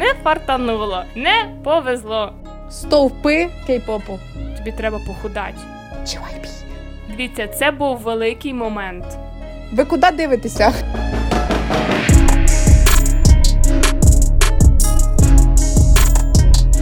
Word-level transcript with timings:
Не 0.00 0.14
фартануло, 0.24 1.04
не 1.14 1.54
повезло. 1.64 2.32
Стовпи 2.70 3.48
кей-попу. 3.68 4.18
Тобі 4.56 4.72
треба 4.72 4.98
похудати. 5.06 5.54
JYP. 6.04 6.48
Дивіться, 7.10 7.48
це 7.48 7.70
був 7.70 7.98
великий 7.98 8.54
момент. 8.54 9.04
Ви 9.72 9.84
куди 9.84 10.10
дивитеся? 10.10 10.72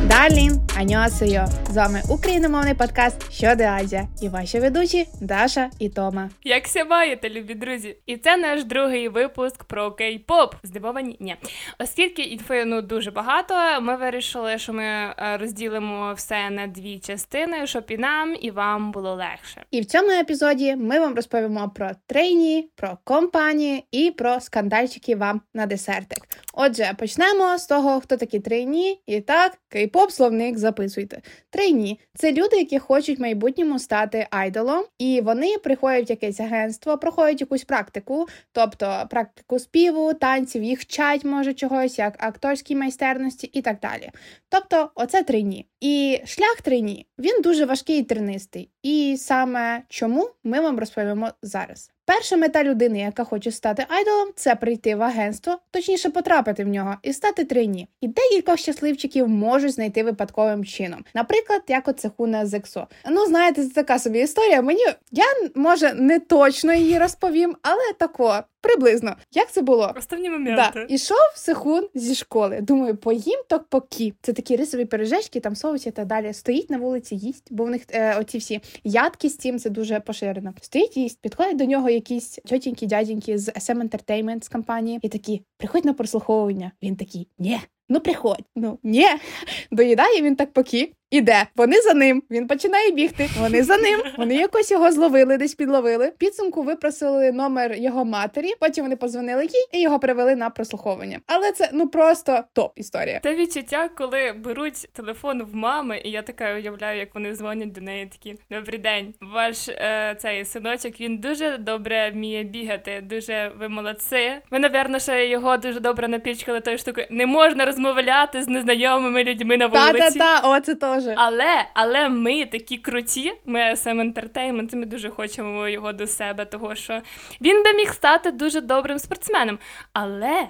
Далі, 0.05 0.50
аньосею. 0.80 1.45
Вами 1.79 2.02
україномовний 2.08 2.74
подкаст 2.74 3.32
«Що 3.32 3.54
де 3.54 3.68
Азія» 3.68 4.08
і 4.22 4.28
ваші 4.28 4.60
ведучі 4.60 5.06
Даша 5.20 5.70
і 5.78 5.88
Тома. 5.88 6.30
Як 6.45 6.66
ся 6.66 6.84
маєте, 6.84 7.30
любі 7.30 7.54
друзі? 7.54 7.96
І 8.06 8.16
це 8.16 8.36
наш 8.36 8.64
другий 8.64 9.08
випуск 9.08 9.64
про 9.64 9.88
кей-поп. 9.88 10.52
Здивовані? 10.62 11.16
Ні. 11.20 11.36
Оскільки 11.78 12.22
інфи 12.22 12.64
ну 12.64 12.82
дуже 12.82 13.10
багато, 13.10 13.54
ми 13.80 13.96
вирішили, 13.96 14.59
що 14.59 14.72
ми 14.72 14.84
е, 14.84 15.14
розділимо 15.41 16.12
все 16.16 16.50
на 16.50 16.66
дві 16.66 16.98
частини, 16.98 17.66
щоб 17.66 17.84
і 17.88 17.98
нам, 17.98 18.36
і 18.41 18.50
вам 18.50 18.92
було 18.92 19.14
легше. 19.14 19.64
І 19.70 19.80
в 19.80 19.84
цьому 19.84 20.10
епізоді 20.10 20.77
ми 20.77 21.00
вам 21.00 21.14
розповімо 21.14 21.72
про 21.74 21.91
трейні, 22.06 22.70
про 22.77 22.98
компанії 23.05 23.84
і 23.91 24.10
про 24.10 24.41
скандальчики 24.41 25.16
вам 25.16 25.41
на 25.55 25.66
десертик. 25.66 26.28
Отже, 26.55 26.92
почнемо 26.98 27.58
з 27.58 27.66
того, 27.66 28.00
хто 28.00 28.16
такі 28.16 28.41
трейні. 28.41 29.00
І 29.06 29.20
так, 29.20 29.58
кей-поп 29.74 30.10
словник 30.10 30.58
записуйте. 30.58 31.22
Трейні 31.50 31.67
це 32.14 32.32
люди, 32.32 32.56
які 32.56 32.78
хочуть 32.78 33.18
в 33.18 33.22
майбутньому 33.22 33.78
стати 33.78 34.27
айдолом, 34.30 34.84
і 34.98 35.20
вони 35.20 35.58
приходять 35.58 36.08
в 36.08 36.10
якесь 36.10 36.41
агентство, 36.41 36.98
проходять 36.98 37.41
якусь 37.41 37.64
практику, 37.64 38.27
тобто 38.52 39.06
практику 39.10 39.58
співу, 39.58 40.14
танців, 40.14 40.62
їх 40.62 40.80
вчать 40.80 41.24
може 41.24 41.54
чогось, 41.54 41.98
як 41.98 42.24
акторській 42.24 42.77
майстерності 42.77 43.46
і 43.46 43.62
так 43.62 43.80
далі. 43.80 44.10
Тобто, 44.48 44.91
оце 44.94 45.22
трейні. 45.22 45.66
І 45.80 46.20
шлях 46.27 46.60
трейні 46.62 47.06
він 47.19 47.42
дуже 47.42 47.64
важкий 47.64 47.98
і 47.98 48.03
тернистий. 48.03 48.70
І 48.82 49.16
саме 49.19 49.82
чому 49.88 50.30
ми 50.44 50.60
вам 50.60 50.78
розповімо 50.78 51.30
зараз. 51.42 51.97
Перша 52.09 52.37
мета 52.37 52.64
людини, 52.64 52.98
яка 52.98 53.25
хоче 53.25 53.53
стати 53.53 53.87
айдолом, 53.89 54.28
це 54.37 54.55
прийти 54.55 54.95
в 54.95 55.03
агентство, 55.03 55.59
точніше 55.70 56.11
потрапити 56.11 56.65
в 56.65 56.69
нього 56.69 56.95
і 57.03 57.12
стати 57.12 57.45
трейні. 57.45 57.89
І 58.00 58.09
декілька 58.09 58.56
щасливчиків 58.56 59.28
можуть 59.28 59.73
знайти 59.73 60.03
випадковим 60.03 60.65
чином. 60.65 61.05
Наприклад, 61.15 61.62
як 61.69 61.89
оце 61.89 62.11
Хуна 62.17 62.47
Зексо. 62.47 62.87
Ну, 63.11 63.27
знаєте, 63.27 63.65
це 63.65 63.70
така 63.75 63.98
собі 63.98 64.20
історія. 64.20 64.62
Мені 64.62 64.84
я 65.12 65.25
може 65.55 65.92
не 65.92 66.20
точно 66.20 66.73
її 66.73 66.98
розповім, 66.98 67.56
але 67.62 67.92
тако. 67.98 68.43
Приблизно, 68.61 69.17
як 69.33 69.53
це 69.53 69.62
було? 69.62 69.95
Основні 69.98 70.31
моменти. 70.31 70.70
Да. 70.75 70.83
Ішов 70.83 71.33
Сихун 71.34 71.89
зі 71.95 72.14
школи. 72.14 72.61
Думаю, 72.61 72.97
поїм 72.97 73.41
то 73.48 73.61
поки. 73.69 74.12
Це 74.23 74.33
такі 74.33 74.56
рисові 74.56 74.84
пиріжечки, 74.84 75.41
там 75.41 75.56
соусі 75.56 75.89
і 75.89 75.92
так 75.92 76.06
далі. 76.06 76.33
Стоїть 76.33 76.70
на 76.70 76.78
вулиці, 76.78 77.15
їсть, 77.17 77.48
бо 77.50 77.65
в 77.65 77.70
них 77.70 77.83
е, 77.91 78.19
оці 78.19 78.39
всі 78.39 78.61
ядки 78.84 79.28
з 79.28 79.37
цим 79.37 79.59
це 79.59 79.70
дуже 79.70 80.00
поширено. 80.00 80.55
Стоїть, 80.61 80.97
їсть, 80.97 81.20
підходять 81.20 81.56
до 81.56 81.65
нього 81.65 81.91
якісь 81.91 82.39
тьотінькі, 82.45 82.87
дяденьки 82.87 83.39
з 83.39 83.48
SM 83.48 83.89
Entertainment 83.89 84.45
з 84.45 84.48
компанії, 84.48 84.98
і 85.03 85.09
такі 85.09 85.43
приходь 85.56 85.84
на 85.84 85.93
прослуховування. 85.93 86.72
Він 86.83 86.97
такий, 86.97 87.28
ні. 87.39 87.61
Ну, 87.89 88.00
приходь, 88.00 88.45
ну 88.56 88.78
ні. 88.83 89.06
Доїдає 89.70 90.22
він 90.22 90.37
так 90.37 90.53
поки. 90.53 90.93
Іде, 91.11 91.47
вони 91.56 91.81
за 91.81 91.95
ним. 91.95 92.23
Він 92.31 92.47
починає 92.47 92.91
бігти. 92.91 93.28
Вони 93.39 93.62
за 93.62 93.77
ним. 93.77 94.01
Вони 94.19 94.34
якось 94.34 94.70
його 94.70 94.92
зловили, 94.92 95.37
десь 95.37 95.55
підловили. 95.55 96.12
Підсумку 96.19 96.62
випросили 96.62 97.33
номер 97.33 97.75
його 97.75 98.05
матері. 98.05 98.53
Потім 98.61 98.84
вони 98.84 98.97
позвонили 98.97 99.42
їй 99.42 99.69
і 99.73 99.81
його 99.81 99.98
привели 99.98 100.37
на 100.37 100.50
прослуховування. 100.50 101.20
Але 101.27 101.53
це 101.53 101.70
ну 101.73 101.89
просто 101.89 102.45
топ 102.53 102.73
історія. 102.77 103.20
Те 103.20 103.34
відчуття, 103.34 103.91
коли 103.97 104.33
беруть 104.33 104.89
телефон 104.92 105.42
в 105.42 105.55
мами, 105.55 106.00
і 106.05 106.11
я 106.11 106.23
така 106.23 106.55
уявляю, 106.55 106.98
як 106.98 107.15
вони 107.15 107.34
дзвонять 107.34 107.72
до 107.72 107.81
неї. 107.81 108.06
Такі 108.06 108.37
добрий 108.50 108.78
день. 108.78 109.15
Ваш 109.20 109.69
е, 109.69 110.17
цей 110.19 110.45
синочок 110.45 111.00
він 111.00 111.19
дуже 111.19 111.59
добре 111.59 112.11
вміє 112.11 112.43
бігати. 112.43 113.00
Дуже 113.11 113.53
ви 113.61 113.69
молодці. 113.69 114.31
Ви, 114.50 114.59
напевно, 114.59 114.99
ще 114.99 115.28
його 115.28 115.56
дуже 115.56 115.81
добре 115.81 116.09
напічкали 116.09 116.61
тою 116.61 116.78
штукою. 116.78 117.06
Не 117.11 117.27
можна 117.27 117.65
розмовляти 117.65 118.43
з 118.43 118.49
незнайомими 118.49 119.25
людьми 119.25 119.56
на 119.56 119.66
вулиці. 119.66 119.99
Та-та-та, 119.99 120.49
оце 120.49 120.75
то. 120.75 120.97
Але 121.16 121.66
але 121.75 122.09
ми 122.09 122.47
такі 122.47 122.78
круті, 122.78 123.32
ми 123.44 123.60
SM 123.60 124.12
Entertainment, 124.12 124.76
ми 124.76 124.86
дуже 124.86 125.10
хочемо 125.10 125.69
його 125.69 125.92
до 125.92 126.06
себе, 126.06 126.44
того 126.44 126.75
що 126.75 127.03
він 127.41 127.64
би 127.64 127.72
міг 127.72 127.92
стати 127.92 128.31
дуже 128.31 128.60
добрим 128.60 128.98
спортсменом. 128.98 129.58
Але 129.92 130.48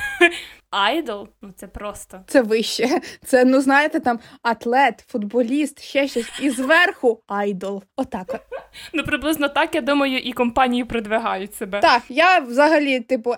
айдол, 0.70 1.28
ну 1.42 1.52
це 1.56 1.66
просто. 1.66 2.20
Це 2.26 2.42
вище. 2.42 3.00
Це, 3.24 3.44
ну 3.44 3.60
знаєте, 3.60 4.00
там 4.00 4.18
атлет, 4.42 5.04
футболіст, 5.08 5.82
ще 5.82 6.08
щось. 6.08 6.26
І 6.42 6.50
зверху 6.50 7.20
айдол. 7.26 7.82
Отак. 7.96 8.40
Ну, 8.92 9.04
приблизно 9.04 9.48
так, 9.48 9.74
я 9.74 9.80
думаю, 9.80 10.18
і 10.18 10.32
компанії 10.32 10.84
продвигають 10.84 11.54
себе. 11.54 11.80
Так, 11.80 12.02
я 12.08 12.38
взагалі, 12.38 13.00
типу, 13.00 13.34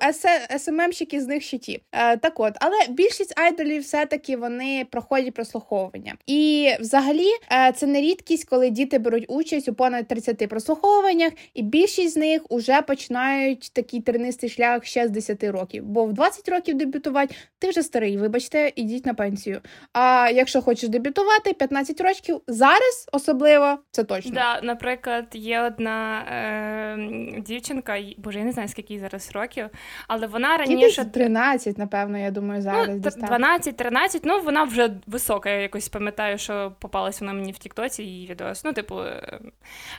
СММщики 0.59 1.21
з 1.21 1.27
них 1.27 1.43
ще 1.43 1.59
ті. 1.59 1.83
Е, 1.93 2.16
так 2.16 2.41
от, 2.41 2.55
але 2.61 2.77
більшість 2.89 3.39
айдолів 3.41 3.83
все-таки 3.83 4.37
вони 4.37 4.87
проходять 4.91 5.34
прослуховування. 5.34 6.15
І 6.27 6.71
взагалі 6.81 7.28
е, 7.53 7.72
це 7.72 7.87
не 7.87 8.00
рідкість, 8.00 8.49
коли 8.49 8.71
діти 8.71 8.99
беруть 8.99 9.25
участь 9.28 9.69
у 9.69 9.75
понад 9.75 10.09
30 10.09 10.49
прослуховуваннях, 10.49 11.33
і 11.55 11.62
більшість 11.62 12.15
з 12.15 12.16
них 12.16 12.43
уже 12.49 12.83
починають 12.83 13.72
такий 13.72 14.00
тернистий 14.00 14.50
шлях 14.50 14.84
ще 14.84 15.09
з 15.09 15.10
10 15.10 15.45
років. 15.45 15.84
Бо 15.84 16.05
в 16.05 16.12
20 16.12 16.49
років 16.49 16.75
дебютувати 16.75 17.17
ти 17.58 17.68
вже 17.68 17.82
старий, 17.82 18.16
вибачте, 18.16 18.72
ідіть 18.76 19.06
на 19.06 19.14
пенсію. 19.14 19.60
А 19.92 20.30
якщо 20.34 20.62
хочеш 20.62 20.88
дебютувати, 20.88 21.52
15 21.52 22.00
років 22.00 22.40
зараз 22.46 23.08
особливо 23.12 23.78
це 23.90 24.04
точно. 24.04 24.32
Да, 24.34 24.60
Наприклад, 24.62 25.26
є 25.32 25.60
одна 25.60 26.20
е, 26.20 27.40
дівчинка, 27.40 27.98
боже, 28.18 28.38
я 28.38 28.44
не 28.44 28.52
знаю, 28.52 28.68
скільки 28.68 28.94
їй 28.94 29.00
зараз 29.00 29.30
років, 29.34 29.68
але 30.08 30.26
вона 30.26 30.56
раніше 30.56 31.04
13, 31.04 31.78
напевно, 31.78 32.18
я 32.18 32.30
думаю, 32.30 32.62
зараз. 32.62 32.88
Ну, 32.88 33.26
12-13, 33.26 34.20
ну 34.24 34.40
вона 34.40 34.64
вже 34.64 34.90
висока. 35.06 35.50
Я 35.50 35.60
якось 35.60 35.88
пам'ятаю, 35.88 36.38
що 36.38 36.72
попалась 36.78 37.20
вона 37.20 37.32
мені 37.32 37.52
в 37.52 37.58
Тіктоці 37.58 38.02
її 38.02 38.26
відос. 38.26 38.64
Ну, 38.64 38.72
типу, 38.72 39.00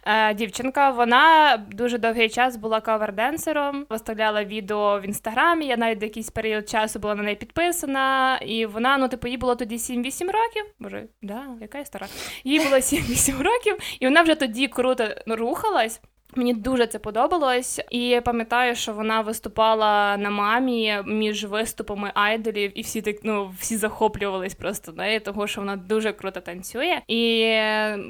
е, 0.06 0.34
дівчинка, 0.34 0.90
вона 0.90 1.58
дуже 1.72 1.98
довгий 1.98 2.30
час 2.30 2.56
була 2.58 2.82
каверденсером, 2.82 3.86
виставляла 3.90 4.44
відео 4.44 5.00
в 5.00 5.06
інстаграмі. 5.06 5.66
Я 5.66 5.78
навіть 5.78 6.04
якийсь 6.04 6.30
період 6.30 6.70
часу 6.70 7.00
була 7.00 7.09
на 7.16 7.24
неї 7.24 7.36
підписана, 7.36 8.38
і 8.38 8.66
вона, 8.66 8.98
ну, 8.98 9.08
типу, 9.08 9.28
їй 9.28 9.38
було 9.38 9.56
тоді 9.56 9.76
7-8 9.78 10.26
років. 10.26 10.66
Боже, 10.80 11.08
да, 11.22 11.44
яка 11.62 11.78
я 11.78 11.86
стара. 11.86 12.08
Їй 12.44 12.60
було 12.60 12.76
7-8 12.76 13.44
років, 13.44 13.78
і 14.00 14.06
вона 14.06 14.22
вже 14.22 14.36
тоді 14.36 14.68
круто 14.68 15.08
рухалась. 15.28 16.02
Мені 16.36 16.54
дуже 16.54 16.88
це 16.88 17.00
подобалось, 17.00 17.82
і 17.92 18.22
пам'ятаю, 18.26 18.76
що 18.76 18.94
вона 18.94 19.22
виступала 19.22 20.18
на 20.18 20.30
мамі 20.30 20.98
між 21.06 21.46
виступами 21.46 22.12
айдолів, 22.14 22.80
і 22.80 22.82
всі 22.82 23.02
так 23.02 23.16
ну 23.24 23.52
всі 23.60 23.78
захоплювались 23.78 24.56
просто 24.56 24.92
нею, 24.92 25.20
того 25.20 25.48
що 25.48 25.62
вона 25.62 25.76
дуже 25.76 26.14
круто 26.14 26.40
танцює. 26.40 27.02
І 27.08 27.54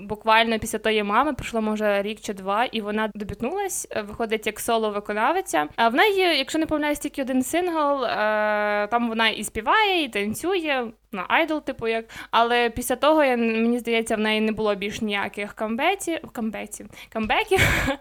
буквально 0.05 0.59
після 0.59 0.79
тої 0.79 1.03
мами 1.03 1.33
пройшло 1.33 1.61
може 1.61 2.01
рік 2.01 2.21
чи 2.21 2.33
два, 2.33 2.65
і 2.65 2.81
вона 2.81 3.11
дебютнулась, 3.15 3.87
виходить 4.07 4.47
як 4.47 4.59
соло-виконавиця. 4.59 5.67
А 5.75 5.89
в 5.89 5.95
неї, 5.95 6.37
якщо 6.37 6.59
не 6.59 6.65
помиляюсь, 6.65 6.99
тільки 6.99 7.21
один 7.21 7.43
сингл. 7.43 8.05
Там 8.89 9.09
вона 9.09 9.29
і 9.29 9.43
співає, 9.43 10.03
і 10.03 10.09
танцює 10.09 10.87
на 11.11 11.25
айдол, 11.27 11.61
типу 11.61 11.87
як. 11.87 12.05
Але 12.31 12.69
після 12.69 12.95
того, 12.95 13.23
я, 13.23 13.37
мені 13.37 13.79
здається, 13.79 14.15
в 14.15 14.19
неї 14.19 14.41
не 14.41 14.51
було 14.51 14.75
більш 14.75 15.01
ніяких 15.01 15.53
камбетів, 15.53 16.19
камбеків. 17.09 17.59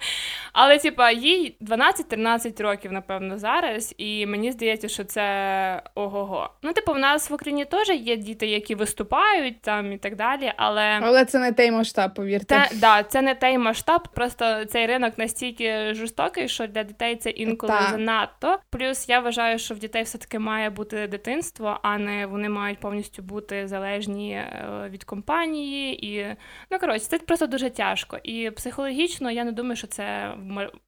Але, 0.53 0.79
типа, 0.79 1.11
їй 1.11 1.57
12-13 1.61 2.63
років, 2.63 2.93
напевно, 2.93 3.39
зараз, 3.39 3.95
і 3.99 4.27
мені 4.27 4.53
здається, 4.53 4.89
що 4.89 5.05
це 5.05 5.83
ого-го. 5.95 6.51
Ну, 6.63 6.73
типу, 6.73 6.93
в 6.93 6.99
нас 6.99 7.31
в 7.31 7.35
Україні 7.35 7.65
теж 7.65 7.89
є 7.89 8.17
діти, 8.17 8.47
які 8.47 8.75
виступають 8.75 9.61
там 9.61 9.93
і 9.93 9.99
так 9.99 10.17
далі, 10.17 10.53
але 10.57 11.01
Але 11.03 11.25
це 11.25 11.39
не 11.39 11.53
той 11.53 11.71
масштаб, 11.71 12.15
повірте. 12.15 12.67
Це, 12.71 12.77
да, 12.77 13.03
це 13.03 13.23
не 13.23 13.35
той 13.35 13.59
масштаб, 13.59 14.09
просто 14.15 14.65
цей 14.65 14.87
ринок 14.87 15.19
настільки 15.19 15.95
жорстокий, 15.95 16.49
що 16.49 16.67
для 16.67 16.83
дітей 16.83 17.17
це 17.17 17.31
інколи 17.31 17.73
так. 17.73 17.91
занадто. 17.91 18.59
Плюс 18.71 19.09
я 19.09 19.21
вважаю, 19.21 19.59
що 19.59 19.75
в 19.75 19.79
дітей 19.79 20.03
все-таки 20.03 20.39
має 20.39 20.71
бути 20.71 21.07
дитинство, 21.07 21.79
а 21.83 21.99
не 21.99 22.27
вони 22.27 22.49
мають 22.49 22.79
повністю 22.79 22.98
повністю 22.99 23.23
бути 23.23 23.69
залежні 23.69 24.33
е, 24.33 24.89
від 24.91 25.05
компанії. 25.05 26.07
І 26.07 26.27
ну 26.71 26.79
коротше, 26.79 27.07
це 27.09 27.19
просто 27.19 27.47
дуже 27.47 27.71
тяжко. 27.71 28.19
І 28.23 28.51
психологічно 28.51 29.31
я 29.31 29.45
не 29.45 29.53
думаю, 29.53 29.77
що 29.77 29.87
це 29.87 30.35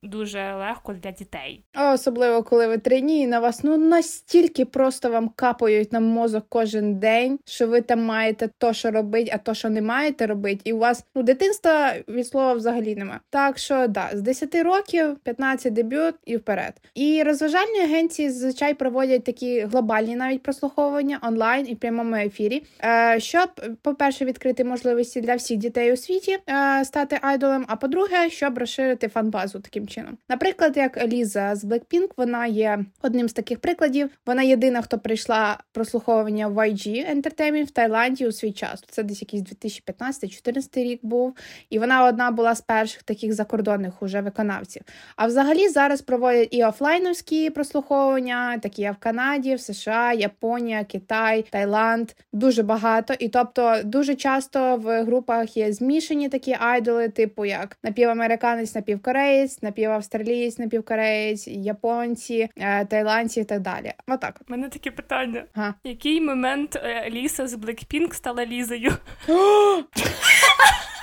дуже 0.02 0.54
легко 0.54 0.92
для 0.92 1.10
дітей. 1.10 1.64
Особливо 1.94 2.42
коли 2.42 2.66
ви 2.66 2.78
трені, 2.78 3.20
і 3.20 3.26
на 3.26 3.40
вас 3.40 3.64
ну 3.64 3.76
настільки 3.76 4.64
просто 4.64 5.10
вам 5.10 5.28
капають 5.28 5.92
на 5.92 6.00
мозок 6.00 6.44
кожен 6.48 6.98
день, 6.98 7.38
що 7.44 7.66
ви 7.66 7.80
там 7.80 8.04
маєте 8.04 8.48
то, 8.58 8.72
що 8.72 8.90
робити, 8.90 9.30
а 9.34 9.38
то, 9.38 9.54
що 9.54 9.70
не 9.70 9.82
маєте 9.82 10.26
робити, 10.26 10.60
і 10.64 10.72
у 10.72 10.78
вас 10.78 11.04
ну 11.14 11.22
дитинства 11.22 11.94
від 12.08 12.26
слова 12.26 12.52
взагалі 12.52 12.96
нема. 12.96 13.20
Так 13.30 13.58
що 13.58 13.86
да, 13.88 14.10
з 14.12 14.20
10 14.20 14.54
років, 14.54 15.16
15 15.22 15.72
дебют 15.72 16.14
і 16.24 16.36
вперед. 16.36 16.74
І 16.94 17.22
розважальні 17.22 17.80
агенції 17.80 18.30
зазвичай 18.30 18.74
проводять 18.74 19.24
такі 19.24 19.60
глобальні 19.60 20.16
навіть 20.16 20.42
прослуховування 20.42 21.20
онлайн 21.22 21.68
і 21.68 21.74
в 21.74 21.78
прямому 22.00 22.26
ефірі, 22.26 22.62
е, 22.84 23.20
щоб, 23.20 23.48
по-перше, 23.82 24.24
відкрити 24.24 24.64
можливості 24.64 25.20
для 25.20 25.34
всіх 25.34 25.58
дітей 25.58 25.92
у 25.92 25.96
світі 25.96 26.38
е, 26.48 26.84
стати 26.84 27.18
айдолом. 27.22 27.64
А 27.68 27.76
по-друге, 27.76 28.30
щоб 28.30 28.58
розширити 28.58 29.08
фан-базу 29.08 29.60
таким 29.60 29.88
чином. 29.88 30.18
Наприклад, 30.28 30.76
як 30.76 31.06
Ліза 31.06 31.54
з 31.56 31.64
Blackpink, 31.64 32.08
вона 32.16 32.46
є 32.46 32.78
одним 33.02 33.28
з 33.28 33.32
таких 33.32 33.60
прикладів. 33.60 34.10
Вона 34.26 34.42
єдина, 34.42 34.82
хто 34.82 34.98
прийшла 34.98 35.58
прослуховування 35.72 36.48
в 36.48 36.56
YG 36.56 37.14
Entertainment 37.14 37.64
в 37.64 37.70
Таїланді 37.70 38.26
у 38.26 38.32
свій 38.32 38.52
час. 38.52 38.84
Це 38.90 39.02
десь 39.02 39.22
якийсь 39.22 39.42
2015-2014 39.42 40.84
рік 40.84 41.00
був, 41.02 41.36
і 41.70 41.78
вона 41.78 42.04
одна 42.04 42.30
була 42.30 42.54
з 42.54 42.60
перших 42.60 43.02
таких 43.02 43.32
закордонних 43.32 44.02
уже 44.02 44.20
виконавців. 44.20 44.82
А 45.16 45.26
взагалі 45.26 45.68
зараз 45.68 46.02
проводять 46.02 46.48
і 46.50 46.64
офлайновські 46.64 47.50
прослуховування, 47.50 48.58
такі 48.58 48.82
як 48.82 48.94
в 48.96 48.98
Канаді, 48.98 49.54
в 49.54 49.60
США, 49.60 50.12
Японія, 50.12 50.84
Китай, 50.84 51.44
Таїланд. 51.50 51.89
Дуже 52.32 52.62
багато. 52.62 53.14
І 53.18 53.28
тобто 53.28 53.76
дуже 53.84 54.14
часто 54.14 54.76
в 54.76 55.04
групах 55.04 55.56
є 55.56 55.72
змішані 55.72 56.28
такі 56.28 56.56
айдоли, 56.60 57.08
типу 57.08 57.44
як 57.44 57.78
напівамериканець, 57.82 58.74
напівкореєць, 58.74 59.62
напівавстралієць, 59.62 60.58
напівкореєць, 60.58 61.48
японці, 61.48 62.48
е, 62.56 62.84
тайландці 62.84 63.40
і 63.40 63.44
так 63.44 63.60
далі. 63.60 63.92
Отак. 64.08 64.40
У 64.48 64.50
мене 64.50 64.68
таке 64.68 64.90
питання. 64.90 65.44
Ага. 65.54 65.74
Який 65.84 66.20
момент 66.20 66.76
е, 66.76 67.10
Ліса 67.10 67.46
з 67.46 67.54
Блекпінк 67.54 68.14
стала 68.14 68.46
Лізою? 68.46 68.92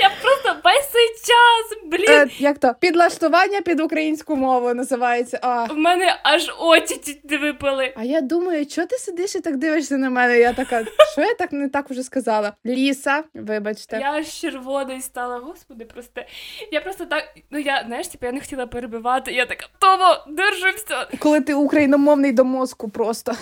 Я 0.00 0.10
просто 0.22 0.60
весь 0.64 0.88
цей 0.92 1.08
час, 1.08 1.78
блін. 1.84 2.10
Е, 2.10 2.28
як 2.38 2.58
то? 2.58 2.74
Підлаштування 2.80 3.60
під 3.60 3.80
українську 3.80 4.36
мову 4.36 4.74
називається. 4.74 5.38
А. 5.42 5.64
В 5.64 5.76
мене 5.76 6.20
аж 6.22 6.50
очі 6.58 7.20
не 7.24 7.38
випали. 7.38 7.92
А 7.96 8.04
я 8.04 8.20
думаю, 8.20 8.66
чого 8.66 8.86
ти 8.86 8.96
сидиш 8.96 9.34
і 9.34 9.40
так 9.40 9.56
дивишся 9.56 9.96
на 9.96 10.10
мене? 10.10 10.38
Я 10.38 10.52
така, 10.52 10.84
що 11.12 11.20
я 11.20 11.34
так 11.34 11.52
не 11.52 11.68
так 11.68 11.90
вже 11.90 12.02
сказала? 12.02 12.52
Ліса, 12.66 13.24
вибачте. 13.34 13.98
Я 14.00 14.12
аж 14.12 14.28
червоною 14.40 15.02
стала, 15.02 15.38
господи, 15.38 15.84
прости. 15.84 16.26
Я 16.72 16.80
просто 16.80 17.04
так, 17.04 17.24
ну 17.50 17.58
я, 17.58 17.84
знаєш, 17.86 18.08
типу, 18.08 18.26
я 18.26 18.32
не 18.32 18.40
хотіла 18.40 18.66
перебивати. 18.66 19.32
Я 19.32 19.46
така, 19.46 19.66
Томо, 19.78 20.16
держимся. 20.28 21.06
Коли 21.18 21.40
ти 21.40 21.54
україномовний 21.54 22.32
до 22.32 22.44
мозку 22.44 22.88
просто. 22.88 23.32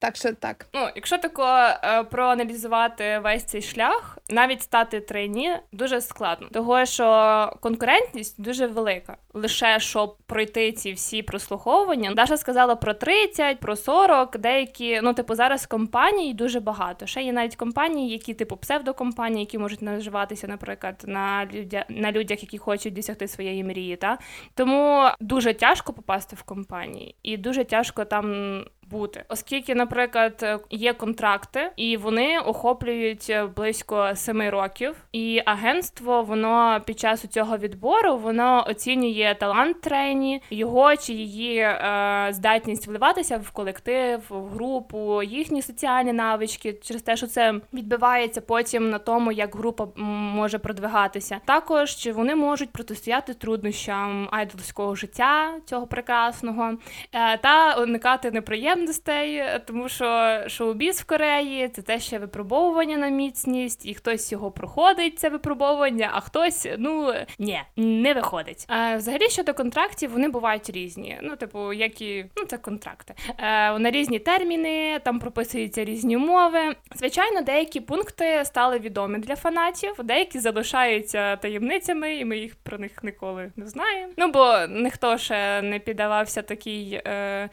Так 0.00 0.16
що 0.16 0.32
так. 0.32 0.66
Ну, 0.74 0.88
якщо 0.94 1.18
тако 1.18 1.44
е, 1.44 2.04
проаналізувати 2.04 3.18
весь 3.18 3.44
цей 3.44 3.62
шлях, 3.62 4.18
навіть 4.30 4.62
стати 4.62 5.00
трейні 5.00 5.56
дуже 5.72 6.00
складно, 6.00 6.48
того 6.52 6.84
що 6.84 7.52
конкурентність 7.60 8.42
дуже 8.42 8.66
велика. 8.66 9.16
Лише 9.34 9.80
щоб 9.80 10.16
пройти 10.26 10.72
ці 10.72 10.92
всі 10.92 11.22
прослуховування, 11.22 12.14
Даша 12.14 12.36
сказала 12.36 12.76
про 12.76 12.94
30, 12.94 13.60
про 13.60 13.76
40, 13.76 14.38
деякі, 14.38 15.00
ну 15.02 15.14
типу, 15.14 15.34
зараз 15.34 15.66
компаній 15.66 16.34
дуже 16.34 16.60
багато. 16.60 17.06
Ще 17.06 17.22
є 17.22 17.32
навіть 17.32 17.56
компанії, 17.56 18.10
які 18.10 18.34
типу 18.34 18.56
псевдокомпанії, 18.56 19.40
які 19.40 19.58
можуть 19.58 19.82
наживатися, 19.82 20.48
наприклад, 20.48 21.02
на 21.06 21.46
людя 21.52 21.84
на 21.88 22.12
людях, 22.12 22.42
які 22.42 22.58
хочуть 22.58 22.94
досягти 22.94 23.28
своєї 23.28 23.64
мрії. 23.64 23.96
Та 23.96 24.18
тому 24.54 25.08
дуже 25.20 25.54
тяжко 25.54 25.92
попасти 25.92 26.36
в 26.36 26.42
компанії, 26.42 27.14
і 27.22 27.36
дуже 27.36 27.64
тяжко 27.64 28.04
там 28.04 28.64
бути, 28.90 29.24
оскільки, 29.28 29.74
наприклад, 29.74 30.62
є 30.70 30.92
контракти, 30.92 31.70
і 31.76 31.96
вони 31.96 32.38
охоплюють 32.38 33.32
близько 33.56 34.10
семи 34.14 34.50
років. 34.50 34.96
І 35.12 35.42
агентство 35.46 36.22
воно 36.22 36.80
під 36.86 36.98
час 36.98 37.20
цього 37.28 37.56
відбору 37.56 38.16
воно 38.16 38.64
оцінює 38.68 39.36
талант 39.40 39.80
трені, 39.80 40.42
його 40.50 40.96
чи 40.96 41.12
її 41.12 41.58
е, 41.58 42.28
здатність 42.30 42.86
вливатися 42.86 43.36
в 43.38 43.50
колектив, 43.50 44.20
в 44.28 44.48
групу, 44.48 45.22
їхні 45.22 45.62
соціальні 45.62 46.12
навички, 46.12 46.72
через 46.72 47.02
те, 47.02 47.16
що 47.16 47.26
це 47.26 47.54
відбивається 47.74 48.40
потім 48.40 48.90
на 48.90 48.98
тому, 48.98 49.32
як 49.32 49.56
група 49.56 49.86
може 49.96 50.58
продвигатися. 50.58 51.40
Також 51.44 51.96
чи 51.96 52.12
вони 52.12 52.34
можуть 52.34 52.70
протистояти 52.70 53.34
труднощам 53.34 54.28
айдолського 54.30 54.94
життя 54.94 55.54
цього 55.64 55.86
прекрасного 55.86 56.72
е, 57.12 57.38
та 57.38 57.74
уникати 57.74 58.30
неприємних 58.30 58.79
неприємностей, 58.80 59.42
тому 59.66 59.88
що 59.88 60.38
шоу-біз 60.48 61.00
в 61.00 61.04
Кореї 61.04 61.68
це 61.68 61.82
те 61.82 62.00
ще 62.00 62.18
випробовування 62.18 62.96
на 62.96 63.08
міцність, 63.08 63.86
і 63.86 63.94
хтось 63.94 64.32
його 64.32 64.50
проходить, 64.50 65.18
це 65.18 65.28
випробовування, 65.28 66.10
а 66.12 66.20
хтось 66.20 66.68
ну 66.78 67.14
ні, 67.38 67.62
не 67.76 68.14
виходить. 68.14 68.64
А 68.68 68.96
взагалі 68.96 69.28
щодо 69.28 69.54
контрактів, 69.54 70.10
вони 70.12 70.28
бувають 70.28 70.70
різні. 70.70 71.18
Ну, 71.22 71.36
типу, 71.36 71.72
які 71.72 72.26
ну 72.36 72.44
це 72.44 72.58
контракти. 72.58 73.14
Е, 73.38 73.78
На 73.78 73.90
різні 73.90 74.18
терміни, 74.18 74.98
там 75.04 75.18
прописуються 75.18 75.84
різні 75.84 76.16
умови. 76.16 76.60
Звичайно, 76.94 77.40
деякі 77.42 77.80
пункти 77.80 78.44
стали 78.44 78.78
відомі 78.78 79.18
для 79.18 79.36
фанатів, 79.36 79.94
деякі 80.04 80.38
залишаються 80.38 81.36
таємницями, 81.36 82.16
і 82.16 82.24
ми 82.24 82.38
їх 82.38 82.56
про 82.56 82.78
них 82.78 83.04
ніколи 83.04 83.52
не 83.56 83.66
знаємо. 83.66 84.12
Ну 84.16 84.30
бо 84.30 84.58
ніхто 84.68 85.18
ще 85.18 85.62
не 85.62 85.78
піддавався 85.78 86.42
такій. 86.42 87.02
Е, 87.06 87.48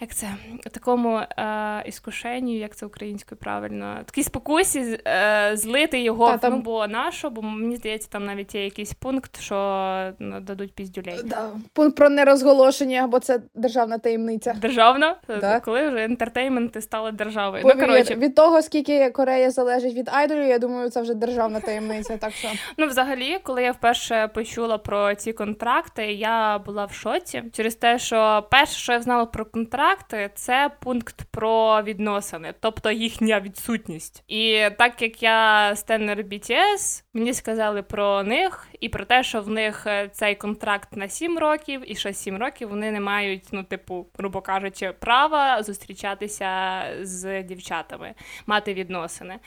як 0.00 0.14
це 0.14 0.26
такому 0.70 1.16
е, 1.16 1.82
іскушенню, 1.86 2.56
як 2.56 2.76
це 2.76 2.86
українською 2.86 3.38
правильно, 3.38 3.98
такій 4.04 4.22
спокусі 4.22 4.98
е, 5.06 5.50
злити 5.54 6.00
його 6.00 6.26
Та, 6.26 6.38
там... 6.38 6.52
ну, 6.52 6.60
бо 6.60 6.86
нащо, 6.86 7.30
бо 7.30 7.42
мені 7.42 7.76
здається, 7.76 8.08
там 8.10 8.26
навіть 8.26 8.54
є 8.54 8.64
якийсь 8.64 8.92
пункт, 8.92 9.40
що 9.40 10.12
ну, 10.18 10.40
дадуть 10.40 10.74
піздюлей. 10.74 11.20
Да. 11.24 11.50
Пункт 11.72 11.96
про 11.96 12.10
нерозголошення, 12.10 13.06
бо 13.06 13.18
це 13.18 13.40
державна 13.54 13.98
таємниця. 13.98 14.56
Державна? 14.60 15.16
Да. 15.28 15.60
Коли 15.60 15.88
вже 15.88 16.04
ентертейменти 16.04 16.80
стали 16.80 17.12
державою. 17.12 17.62
Ну, 17.66 17.70
Повір, 17.70 17.88
ну, 17.88 17.92
коротше. 17.94 18.14
Від 18.14 18.34
того, 18.34 18.62
скільки 18.62 19.10
Корея 19.10 19.50
залежить 19.50 19.94
від 19.94 20.08
айдолів, 20.12 20.48
я 20.48 20.58
думаю, 20.58 20.90
це 20.90 21.02
вже 21.02 21.14
державна 21.14 21.60
таємниця. 21.60 22.16
Так 22.16 22.32
що 22.32 22.48
ну, 22.76 22.86
взагалі, 22.86 23.38
коли 23.42 23.62
я 23.62 23.72
вперше 23.72 24.28
почула 24.34 24.78
про 24.78 25.14
ці 25.14 25.32
контракти, 25.32 26.12
я 26.12 26.58
була 26.58 26.84
в 26.84 26.92
шоці 26.92 27.42
через 27.52 27.74
те, 27.74 27.98
що 27.98 28.48
перше, 28.50 28.78
що 28.78 28.92
я 28.92 29.00
знала 29.00 29.26
про 29.26 29.44
контракт 29.44 29.89
контракти 29.90 30.30
це 30.34 30.70
пункт 30.80 31.22
про 31.30 31.82
відносини, 31.82 32.54
тобто 32.60 32.90
їхня 32.90 33.40
відсутність. 33.40 34.24
І 34.28 34.68
так 34.78 35.02
як 35.02 35.22
я 35.22 35.72
стенер 35.76 36.18
BTS, 36.18 37.02
мені 37.14 37.34
сказали 37.34 37.82
про 37.82 38.22
них 38.22 38.68
і 38.80 38.88
про 38.88 39.04
те, 39.04 39.22
що 39.22 39.42
в 39.42 39.48
них 39.48 39.86
е, 39.86 40.08
цей 40.12 40.34
контракт 40.34 40.96
на 40.96 41.08
7 41.08 41.38
років, 41.38 41.92
і 41.92 41.94
що 41.94 42.12
7 42.12 42.36
років 42.36 42.68
вони 42.68 42.92
не 42.92 43.00
мають, 43.00 43.44
ну, 43.52 43.64
типу, 43.64 44.06
грубо 44.18 44.40
кажучи, 44.40 44.92
права 44.92 45.62
зустрічатися 45.62 46.82
з 47.02 47.42
дівчатами, 47.42 48.14
мати 48.46 48.74
відносини. 48.74 49.38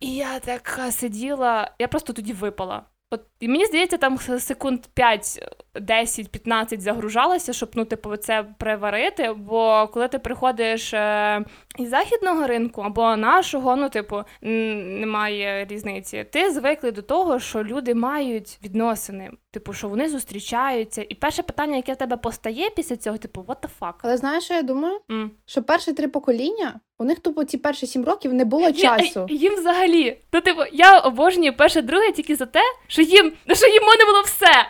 І 0.00 0.14
я 0.14 0.38
така 0.38 0.92
сиділа, 0.92 1.70
я 1.78 1.88
просто 1.88 2.12
тоді 2.12 2.32
випала. 2.32 2.82
От 3.10 3.26
і 3.40 3.48
мені 3.48 3.66
здається, 3.66 3.96
там 3.98 4.18
секунд 4.18 4.86
5, 4.94 5.48
10, 5.80 6.30
15 6.30 6.80
загружалося, 6.80 7.52
щоб 7.52 7.70
ну, 7.74 7.84
типу, 7.84 8.16
це 8.16 8.44
приварити. 8.58 9.32
Бо 9.32 9.88
коли 9.92 10.08
ти 10.08 10.18
приходиш 10.18 10.94
е, 10.94 11.44
із 11.78 11.88
західного 11.88 12.46
ринку 12.46 12.82
або 12.82 13.16
нашого, 13.16 13.76
ну, 13.76 13.88
типу, 13.88 14.22
немає 14.42 15.66
різниці. 15.70 16.26
Ти 16.32 16.50
звикли 16.50 16.92
до 16.92 17.02
того, 17.02 17.38
що 17.38 17.64
люди 17.64 17.94
мають 17.94 18.58
відносини, 18.64 19.30
типу, 19.50 19.72
що 19.72 19.88
вони 19.88 20.08
зустрічаються. 20.08 21.06
І 21.08 21.14
перше 21.14 21.42
питання, 21.42 21.76
яке 21.76 21.92
в 21.92 21.96
тебе 21.96 22.16
постає 22.16 22.70
після 22.70 22.96
цього, 22.96 23.18
типу, 23.18 23.40
what 23.40 23.56
the 23.56 23.68
fuck? 23.80 23.94
Але 24.02 24.16
знаєш, 24.16 24.44
що 24.44 24.54
я 24.54 24.62
думаю? 24.62 25.00
Mm. 25.08 25.30
Що 25.46 25.62
перші 25.62 25.92
три 25.92 26.08
покоління. 26.08 26.80
У 26.98 27.04
них 27.04 27.18
тупо 27.20 27.44
ці 27.44 27.58
перші 27.58 27.86
сім 27.86 28.04
років 28.04 28.34
не 28.34 28.44
було 28.44 28.72
часу. 28.72 29.26
Їм 29.30 29.54
взагалі. 29.54 30.18
Ну, 30.32 30.40
типу, 30.40 30.62
я 30.72 30.98
обожнюю 30.98 31.56
перше 31.56 31.82
друге 31.82 32.12
тільки 32.12 32.36
за 32.36 32.46
те, 32.46 32.60
що 32.86 33.02
їм 33.02 33.32
що 33.54 33.66
їм 33.66 33.82
можна 33.82 34.04
було 34.06 34.22
все. 34.22 34.66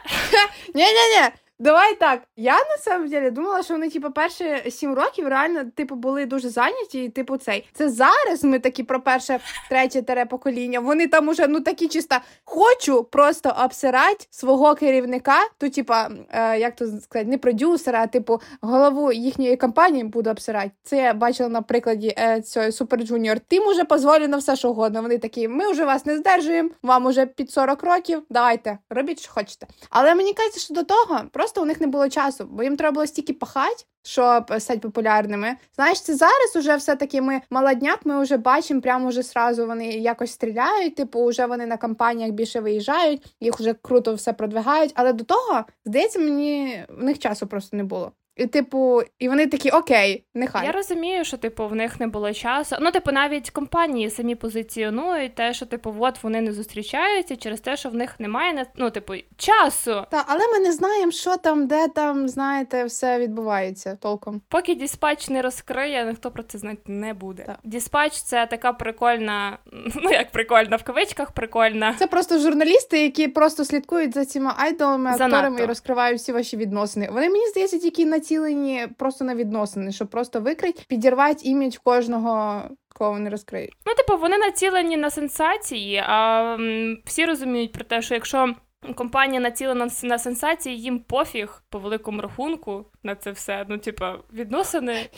Ні-ні-ні, 0.97 1.31
Давай 1.59 1.95
так. 1.95 2.23
Я 2.37 2.55
на 2.55 2.77
самом 2.79 3.09
деле 3.09 3.31
думала, 3.31 3.63
що 3.63 3.75
вони, 3.75 3.91
типу, 3.91 4.11
перші 4.11 4.71
сім 4.71 4.95
років 4.95 5.29
реально, 5.29 5.65
типу, 5.75 5.95
були 5.95 6.27
дуже 6.27 6.49
зайняті, 6.49 7.05
і 7.05 7.09
типу 7.09 7.37
цей. 7.37 7.69
Це 7.73 7.91
зараз 7.91 8.45
ми 8.45 8.59
такі 8.59 8.83
про 8.83 9.01
перше, 9.01 9.41
третє 9.69 10.03
тере 10.03 10.27
покоління. 10.27 10.81
Вони 10.81 11.07
там 11.07 11.29
уже 11.29 11.47
ну 11.47 11.61
такі 11.61 11.89
чисто 11.89 12.17
хочу 12.45 13.05
просто 13.05 13.57
обсирати 13.65 14.27
свого 14.31 14.75
керівника, 14.75 15.39
то, 15.59 15.69
типа, 15.69 16.11
е, 16.31 16.59
як 16.59 16.77
то 16.77 16.87
сказати, 16.87 17.31
не 17.31 17.39
продюсера, 17.39 18.03
а 18.03 18.07
типу 18.07 18.41
голову 18.61 19.13
їхньої 19.13 19.57
компанії 19.57 20.05
буду 20.05 20.31
обсирати. 20.31 20.71
Це 20.83 20.97
я 20.97 21.15
бачила 21.15 21.49
на 21.49 21.63
прикладі 21.63 22.15
е, 22.19 22.43
цього 22.43 22.67
Super 22.67 23.11
Junior. 23.11 23.41
Тим 23.49 23.67
уже 23.67 23.85
позволю 23.85 24.29
на 24.29 24.37
все, 24.37 24.57
що 24.57 24.71
угодно. 24.71 25.03
Вони 25.03 25.19
такі, 25.19 25.49
ми 25.49 25.71
вже 25.73 25.85
вас 25.85 26.07
не 26.07 26.17
здержуємо, 26.17 26.71
вам 26.83 27.07
уже 27.07 27.27
під 27.27 27.51
40 27.51 27.83
років. 27.83 28.23
Давайте, 28.31 28.79
робіть, 28.91 29.21
що 29.21 29.33
хочете. 29.33 29.67
Але 29.91 30.15
мені 30.15 30.33
кажеться, 30.33 30.61
що 30.61 30.75
до 30.75 30.83
того 30.83 31.21
просто 31.33 31.46
у 31.63 31.65
них 31.65 31.81
не 31.81 31.87
було 31.87 32.09
часу, 32.09 32.49
бо 32.51 32.63
їм 32.63 32.77
треба 32.77 32.95
було 32.95 33.07
стільки 33.07 33.33
пахати, 33.33 33.85
щоб 34.03 34.45
стати 34.59 34.79
популярними. 34.79 35.57
Знаєш, 35.75 36.01
це 36.01 36.15
зараз 36.15 36.57
уже 36.57 36.77
все-таки 36.77 37.23
ми 37.23 37.41
молодняк, 37.51 38.01
ми 38.05 38.23
вже 38.23 38.37
бачимо, 38.37 38.81
прямо 38.81 39.09
вже 39.09 39.23
сразу 39.23 39.67
вони 39.67 39.87
якось 39.87 40.33
стріляють, 40.33 40.95
типу, 40.95 41.27
вже 41.27 41.47
вони 41.47 41.67
на 41.67 41.77
кампаніях 41.77 42.31
більше 42.31 42.61
виїжджають, 42.61 43.35
їх 43.41 43.61
вже 43.61 43.75
круто 43.75 44.15
все 44.15 44.33
продвигають. 44.33 44.93
Але 44.95 45.13
до 45.13 45.25
того, 45.25 45.65
здається, 45.85 46.19
мені 46.19 46.85
в 46.89 47.05
них 47.05 47.19
часу 47.19 47.47
просто 47.47 47.77
не 47.77 47.85
було. 47.85 48.13
І, 48.37 48.47
типу, 48.47 49.03
і 49.19 49.29
вони 49.29 49.47
такі 49.47 49.71
окей, 49.71 50.25
нехай. 50.35 50.67
Я 50.67 50.73
розумію, 50.73 51.25
що 51.25 51.37
типу 51.37 51.69
в 51.69 51.75
них 51.75 52.01
не 52.01 52.07
було 52.07 52.33
часу. 52.33 52.77
Ну, 52.81 52.91
типу, 52.91 53.13
навіть 53.13 53.51
компанії 53.51 54.11
самі 54.11 54.35
позиціонують 54.35 55.35
те, 55.35 55.55
що 55.55 55.67
типу, 55.67 55.95
от 55.99 56.23
вони 56.23 56.41
не 56.41 56.53
зустрічаються 56.53 57.37
через 57.37 57.61
те, 57.61 57.77
що 57.77 57.89
в 57.89 57.95
них 57.95 58.21
немає 58.21 58.67
ну, 58.77 58.91
типу, 58.91 59.15
часу. 59.37 60.05
Та, 60.11 60.25
але 60.27 60.41
ми 60.53 60.59
не 60.59 60.73
знаємо, 60.73 61.13
що 61.13 61.37
там, 61.37 61.67
де 61.67 61.89
там, 61.89 62.29
знаєте, 62.29 62.85
все 62.85 63.19
відбувається 63.19 63.97
толком. 64.01 64.43
Поки 64.49 64.75
Dispatch 64.75 65.29
не 65.29 65.43
розкриє, 65.43 66.05
ніхто 66.05 66.31
про 66.31 66.43
це 66.43 66.59
знати 66.59 66.83
не 66.87 67.15
буде. 67.15 67.43
Так. 67.47 67.59
Dispatch 67.65 68.13
це 68.13 68.47
така 68.47 68.73
прикольна, 68.73 69.59
ну 70.03 70.11
як 70.11 70.31
прикольна 70.31 70.77
в 70.77 70.83
кавичках, 70.83 71.31
прикольна. 71.31 71.95
Це 71.99 72.07
просто 72.07 72.39
журналісти, 72.39 73.03
які 73.03 73.29
просто 73.29 73.65
слідкують 73.65 74.15
за 74.15 74.25
цими 74.25 74.53
айдолами, 74.57 75.11
акторами 75.11 75.61
і 75.63 75.65
розкривають 75.65 76.19
всі 76.19 76.33
ваші 76.33 76.57
відносини. 76.57 77.09
Вони 77.13 77.31
мені 77.31 77.47
здається, 77.49 77.79
тільки 77.79 78.07
на 78.07 78.21
націлені 78.27 78.87
просто 78.99 79.25
на 79.25 79.35
відносини, 79.35 79.93
щоб 79.93 80.09
просто 80.09 80.41
викрить, 80.41 80.87
підірвати 80.89 81.41
імідж 81.45 81.77
кожного. 81.77 82.63
Кого 82.99 83.11
вони 83.11 83.31
розкриють. 83.31 83.73
Ну, 83.87 83.95
типу, 83.95 84.21
вони 84.21 84.39
націлені 84.39 84.97
на 84.97 85.11
сенсації, 85.11 86.03
а 86.07 86.57
всі 87.05 87.25
розуміють 87.25 87.73
про 87.73 87.85
те, 87.85 88.03
що 88.03 88.15
якщо 88.15 88.55
компанія 88.95 89.41
націлена 89.41 89.89
на 90.03 90.19
сенсації, 90.19 90.81
їм 90.81 90.99
пофіг 90.99 91.63
по 91.69 91.79
великому 91.79 92.21
рахунку 92.21 92.85
на 93.03 93.15
це 93.15 93.31
все. 93.31 93.65
Ну, 93.69 93.79
типа, 93.79 94.19
відносини. 94.33 95.09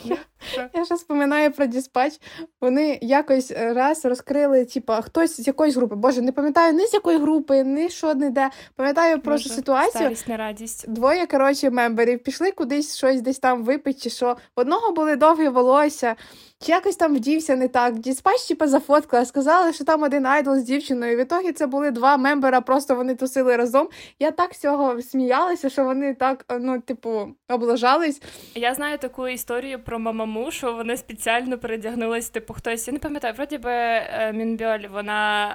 Я 0.73 0.85
ще 0.85 0.97
споминаю 0.97 1.51
про 1.51 1.65
Dispatch. 1.65 2.13
Вони 2.61 2.99
якось 3.01 3.51
раз 3.51 4.05
розкрили, 4.05 4.65
типа, 4.65 5.01
хтось 5.01 5.41
з 5.41 5.47
якоїсь 5.47 5.75
групи. 5.75 5.95
Боже, 5.95 6.21
не 6.21 6.31
пам'ятаю 6.31 6.73
ні 6.73 6.87
з 6.87 6.93
якої 6.93 7.17
групи, 7.17 7.63
ні 7.63 7.89
що 7.89 8.15
не 8.15 8.29
де. 8.29 8.49
Пам'ятаю 8.75 9.19
просто 9.19 9.49
ситуацію. 9.49 10.01
Старість, 10.01 10.27
не 10.27 10.37
радість. 10.37 10.89
Двоє, 10.89 11.27
коротше, 11.27 11.69
мемберів 11.69 12.23
пішли 12.23 12.51
кудись 12.51 12.97
щось 12.97 13.21
десь 13.21 13.39
там 13.39 13.63
випити, 13.63 13.99
чи 13.99 14.09
що. 14.09 14.37
В 14.55 14.59
одного 14.59 14.91
були 14.91 15.15
довгі 15.15 15.47
волосся. 15.47 16.15
Чи 16.61 16.71
якось 16.71 16.95
там 16.95 17.15
вдівся 17.15 17.55
не 17.55 17.67
так. 17.67 17.99
Dispatch, 17.99 18.47
типа, 18.47 18.67
зафоткала, 18.67 19.25
сказали, 19.25 19.73
що 19.73 19.83
там 19.83 20.03
один 20.03 20.25
айдол 20.25 20.55
з 20.55 20.63
дівчиною. 20.63 21.17
В 21.17 21.19
ітогі 21.19 21.51
це 21.51 21.67
були 21.67 21.91
два 21.91 22.17
мембера, 22.17 22.61
просто 22.61 22.95
вони 22.95 23.15
тусили 23.15 23.55
разом. 23.55 23.89
Я 24.19 24.31
так 24.31 24.53
з 24.53 24.59
цього 24.59 25.01
сміялася, 25.01 25.69
що 25.69 25.83
вони 25.83 26.13
так, 26.13 26.45
ну, 26.59 26.81
типу, 26.81 27.27
облажались. 27.49 28.21
Я 28.55 28.73
знаю 28.73 28.97
таку 28.97 29.27
історію 29.27 29.79
про 29.79 29.99
мамаму, 29.99 30.51
що 30.51 30.73
вони 30.73 30.97
спеціально 30.97 31.57
передягнулись, 31.57 32.29
типу, 32.29 32.53
хтось, 32.53 32.87
я 32.87 32.93
не 32.93 32.99
пам'ятаю, 32.99 33.33
вроді 33.37 33.57
би 33.57 33.71
е, 33.71 34.33
Мінбьоль, 34.33 34.87
вона, 34.93 35.49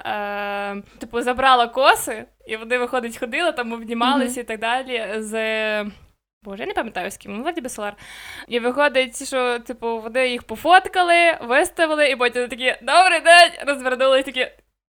е, 0.75 0.99
типу, 0.99 1.21
забрала 1.21 1.67
коси, 1.67 2.25
і 2.47 2.57
вони, 2.57 2.77
виходить, 2.77 3.17
ходили, 3.17 3.51
там 3.51 3.73
обнімалися 3.73 4.39
mm-hmm. 4.39 4.43
і 4.43 4.47
так 4.47 4.59
далі. 4.59 5.03
з... 5.17 5.85
Боже, 6.45 6.63
я 6.63 6.67
не 6.67 6.73
пам'ятаю 6.73 7.11
з 7.11 7.17
ким, 7.17 7.43
Владі 7.43 7.61
вроді 7.61 7.95
І 8.47 8.59
виходить, 8.59 9.27
що 9.27 9.59
типу 9.59 9.99
вони 9.99 10.29
їх 10.29 10.43
пофоткали, 10.43 11.37
виставили, 11.41 12.09
і 12.09 12.15
потім 12.15 12.47
такі 12.47 12.75
добрий 12.81 13.19
день, 13.19 13.51
розвернули 13.67 14.19
і 14.19 14.23
такі 14.23 14.47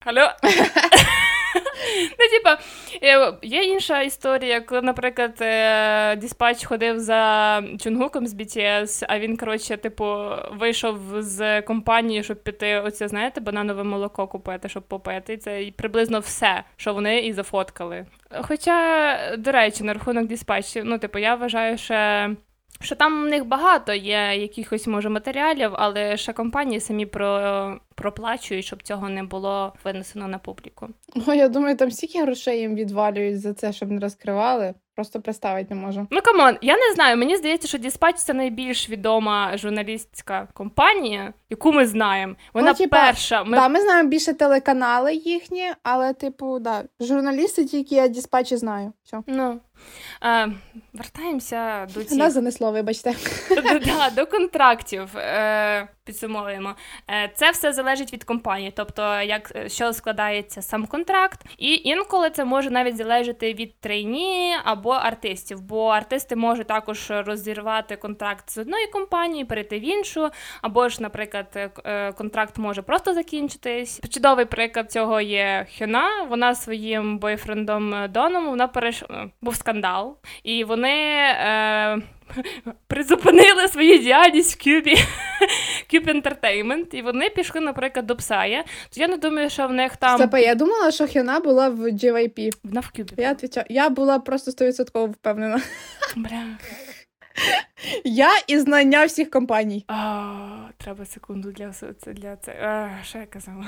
Алло. 0.05 0.31
Ну, 2.19 2.29
типа, 2.31 2.57
е, 3.03 3.33
є 3.41 3.63
інша 3.63 4.01
історія, 4.01 4.61
коли, 4.61 4.81
наприклад, 4.81 5.37
е, 5.41 6.15
Діспач 6.15 6.65
ходив 6.65 6.99
за 6.99 7.63
Чунгуком 7.79 8.27
з 8.27 8.33
BTS, 8.33 9.05
а 9.09 9.19
він, 9.19 9.37
коротше, 9.37 9.77
типу, 9.77 10.15
вийшов 10.51 10.97
з 11.17 11.61
компанії, 11.61 12.23
щоб 12.23 12.43
піти, 12.43 12.79
оце, 12.79 13.07
знаєте, 13.07 13.41
бананове 13.41 13.83
молоко 13.83 14.27
купити, 14.27 14.69
щоб 14.69 14.83
попити. 14.83 15.37
Це 15.37 15.71
приблизно 15.77 16.19
все, 16.19 16.63
що 16.75 16.93
вони 16.93 17.19
і 17.19 17.33
зафоткали. 17.33 18.05
Хоча, 18.41 19.17
до 19.37 19.51
речі, 19.51 19.83
на 19.83 19.93
рахунок 19.93 20.27
Діспачів, 20.27 20.85
ну, 20.85 20.97
типу, 20.97 21.19
я 21.19 21.35
вважаю, 21.35 21.77
що. 21.77 22.29
Що 22.81 22.95
там 22.95 23.23
у 23.23 23.25
них 23.25 23.45
багато 23.45 23.93
є 23.93 24.35
якихось 24.35 24.87
може 24.87 25.09
матеріалів, 25.09 25.71
але 25.73 26.17
ще 26.17 26.33
компанії 26.33 26.79
самі 26.79 27.05
про 27.05 27.79
проплачують, 27.95 28.65
щоб 28.65 28.83
цього 28.83 29.09
не 29.09 29.23
було 29.23 29.73
винесено 29.83 30.27
на 30.27 30.37
публіку. 30.37 30.87
Ну 31.27 31.33
я 31.33 31.47
думаю, 31.47 31.77
там 31.77 31.91
стільки 31.91 32.21
грошей 32.21 32.59
їм 32.59 32.75
відвалюють 32.75 33.41
за 33.41 33.53
це, 33.53 33.73
щоб 33.73 33.91
не 33.91 33.99
розкривали. 33.99 34.73
Просто 34.95 35.21
представити 35.21 35.75
не 35.75 35.81
можу. 35.81 36.07
Ну 36.11 36.21
come 36.21 36.42
on, 36.42 36.57
я 36.61 36.77
не 36.77 36.93
знаю. 36.93 37.17
Мені 37.17 37.37
здається, 37.37 37.67
що 37.67 37.77
Dispatch 37.77 38.15
це 38.15 38.33
найбільш 38.33 38.89
відома 38.89 39.57
журналістська 39.57 40.47
компанія, 40.53 41.33
яку 41.49 41.71
ми 41.71 41.85
знаємо. 41.85 42.35
Вона 42.53 42.67
ну, 42.67 42.73
типа, 42.73 42.97
перша. 42.97 43.43
Ми... 43.43 43.57
Да, 43.57 43.67
ми 43.67 43.81
знаємо 43.81 44.09
більше 44.09 44.33
телеканали 44.33 45.15
їхні, 45.15 45.71
але, 45.83 46.13
типу, 46.13 46.59
да, 46.59 46.83
журналісти 46.99 47.65
тільки 47.65 47.95
я 47.95 48.07
Dispatch 48.07 48.52
і 48.52 48.57
знаю. 48.57 48.93
Все. 49.03 49.21
Ну 49.27 49.59
а, 50.21 50.47
Вертаємося 50.93 51.87
до 51.93 52.03
цих... 52.03 52.17
Нас 52.17 52.33
занесло, 52.33 52.71
вибачте. 52.71 53.13
Да, 53.85 54.09
До 54.09 54.25
контрактів. 54.25 55.17
Е, 55.17 55.87
Підсумовуємо. 56.05 56.75
Е, 57.09 57.31
це 57.35 57.51
все 57.51 57.73
залежить 57.73 58.13
від 58.13 58.23
компанії, 58.23 58.73
тобто 58.75 59.21
як 59.21 59.51
що 59.67 59.93
складається 59.93 60.61
сам 60.61 60.85
контракт, 60.85 61.39
і 61.57 61.75
інколи 61.75 62.29
це 62.29 62.45
може 62.45 62.69
навіть 62.69 62.97
залежати 62.97 63.53
від 63.53 63.79
трейні 63.79 64.55
або 64.63 64.91
артистів, 64.91 65.61
бо 65.61 65.87
артисти 65.87 66.35
можуть 66.35 66.67
також 66.67 67.07
розірвати 67.09 67.95
контракт 67.95 68.49
з 68.49 68.57
одної 68.57 68.87
компанії, 68.87 69.45
перейти 69.45 69.79
в 69.79 69.85
іншу, 69.85 70.29
або 70.61 70.89
ж, 70.89 71.01
наприклад, 71.01 71.71
е, 71.85 72.11
контракт 72.11 72.57
може 72.57 72.81
просто 72.81 73.13
закінчитись. 73.13 74.01
Чудовий 74.09 74.45
приклад 74.45 74.91
цього 74.91 75.21
є 75.21 75.67
Хюна. 75.77 76.23
Вона 76.29 76.55
своїм 76.55 77.17
бойфрендом 77.17 77.95
Доном 78.09 78.45
вона 78.45 78.67
переш... 78.67 79.03
був 79.41 79.55
скандал, 79.63 80.17
і 80.43 80.63
вони. 80.63 80.89
Е... 80.89 82.01
Призупинили 82.87 83.67
свою 83.67 83.97
діяльність 83.97 84.59
в 84.59 84.63
Кюбі 84.63 84.95
Cube 85.93 86.21
Entertainment, 86.21 86.95
і 86.95 87.01
вони 87.01 87.29
пішли, 87.29 87.61
наприклад, 87.61 88.05
до 88.05 88.15
Псая. 88.15 88.63
То 88.63 89.01
я 89.01 89.07
не 89.07 89.17
думаю, 89.17 89.49
що 89.49 89.67
в 89.67 89.73
них 89.73 89.97
там. 89.97 90.17
Стопа, 90.17 90.39
я 90.39 90.55
думала, 90.55 90.91
що 90.91 91.07
Хіна 91.07 91.39
була 91.39 91.69
в 91.69 91.79
JYP. 91.79 92.51
Вона 92.63 92.81
в 92.81 92.91
Кюбі. 92.91 93.13
Я 93.17 93.33
відвічаю. 93.33 93.65
Я 93.69 93.89
була 93.89 94.19
просто 94.19 94.51
100% 94.51 95.09
впевнена. 95.11 95.61
Бля. 96.15 96.43
Я 98.03 98.29
і 98.47 98.59
знання 98.59 99.05
всіх 99.05 99.29
компаній. 99.29 99.85
А, 99.87 100.62
Треба 100.83 101.05
секунду 101.05 101.51
для 101.51 101.71
для 102.07 102.35
це. 102.35 102.51
А, 102.51 103.03
Що 103.03 103.17
я 103.17 103.25
казала? 103.25 103.65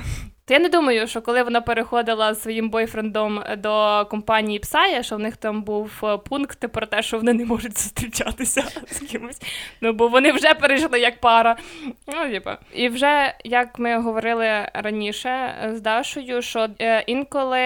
То 0.48 0.54
я 0.54 0.60
не 0.60 0.70
думаю, 0.70 1.08
що 1.08 1.22
коли 1.22 1.44
вона 1.44 1.62
переходила 1.62 2.34
з 2.34 2.42
своїм 2.42 2.70
бойфрендом 2.70 3.44
до 3.58 4.06
компанії 4.10 4.60
Псая, 4.60 5.04
що 5.04 5.16
в 5.16 5.20
них 5.20 5.38
там 5.38 5.64
був 5.64 5.92
е, 6.04 6.18
пункт 6.18 6.68
про 6.68 6.86
те, 6.86 7.02
що 7.02 7.18
вони 7.18 7.34
не 7.34 7.46
можуть 7.46 7.78
зустрічатися 7.78 8.62
з 8.88 9.00
кимось. 9.00 9.42
Ну 9.82 9.94
бо 9.94 10.08
вони 10.08 10.32
вже 10.32 10.54
перейшли 10.54 11.00
як 11.00 11.20
пара. 11.20 11.58
Ну, 12.08 12.30
типа. 12.32 12.58
І 12.74 12.90
вже 12.90 13.34
як 13.44 13.80
ми 13.80 14.02
говорили 14.02 14.70
раніше 14.74 15.56
з 15.74 15.82
Дашою, 15.82 16.42
що 16.42 16.68
е, 16.82 17.04
інколи, 17.08 17.60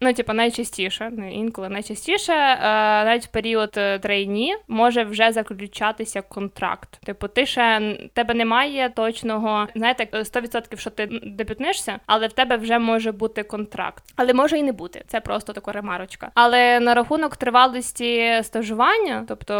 ну 0.00 0.12
типа, 0.16 0.32
найчастіше, 0.34 1.10
не 1.10 1.32
інколи 1.32 1.68
найчастіше, 1.68 2.32
е, 2.32 2.58
навіть 3.04 3.24
в 3.24 3.30
період 3.30 3.70
трейні 4.00 4.56
може 4.68 5.04
вже 5.04 5.32
заключатися 5.32 6.22
контракт. 6.22 7.00
Типу, 7.04 7.28
ти 7.28 7.46
ще 7.46 7.96
тебе 8.22 8.34
немає 8.34 8.92
точного, 8.94 9.68
знаєте, 9.74 10.08
100% 10.12 10.76
що 10.76 10.90
ти 10.90 11.06
дебютнешся, 11.22 11.98
але 12.06 12.26
в 12.26 12.32
тебе 12.32 12.56
вже 12.56 12.78
може 12.78 13.12
бути 13.12 13.42
контракт. 13.42 14.04
Але 14.16 14.34
може 14.34 14.58
і 14.58 14.62
не 14.62 14.72
бути. 14.72 15.04
Це 15.06 15.20
просто 15.20 15.52
така 15.52 15.72
ремарочка. 15.72 16.30
Але 16.34 16.80
на 16.80 16.94
рахунок 16.94 17.36
тривалості 17.36 18.40
стажування, 18.42 19.24
тобто 19.28 19.54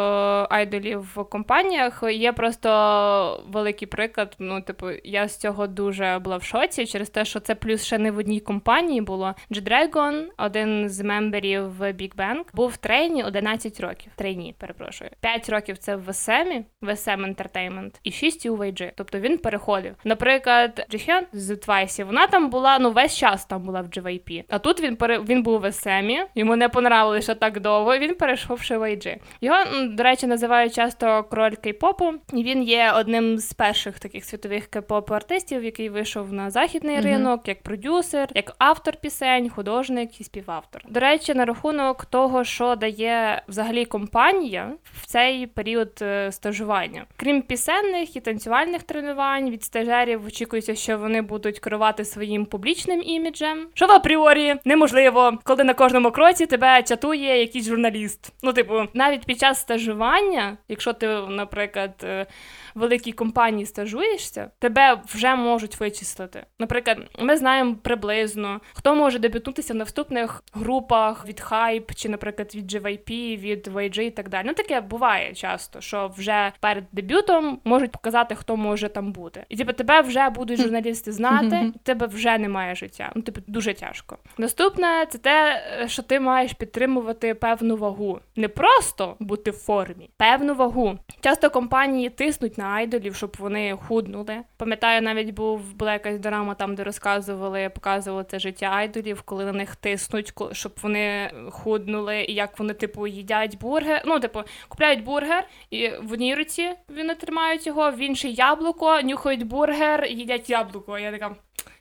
айдолів 0.51 1.13
в 1.15 1.25
компаніях, 1.25 2.05
є 2.13 2.33
просто 2.33 3.45
великий 3.49 3.89
приклад. 3.89 4.37
Ну, 4.39 4.61
типу, 4.61 4.87
я 5.05 5.29
з 5.29 5.37
цього 5.37 5.67
дуже 5.67 6.19
була 6.25 6.37
в 6.37 6.43
шоці 6.43 6.87
через 6.87 7.11
те, 7.11 7.25
що 7.25 7.41
це 7.41 7.55
плюс 7.55 7.85
ще 7.85 7.99
не 7.99 8.11
в 8.11 8.19
одній 8.19 8.41
компанії 8.41 9.01
було. 9.01 9.35
G-Dragon, 9.51 10.25
один 10.39 10.89
з 10.89 11.01
мемберів 11.01 11.83
Big 11.83 12.15
Bang, 12.15 12.45
був 12.53 12.71
в 12.71 12.77
трейні 12.77 13.25
11 13.25 13.81
років. 13.81 14.13
Трейні, 14.17 14.55
перепрошую. 14.59 15.11
5 15.21 15.49
років 15.49 15.79
це 15.79 15.97
в 15.97 16.09
SM, 16.09 16.65
в 16.81 16.89
SM 16.89 17.35
Entertainment, 17.35 17.95
і 18.03 18.13
6 18.13 18.47
у 18.47 18.52
VG. 18.57 18.93
Тобто 18.95 19.19
він 19.19 19.39
переходив. 19.39 19.95
Наприклад, 20.05 20.87
Джихен 20.91 21.25
з 21.33 21.51
Twice, 21.51 22.05
вона 22.05 22.27
там 22.27 22.51
була, 22.51 22.79
ну 22.79 22.91
весь 22.91 23.17
час 23.17 23.45
там 23.45 23.63
була 23.63 23.81
в 23.81 23.87
JYP. 23.87 24.45
А 24.49 24.59
тут 24.59 24.81
він 24.81 24.97
пере... 24.97 25.19
він 25.19 25.43
був 25.43 25.61
в 25.61 25.65
SM, 25.65 26.25
йому 26.35 26.57
не 26.57 26.69
понравилося 26.69 27.33
що 27.33 27.35
так 27.35 27.61
довго. 27.61 27.99
Він 27.99 28.15
перейшов 28.15 28.57
в 28.57 28.61
VG. 28.61 29.17
Його, 29.41 29.57
до 29.89 30.03
речі, 30.03 30.27
називають 30.27 30.75
часто 30.75 31.25
король 31.31 31.53
кей-попу, 31.53 32.13
і 32.33 32.43
він 32.43 32.63
є 32.63 32.93
одним 32.97 33.39
з 33.39 33.53
перших 33.53 33.99
таких 33.99 34.25
світових 34.25 34.69
кей-поп 34.69 35.15
артистів, 35.15 35.65
який 35.65 35.89
вийшов 35.89 36.33
на 36.33 36.51
західний 36.51 36.97
mm-hmm. 36.97 37.05
ринок, 37.05 37.49
як 37.49 37.63
продюсер, 37.63 38.29
як 38.35 38.55
автор 38.59 38.97
пісень, 38.97 39.49
художник 39.49 40.21
і 40.21 40.25
співавтор. 40.25 40.83
До 40.89 41.01
речі, 41.01 41.35
на 41.35 41.45
рахунок 41.45 42.05
того, 42.05 42.45
що 42.45 42.77
дає 42.77 43.43
взагалі 43.49 43.85
компанія 43.85 44.73
в 45.01 45.07
цей 45.07 45.47
період 45.47 45.93
е, 46.03 46.33
стажування, 46.33 47.05
крім 47.17 47.43
пісенних 47.43 48.17
і 48.17 48.21
танцювальних 48.21 48.42
тренувань 48.83 49.51
від 49.51 49.65
стажерів, 49.65 50.27
очікується, 50.27 50.75
що 50.75 50.99
вони 50.99 51.23
будуть 51.23 51.59
керувати 51.59 52.05
своїм 52.05 52.47
публічним 52.47 53.03
іміджем, 53.03 53.67
що 53.75 53.87
в 53.87 53.91
апріорі 53.91 54.55
неможливо, 54.65 55.39
коли 55.45 55.65
на 55.65 55.75
кожному 55.75 56.11
кроці 56.11 56.47
тебе 56.47 56.83
чатує 56.83 57.41
якийсь 57.41 57.67
журналіст. 57.67 58.33
Ну, 58.43 58.53
типу, 58.53 58.83
навіть 58.95 59.25
під 59.25 59.41
час 59.41 59.61
стажування, 59.61 60.57
якщо 60.69 60.93
ти, 60.93 61.07
наприклад, 61.29 61.93
е, 62.05 62.27
великій 62.75 63.13
компанії 63.13 63.67
стажуєшся, 63.67 64.51
тебе 64.59 65.01
вже 65.07 65.35
можуть 65.35 65.81
вичислити. 65.81 66.47
Наприклад, 66.59 66.99
ми 67.19 67.37
знаємо 67.37 67.77
приблизно, 67.83 68.61
хто 68.73 68.95
може 68.95 69.19
дебютнутися 69.19 69.73
в 69.73 69.77
наступних 69.77 70.45
групах 70.55 71.27
від 71.27 71.41
Hype, 71.41 71.95
чи, 71.95 72.09
наприклад, 72.09 72.55
від 72.55 72.75
JYP, 72.75 73.39
від 73.41 73.69
YG 73.69 74.01
і 74.01 74.11
так 74.11 74.29
далі. 74.29 74.47
Ну 74.47 74.55
таке 74.55 74.81
буває 74.81 75.33
часто, 75.35 75.81
що 75.81 76.11
вже 76.19 76.53
перед 76.61 76.85
дебютом 76.93 77.61
можуть 77.65 77.93
показати, 77.93 78.35
хто 78.35 78.57
може 78.57 78.89
там 78.89 79.13
бути. 79.13 79.45
І 79.49 79.57
типу, 79.57 79.73
тебе 79.73 80.01
вже 80.01 80.31
будуть 80.31 80.61
журналісти 80.61 81.13
знати, 81.13 81.73
тебе 81.83 82.07
вже 82.07 82.39
немає 82.39 82.75
життя. 82.75 83.13
Ну, 83.15 83.23
типу, 83.23 83.41
дуже 83.47 83.75
тяжко. 83.75 84.19
Наступне 84.39 85.07
це 85.11 85.19
те, 85.19 85.63
що 85.87 86.03
ти 86.03 86.21
маєш 86.21 86.53
підтримувати 86.53 87.35
певну 87.35 87.77
вагу. 87.77 88.21
Не 88.37 88.49
просто 88.49 89.17
бути 89.21 89.51
в 89.51 89.57
формі, 89.57 90.11
певну 90.17 90.55
вагу. 90.55 90.99
Часто 91.21 91.51
компанії 91.51 92.11
тиснуть 92.11 92.59
на 92.59 92.62
айдолів, 92.65 93.17
щоб 93.17 93.37
вони 93.39 93.77
худнули. 93.89 94.39
Пам'ятаю, 94.57 95.03
навіть 95.03 95.31
був 95.31 95.75
була 95.75 95.93
якась 95.93 96.19
драма 96.19 96.55
там, 96.55 96.75
де 96.75 96.85
розказували, 96.85 97.69
показували 97.69 98.25
це 98.25 98.39
життя 98.39 98.67
айдолів, 98.67 99.23
коли 99.23 99.45
на 99.45 99.53
них 99.53 99.77
тиснуть, 99.77 100.33
щоб 100.53 100.73
вони 100.83 101.31
худнули, 101.51 102.21
і 102.21 102.35
як 102.35 102.59
вони, 102.59 102.75
типу, 102.75 103.07
їдять 103.07 103.59
бургер. 103.59 104.03
Ну, 104.07 104.21
типу, 104.21 104.41
купляють 104.69 105.05
бургер, 105.05 105.49
і 105.71 105.89
в 105.89 106.13
одній 106.13 106.35
руці 106.35 106.71
вони 106.89 107.15
тримають 107.15 107.67
його, 107.67 107.91
в 107.91 107.99
іншій 107.99 108.33
яблуко, 108.33 109.01
нюхають 109.03 109.47
бургер, 109.47 110.07
їдять 110.07 110.51
яблуко. 110.51 110.99
Я 110.99 111.13
така. 111.13 111.37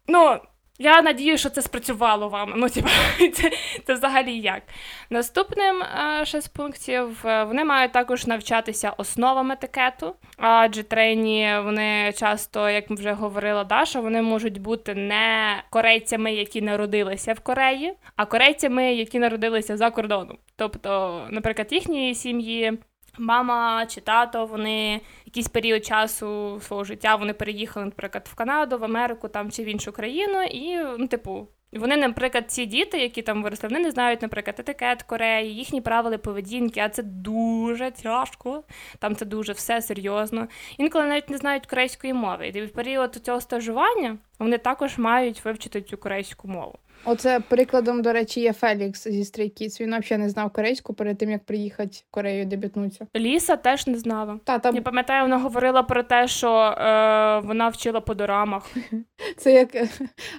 Ну, 0.07 0.39
я 0.81 1.01
надію, 1.01 1.37
що 1.37 1.49
це 1.49 1.61
спрацювало 1.61 2.29
вам. 2.29 2.53
Ну, 2.55 2.69
типу, 2.69 2.89
це 3.33 3.51
це 3.85 3.93
взагалі 3.93 4.37
як. 4.39 4.61
Наступним 5.09 5.83
а, 5.83 6.25
ще 6.25 6.41
з 6.41 6.47
пунктів 6.47 7.25
е, 7.25 7.43
вони 7.43 7.63
мають 7.65 7.91
також 7.91 8.27
навчатися 8.27 8.93
основам 8.97 9.51
етикету, 9.51 10.15
адже 10.37 10.83
трені 10.83 11.49
вони 11.63 12.13
часто, 12.17 12.69
як 12.69 12.89
вже 12.89 13.11
говорила 13.11 13.63
Даша, 13.63 13.99
вони 13.99 14.21
можуть 14.21 14.61
бути 14.61 14.95
не 14.95 15.63
корейцями, 15.69 16.33
які 16.33 16.61
народилися 16.61 17.33
в 17.33 17.39
Кореї, 17.39 17.93
а 18.15 18.25
корейцями, 18.25 18.93
які 18.93 19.19
народилися 19.19 19.77
за 19.77 19.89
кордоном. 19.89 20.37
Тобто, 20.55 21.21
наприклад, 21.29 21.67
їхні 21.71 22.15
сім'ї 22.15 22.79
Мама 23.17 23.85
чи 23.85 24.01
тато, 24.01 24.45
вони 24.45 25.01
якийсь 25.25 25.47
період 25.47 25.85
часу 25.85 26.59
свого 26.61 26.83
життя 26.83 27.15
вони 27.15 27.33
переїхали, 27.33 27.85
наприклад, 27.85 28.29
в 28.31 28.35
Канаду, 28.35 28.77
в 28.77 28.83
Америку 28.83 29.27
там 29.27 29.51
чи 29.51 29.63
в 29.63 29.65
іншу 29.65 29.91
країну, 29.91 30.43
і 30.43 30.77
ну, 30.97 31.07
типу, 31.07 31.47
вони, 31.73 31.97
наприклад, 31.97 32.51
ці 32.51 32.65
діти, 32.65 32.97
які 32.97 33.21
там 33.21 33.43
виросли, 33.43 33.69
вони 33.69 33.81
не 33.81 33.91
знають, 33.91 34.21
наприклад, 34.21 34.59
етикет 34.59 35.03
Кореї, 35.03 35.55
їхні 35.55 35.81
правила 35.81 36.17
поведінки, 36.17 36.79
а 36.79 36.89
це 36.89 37.03
дуже 37.03 37.91
тяжко. 37.91 38.63
Там 38.99 39.15
це 39.15 39.25
дуже 39.25 39.53
все 39.53 39.81
серйозно. 39.81 40.47
Інколи 40.77 41.05
навіть 41.05 41.29
не 41.29 41.37
знають 41.37 41.65
корейської 41.65 42.13
мови. 42.13 42.47
І 42.47 42.61
в 42.61 42.73
період 42.73 43.15
цього 43.15 43.41
стажування 43.41 44.17
вони 44.39 44.57
також 44.57 44.97
мають 44.97 45.45
вивчити 45.45 45.81
цю 45.81 45.97
корейську 45.97 46.47
мову. 46.47 46.79
Оце 47.05 47.39
прикладом, 47.39 48.01
до 48.01 48.13
речі, 48.13 48.41
є 48.41 48.53
Фелікс 48.53 49.07
зі 49.07 49.21
Stray 49.21 49.61
Kids. 49.61 49.81
Він 49.81 49.99
взагалі 49.99 50.23
не 50.23 50.29
знав 50.29 50.51
корейську 50.53 50.93
перед 50.93 51.17
тим, 51.17 51.31
як 51.31 51.45
приїхати 51.45 51.97
в 52.07 52.11
Корею 52.11 52.45
дебютнутися. 52.45 53.07
Ліса 53.15 53.55
теж 53.55 53.87
не 53.87 53.97
знала. 53.97 54.39
Та, 54.43 54.59
там... 54.59 54.75
Я 54.75 54.81
пам'ятаю, 54.81 55.23
вона 55.23 55.37
говорила 55.37 55.83
про 55.83 56.03
те, 56.03 56.27
що 56.27 56.51
е, 56.51 57.39
вона 57.39 57.67
вчила 57.67 58.01
по 58.01 58.13
дорамах. 58.13 58.71
Це 59.37 59.53
як 59.53 59.75
е, 59.75 59.89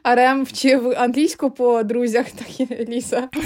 Арем 0.03 0.45
вчив 0.45 0.95
англійську 0.97 1.51
по 1.51 1.83
друзях, 1.83 2.27
так 2.39 2.61
і 2.61 2.67
Ліса. 2.67 3.29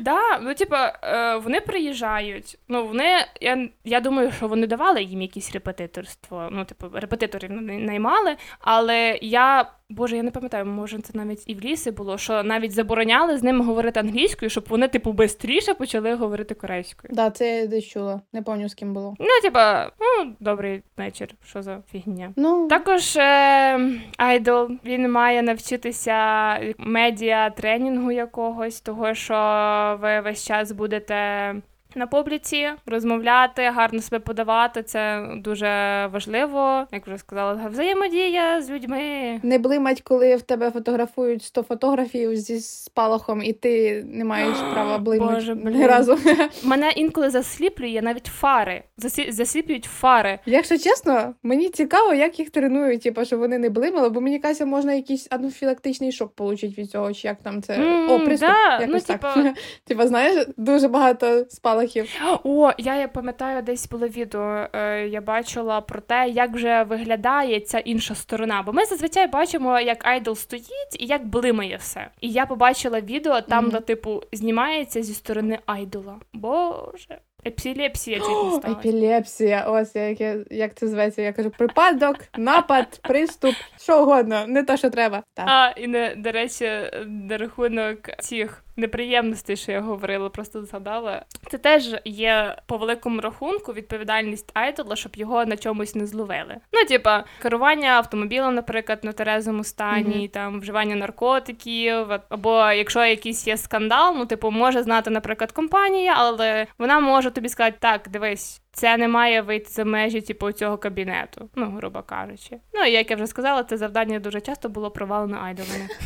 Да, 0.00 0.38
ну 0.42 0.54
типа 0.54 0.98
е, 1.02 1.36
вони 1.36 1.60
приїжджають. 1.60 2.58
Ну 2.68 2.86
вони, 2.86 3.04
я 3.40 3.68
я 3.84 4.00
думаю, 4.00 4.32
що 4.32 4.48
вони 4.48 4.66
давали 4.66 5.02
їм 5.02 5.22
якісь 5.22 5.52
репетиторство. 5.52 6.48
Ну, 6.52 6.64
типу, 6.64 6.86
репетиторів 6.94 7.50
наймали, 7.62 8.36
але 8.60 9.18
я. 9.22 9.70
Боже, 9.88 10.16
я 10.16 10.22
не 10.22 10.30
пам'ятаю, 10.30 10.66
може 10.66 10.98
це 10.98 11.18
навіть 11.18 11.42
і 11.46 11.54
в 11.54 11.60
лісі 11.60 11.90
було, 11.90 12.18
що 12.18 12.42
навіть 12.42 12.61
забороняли 12.70 13.38
з 13.38 13.42
ними 13.42 13.64
говорити 13.64 14.00
англійською, 14.00 14.50
щоб 14.50 14.64
вони, 14.68 14.88
типу, 14.88 15.16
швидше 15.28 15.74
почали 15.74 16.14
говорити 16.14 16.54
корейською. 16.54 17.14
Да, 17.14 17.30
це 17.30 17.60
я 17.60 17.66
десь 17.66 17.86
чула. 17.86 18.20
Не 18.32 18.42
пам'ятаю, 18.42 18.68
з 18.68 18.74
ким 18.74 18.94
було. 18.94 19.16
Ну, 19.18 19.26
типа, 19.42 19.90
ну, 20.00 20.34
добрий 20.40 20.82
вечір, 20.96 21.28
що 21.44 21.62
за 21.62 21.82
фігня. 21.92 22.32
Ну 22.36 22.68
також 22.68 23.16
е, 23.16 23.80
айдол 24.16 24.70
він 24.84 25.10
має 25.12 25.42
навчитися 25.42 26.58
медіа 26.78 27.50
тренінгу 27.50 28.12
якогось, 28.12 28.80
того 28.80 29.14
що 29.14 29.98
ви 30.02 30.20
весь 30.20 30.46
час 30.46 30.72
будете 30.72 31.54
на 31.94 32.06
публіці, 32.06 32.68
розмовляти, 32.86 33.62
гарно 33.62 34.02
себе 34.02 34.18
подавати. 34.18 34.82
Це 34.82 35.28
дуже 35.36 35.68
важливо. 36.12 36.86
Як 36.92 37.06
вже 37.06 37.18
сказала, 37.18 37.68
взаємодія 37.70 38.62
з 38.62 38.70
людьми. 38.70 39.40
Не 39.42 39.58
блимать, 39.58 40.02
коли 40.02 40.36
в 40.36 40.42
тебе 40.42 40.70
фотографують 40.70 41.42
100 41.42 41.62
фотографів 41.62 42.36
зі 42.36 42.60
спалахом, 42.60 43.42
і 43.42 43.52
ти 43.52 44.04
не 44.06 44.24
маєш 44.24 44.56
права 44.72 44.98
блимати 44.98 45.34
Боже, 45.34 45.54
ні 45.54 45.86
разу. 45.86 46.18
Мене 46.62 46.90
інколи 46.96 47.30
засліплює 47.30 48.00
навіть 48.02 48.26
фари. 48.26 48.82
Засі... 48.96 49.32
Засліплюють 49.32 49.84
фари. 49.84 50.38
Якщо 50.46 50.78
чесно, 50.78 51.34
мені 51.42 51.68
цікаво, 51.68 52.14
як 52.14 52.38
їх 52.38 52.50
тренують, 52.50 53.02
типу, 53.02 53.24
щоб 53.24 53.38
вони 53.38 53.58
не 53.58 53.70
блимали, 53.70 54.08
бо 54.08 54.20
мені 54.20 54.38
кажеться, 54.38 54.66
можна 54.66 54.92
якийсь 54.92 55.26
анафілактичний 55.30 56.12
шок 56.12 56.32
отримати 56.36 56.80
від 56.82 56.90
цього, 56.90 57.12
чи 57.12 57.28
як 57.28 57.42
там 57.42 57.62
це 57.62 57.78
mm, 57.78 58.12
о, 58.12 58.24
приступ. 58.24 58.48
Да, 58.48 58.80
якось 58.80 59.08
ну, 59.08 59.16
так. 59.20 59.54
Типу... 59.84 60.06
Знаєш, 60.06 60.46
дуже 60.56 60.88
багато 60.88 61.44
спалахів 61.48 61.81
спалахів. 61.88 62.40
О, 62.44 62.72
я 62.78 63.08
пам'ятаю, 63.08 63.62
десь 63.62 63.88
було 63.88 64.08
відео. 64.08 64.66
Е, 64.72 65.08
Я 65.08 65.20
бачила 65.20 65.80
про 65.80 66.00
те, 66.00 66.28
як 66.28 66.50
вже 66.50 66.82
виглядає 66.82 67.60
ця 67.60 67.78
інша 67.78 68.14
сторона. 68.14 68.62
Бо 68.62 68.72
ми 68.72 68.84
зазвичай 68.84 69.26
бачимо, 69.26 69.80
як 69.80 70.06
айдол 70.06 70.34
стоїть 70.34 70.96
і 70.98 71.06
як 71.06 71.26
блимає 71.26 71.76
все. 71.76 72.08
І 72.20 72.30
я 72.30 72.46
побачила 72.46 73.00
відео 73.00 73.40
там, 73.40 73.66
mm-hmm. 73.66 73.72
де 73.72 73.80
типу 73.80 74.22
знімається 74.32 75.02
зі 75.02 75.14
сторони 75.14 75.58
айдола. 75.66 76.16
Боже. 76.32 77.18
Епілепсія 77.46 78.18
не. 78.18 78.72
Епілепсія, 78.72 79.64
ось 79.64 79.96
як 79.96 80.20
як 80.50 80.74
це 80.74 80.88
зветься. 80.88 81.22
Я 81.22 81.32
кажу, 81.32 81.50
припадок, 81.50 82.16
напад, 82.38 83.00
приступ, 83.02 83.54
що 83.78 84.02
угодно, 84.02 84.44
не 84.46 84.62
то, 84.62 84.76
що 84.76 84.90
треба. 84.90 85.22
Так. 85.34 85.46
А, 85.48 85.72
і 85.76 85.86
не, 85.86 86.14
до 86.16 86.30
речі, 86.30 86.70
на 87.06 87.38
рахунок 87.38 87.98
цих 88.18 88.64
неприємностей, 88.76 89.56
що 89.56 89.72
я 89.72 89.80
говорила, 89.80 90.28
просто 90.28 90.64
згадала. 90.64 91.24
Це 91.50 91.58
теж 91.58 91.96
є 92.04 92.56
по 92.66 92.76
великому 92.76 93.20
рахунку 93.20 93.72
відповідальність 93.72 94.50
айдола, 94.54 94.96
щоб 94.96 95.16
його 95.16 95.44
на 95.44 95.56
чомусь 95.56 95.94
не 95.94 96.06
зловили. 96.06 96.56
Ну, 96.72 96.84
типа, 96.88 97.24
керування 97.42 97.90
автомобілем, 97.90 98.54
наприклад, 98.54 98.98
на 99.02 99.12
терезому 99.12 99.64
стані, 99.64 100.16
mm-hmm. 100.16 100.30
там 100.30 100.60
вживання 100.60 100.96
наркотиків, 100.96 102.06
або 102.28 102.70
якщо 102.72 103.04
якийсь 103.04 103.46
є 103.46 103.56
скандал, 103.56 104.14
ну 104.16 104.26
типу 104.26 104.50
може 104.50 104.82
знати, 104.82 105.10
наприклад, 105.10 105.52
компанія, 105.52 106.14
але 106.16 106.66
вона 106.78 107.00
може 107.00 107.30
тобі 107.30 107.48
сказати, 107.48 107.76
так, 107.80 108.08
дивись. 108.08 108.61
Це 108.72 108.96
не 108.96 109.08
має 109.08 109.42
вийти 109.42 109.70
за 109.70 109.84
межі 109.84 110.20
типу, 110.20 110.52
цього 110.52 110.78
кабінету, 110.78 111.48
ну, 111.54 111.66
грубо 111.66 112.02
кажучи. 112.02 112.56
Ну, 112.74 112.84
і 112.84 112.90
як 112.90 113.10
я 113.10 113.16
вже 113.16 113.26
сказала, 113.26 113.64
це 113.64 113.76
завдання 113.76 114.18
дуже 114.18 114.40
часто 114.40 114.68
було 114.68 114.90
провалено 114.90 115.38
айдолами. 115.42 115.88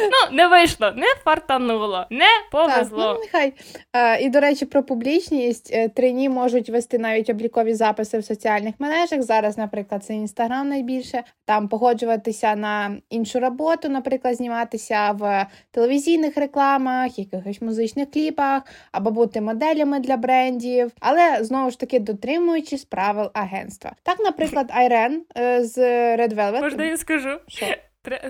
Ну, 0.00 0.36
не 0.36 0.48
вийшло, 0.48 0.92
не 0.96 1.06
фартануло, 1.24 2.06
не 2.10 2.26
повезло. 2.52 3.04
Так, 3.04 3.16
ну, 3.16 3.20
нехай. 3.24 3.52
Е, 3.92 4.22
і, 4.22 4.30
до 4.30 4.40
речі, 4.40 4.66
про 4.66 4.82
публічність 4.82 5.70
е, 5.72 5.88
трині 5.88 6.28
можуть 6.28 6.70
вести 6.70 6.98
навіть 6.98 7.30
облікові 7.30 7.74
записи 7.74 8.18
в 8.18 8.24
соціальних 8.24 8.74
мережах. 8.78 9.22
Зараз, 9.22 9.58
наприклад, 9.58 10.04
це 10.04 10.14
інстаграм 10.14 10.68
найбільше. 10.68 11.22
Там 11.44 11.68
погоджуватися 11.68 12.54
на 12.56 12.96
іншу 13.10 13.40
роботу, 13.40 13.88
наприклад, 13.88 14.36
зніматися 14.36 15.10
в 15.10 15.46
телевізійних 15.70 16.36
рекламах, 16.36 17.18
якихось 17.18 17.62
музичних 17.62 18.10
кліпах, 18.10 18.62
або 18.92 19.10
бути 19.10 19.40
моделями 19.40 20.00
для 20.00 20.16
брендів, 20.16 20.92
але 21.00 21.35
знову 21.44 21.70
ж 21.70 21.78
таки 21.78 21.98
дотримуючись 21.98 22.84
правил 22.84 23.30
агентства. 23.34 23.92
Так, 24.02 24.18
наприклад, 24.20 24.66
Айрен 24.70 25.22
е, 25.36 25.64
з 25.64 25.78
Red 26.16 26.34
Velvet. 26.34 26.60
Можна 26.60 26.84
я 26.84 26.96
скажу? 26.96 27.38
Що? 27.48 27.66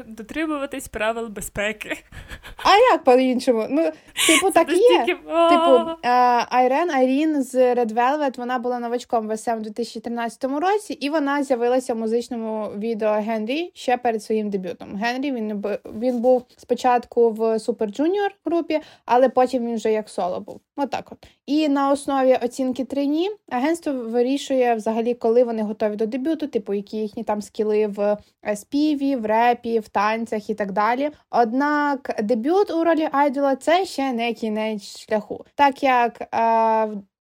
дотримуватись 0.07 0.89
правил 0.89 1.29
безпеки. 1.29 1.97
А 2.65 2.77
як 2.93 3.05
по-іншому? 3.05 3.67
Ну, 3.71 3.91
типу, 4.27 4.51
так 4.51 4.73
і 4.73 4.77
є. 4.77 5.05
Типу, 5.07 6.09
Айрен 6.49 6.91
Айрін 6.91 7.43
з 7.43 7.55
Red 7.75 7.93
Velvet, 7.93 8.39
вона 8.39 8.59
була 8.59 8.79
новачком 8.79 9.29
в 9.29 9.37
СМ 9.37 9.53
у 9.53 9.61
2013 9.61 10.45
році, 10.45 10.93
і 10.93 11.11
вона 11.11 11.43
з'явилася 11.43 11.95
в 11.95 11.97
музичному 11.97 12.69
відео 12.79 13.13
Генрі 13.13 13.71
ще 13.75 13.97
перед 13.97 14.23
своїм 14.23 14.51
дебютом. 14.51 14.97
Генрі 14.97 15.33
він 15.33 15.65
він 15.85 16.21
був 16.21 16.47
спочатку 16.57 17.31
в 17.31 17.41
Super 17.41 18.01
Junior 18.01 18.31
групі, 18.45 18.81
але 19.05 19.29
потім 19.29 19.67
він 19.67 19.75
вже 19.75 19.93
як 19.93 20.09
соло 20.09 20.41
був. 20.41 20.61
Отак 20.79 21.13
от. 21.13 21.29
І 21.47 21.69
на 21.69 21.91
основі 21.91 22.39
оцінки 22.43 22.85
трині 22.85 23.31
агентство 23.49 23.93
вирішує 23.93 24.75
взагалі, 24.75 25.15
коли 25.15 25.45
вони 25.45 25.63
готові 25.63 25.97
до 25.97 26.07
дебюту, 26.07 26.47
типу, 26.47 26.75
які 26.75 26.97
їхні 26.97 27.25
там 27.25 27.43
скіли 27.43 27.87
в 27.87 28.17
співі, 28.57 29.17
в 29.17 29.27
репі, 29.27 29.79
в 29.79 29.89
танцях 29.89 30.51
і 30.51 30.55
так 30.55 30.73
далі. 30.73 31.11
Однак 31.31 32.21
дебют 32.23 32.71
у 32.71 32.85
ролі 32.85 33.09
айдола 33.13 33.57
це 33.57 33.85
ще 33.85 34.13
не 34.13 34.33
кінець 34.33 34.99
шляху, 34.99 35.45
так 35.55 35.83
як 35.83 36.21
е, 36.35 36.89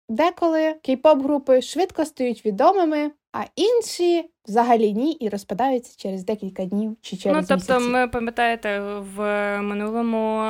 деколи 0.08 0.74
кей-поп 0.88 1.22
групи 1.22 1.62
швидко 1.62 2.04
стають 2.04 2.46
відомими, 2.46 3.10
а 3.32 3.42
інші 3.56 4.30
взагалі 4.46 4.92
ні 4.92 5.12
і 5.12 5.28
розпадаються 5.28 5.94
через 5.98 6.24
декілька 6.24 6.64
днів 6.64 6.96
чи 7.00 7.16
через 7.16 7.36
Ну, 7.36 7.44
тобто, 7.48 7.74
місяці. 7.74 7.92
ми 7.92 8.08
пам'ятаєте, 8.08 8.80
в 9.16 9.18
минулому 9.60 10.42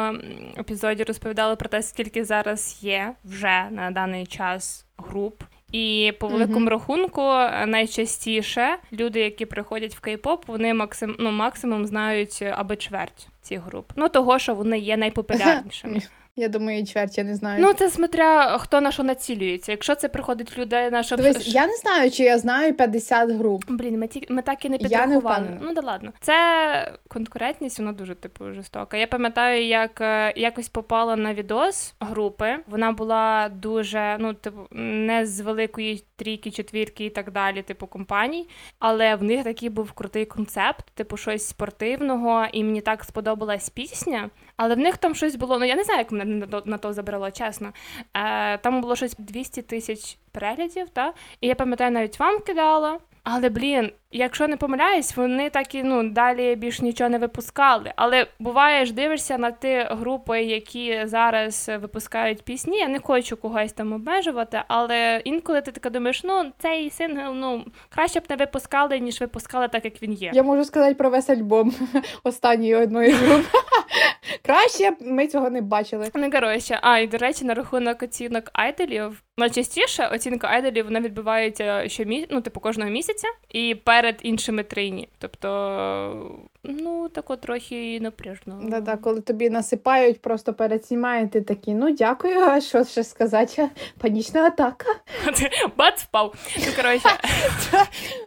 епізоді 0.59 1.03
розповідали 1.03 1.57
про 1.57 1.69
те, 1.69 1.83
скільки 1.83 2.25
зараз 2.25 2.79
є 2.81 3.15
вже 3.25 3.67
на 3.71 3.91
даний 3.91 4.27
час 4.27 4.87
груп. 4.97 5.43
І 5.73 6.13
по 6.21 6.29
великому 6.29 6.67
mm-hmm. 6.67 6.71
рахунку 6.71 7.21
найчастіше 7.67 8.77
люди, 8.93 9.21
які 9.21 9.47
приходять 9.47 9.95
в 9.95 10.01
кей-поп, 10.01 10.39
вони 10.47 10.75
максим, 10.75 11.17
ну, 11.19 11.31
максимум 11.31 11.87
знають 11.87 12.43
аби 12.53 12.77
чверть 12.77 13.29
цих 13.43 13.61
груп. 13.61 13.93
Ну 13.97 14.09
того, 14.09 14.39
що 14.39 14.55
вони 14.55 14.79
є 14.79 14.97
найпопулярнішими. 15.07 16.01
Я 16.37 16.49
думаю, 16.49 16.87
чверть, 16.87 17.19
я 17.19 17.25
не 17.25 17.35
знаю. 17.35 17.63
Ну, 17.63 17.73
це 17.73 17.91
смотря 17.91 18.59
хто 18.59 18.81
на 18.81 18.93
що 18.93 19.03
націлюється. 19.03 19.73
Якщо 19.73 19.95
це 19.95 20.09
приходить 20.09 20.59
людей 20.59 20.91
на 20.91 21.03
що... 21.03 21.17
Дивись, 21.17 21.49
я 21.49 21.67
не 21.67 21.77
знаю, 21.77 22.11
чи 22.11 22.23
я 22.23 22.39
знаю 22.39 22.75
50 22.75 23.31
груп. 23.31 23.65
Блін, 23.69 23.99
ми 23.99 24.09
ті 24.09 24.27
ми 24.29 24.43
так 24.43 24.65
і 24.65 24.69
не 24.69 24.79
підрахували. 24.79 25.47
Я 25.47 25.51
не 25.51 25.59
ну 25.61 25.75
да 25.75 25.81
ладно. 25.81 26.13
Це 26.21 26.99
конкурентність, 27.09 27.79
вона 27.79 27.93
дуже 27.93 28.15
типу 28.15 28.53
жорстока. 28.53 28.97
Я 28.97 29.07
пам'ятаю, 29.07 29.67
як 29.67 30.01
е, 30.01 30.33
якось 30.37 30.69
попала 30.69 31.17
на 31.17 31.35
відос 31.35 31.95
групи. 32.01 32.57
Вона 32.67 32.93
була 32.93 33.49
дуже, 33.49 34.17
ну, 34.21 34.35
типу, 34.35 34.61
не 34.71 35.27
з 35.27 35.41
великої 35.41 36.05
трійки, 36.17 36.51
четвірки 36.51 37.05
і 37.05 37.11
так 37.11 37.33
далі, 37.33 37.63
типу 37.63 37.87
компаній. 37.87 38.49
Але 38.79 39.15
в 39.15 39.23
них 39.23 39.45
такий 39.45 39.69
був 39.69 39.93
крутий 39.93 40.25
концепт, 40.25 40.85
типу 40.95 41.17
щось 41.17 41.47
спортивного, 41.47 42.47
і 42.53 42.65
мені 42.65 42.81
так 42.81 43.05
сподобалась 43.05 43.69
пісня. 43.71 44.31
Але 44.57 44.75
в 44.75 44.79
них 44.79 44.97
там 44.97 45.15
щось 45.15 45.37
було. 45.37 45.59
Ну 45.59 45.65
я 45.65 45.77
не 45.77 45.85
знаю, 45.85 45.99
як 45.99 46.13
мене 46.13 46.47
на 46.65 46.79
то, 46.79 46.93
забрало, 46.93 47.31
чесно. 47.31 47.73
Е, 48.17 48.59
Там 48.59 48.81
було 48.81 48.97
щось 48.97 49.15
200 49.19 49.63
тисяч 49.63 50.19
переглядів, 50.33 50.89
та? 50.89 51.13
і 51.41 51.47
я 51.47 51.55
пам'ятаю, 51.55 51.91
навіть 51.91 52.19
вам 52.21 52.39
кидала. 52.41 52.99
Але 53.23 53.49
блін, 53.49 53.93
якщо 54.15 54.49
не 54.49 54.57
помиляюсь, 54.57 55.17
вони 55.17 55.51
так 55.51 55.75
і 55.75 55.83
ну 55.83 56.09
далі 56.09 56.57
більш 56.57 56.81
нічого 56.81 57.11
не 57.11 57.19
випускали. 57.19 57.93
Але 57.97 58.27
буває 58.39 58.87
ж 58.87 58.95
дивишся 58.95 59.39
на 59.39 59.51
ті 59.51 59.87
групи, 59.91 60.43
які 60.43 61.01
зараз 61.05 61.71
випускають 61.81 62.43
пісні. 62.43 62.79
Я 62.79 62.89
не 62.89 62.99
хочу 62.99 63.37
когось 63.37 63.73
там 63.73 63.93
обмежувати, 63.93 64.63
але 64.69 65.21
інколи 65.25 65.61
ти 65.61 65.73
така 65.73 65.91
думаєш, 65.91 66.25
ну 66.25 66.53
цей 66.59 66.91
сингл 66.91 67.35
ну 67.35 67.65
краще 67.89 68.21
б 68.21 68.23
не 68.31 68.37
випускали, 68.37 68.99
ніж 68.99 69.21
випускали 69.21 69.69
так, 69.69 69.85
як 69.85 70.03
він 70.03 70.13
є. 70.13 70.31
Я 70.35 70.43
можу 70.43 70.65
сказати 70.65 70.95
про 70.95 71.11
весь 71.11 71.31
альбом 71.31 71.75
останньої 72.25 72.75
одної 72.75 73.11
групи. 73.11 73.49
Краще 74.43 74.91
б 74.91 74.95
ми 75.01 75.27
цього 75.27 75.51
не 75.51 75.61
бачили. 75.61 76.11
Не 76.15 76.31
коротше, 76.31 76.79
а 76.83 76.99
і 76.99 77.07
до 77.07 77.17
речі, 77.17 77.45
на 77.45 77.55
рахунок 77.55 78.03
оцінок 78.03 78.51
айдолів. 78.53 79.23
Найчастіше 79.37 80.07
оцінка 80.07 80.49
айдолів 80.49 80.85
вона 80.85 81.01
відбувається 81.01 81.89
щомі... 81.89 82.27
ну, 82.31 82.41
типу, 82.41 82.61
кожного 82.61 82.91
місяця 82.91 83.29
і 83.49 83.75
перед 83.75 84.04
іншими 84.23 84.63
трейні. 84.63 85.09
Тобто, 85.19 86.49
ну 86.65 87.09
тако 87.09 87.37
трохи 87.37 88.01
напряжно. 88.01 88.61
Да-да, 88.63 88.97
коли 88.97 89.21
тобі 89.21 89.51
насипають 89.51 90.21
просто 90.21 90.55
переснімає, 90.55 91.29
ти 91.29 91.41
такий, 91.41 91.75
ну 91.75 91.91
дякую, 91.91 92.39
а 92.41 92.61
що 92.61 92.85
ще 92.85 93.05
сказати? 93.05 93.69
Панічна 93.99 94.45
атака. 94.47 94.87
Бац 95.77 96.03
впав. 96.03 96.35
Ну, 96.59 96.73
коротше. 96.77 97.09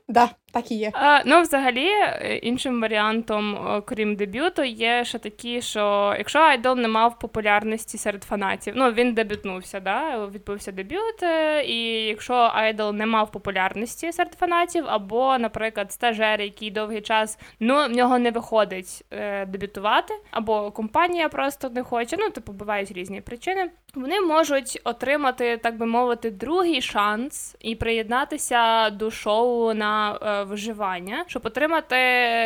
Да, 0.09 0.29
так 0.51 0.71
і 0.71 0.75
є. 0.75 0.91
А, 0.93 1.21
Ну, 1.25 1.41
взагалі, 1.41 1.89
іншим 2.41 2.81
варіантом, 2.81 3.57
крім 3.85 4.15
дебюту, 4.15 4.63
є 4.63 5.05
ще 5.05 5.19
такі, 5.19 5.61
що 5.61 6.15
якщо 6.17 6.39
айдол 6.39 6.77
не 6.77 6.87
мав 6.87 7.19
популярності 7.19 7.97
серед 7.97 8.23
фанатів, 8.23 8.73
ну 8.77 8.91
він 8.91 9.13
дебютнувся, 9.13 9.79
да, 9.79 10.25
відбувся 10.25 10.71
дебют, 10.71 11.23
е, 11.23 11.63
і 11.63 12.05
якщо 12.05 12.33
айдол 12.33 12.93
не 12.93 13.05
мав 13.05 13.31
популярності 13.31 14.11
серед 14.11 14.33
фанатів, 14.33 14.85
або, 14.87 15.37
наприклад, 15.37 15.91
стажер, 15.91 16.41
який 16.41 16.71
довгий 16.71 17.01
час 17.01 17.39
ну 17.59 17.85
в 17.85 17.89
нього 17.89 18.19
не 18.19 18.26
виходить 18.31 19.05
е, 19.11 19.45
дебютувати, 19.45 20.13
або 20.31 20.71
компанія 20.71 21.29
просто 21.29 21.69
не 21.69 21.83
хоче, 21.83 22.17
ну 22.19 22.29
типу 22.29 22.53
бувають 22.53 22.91
різні 22.91 23.21
причини. 23.21 23.69
Вони 23.95 24.21
можуть 24.21 24.81
отримати, 24.83 25.57
так 25.57 25.77
би 25.77 25.85
мовити, 25.85 26.31
другий 26.31 26.81
шанс 26.81 27.55
і 27.59 27.75
приєднатися 27.75 28.89
до 28.89 29.11
шоу 29.11 29.73
на 29.73 30.19
е, 30.21 30.43
виживання, 30.43 31.23
щоб 31.27 31.45
отримати 31.45 31.95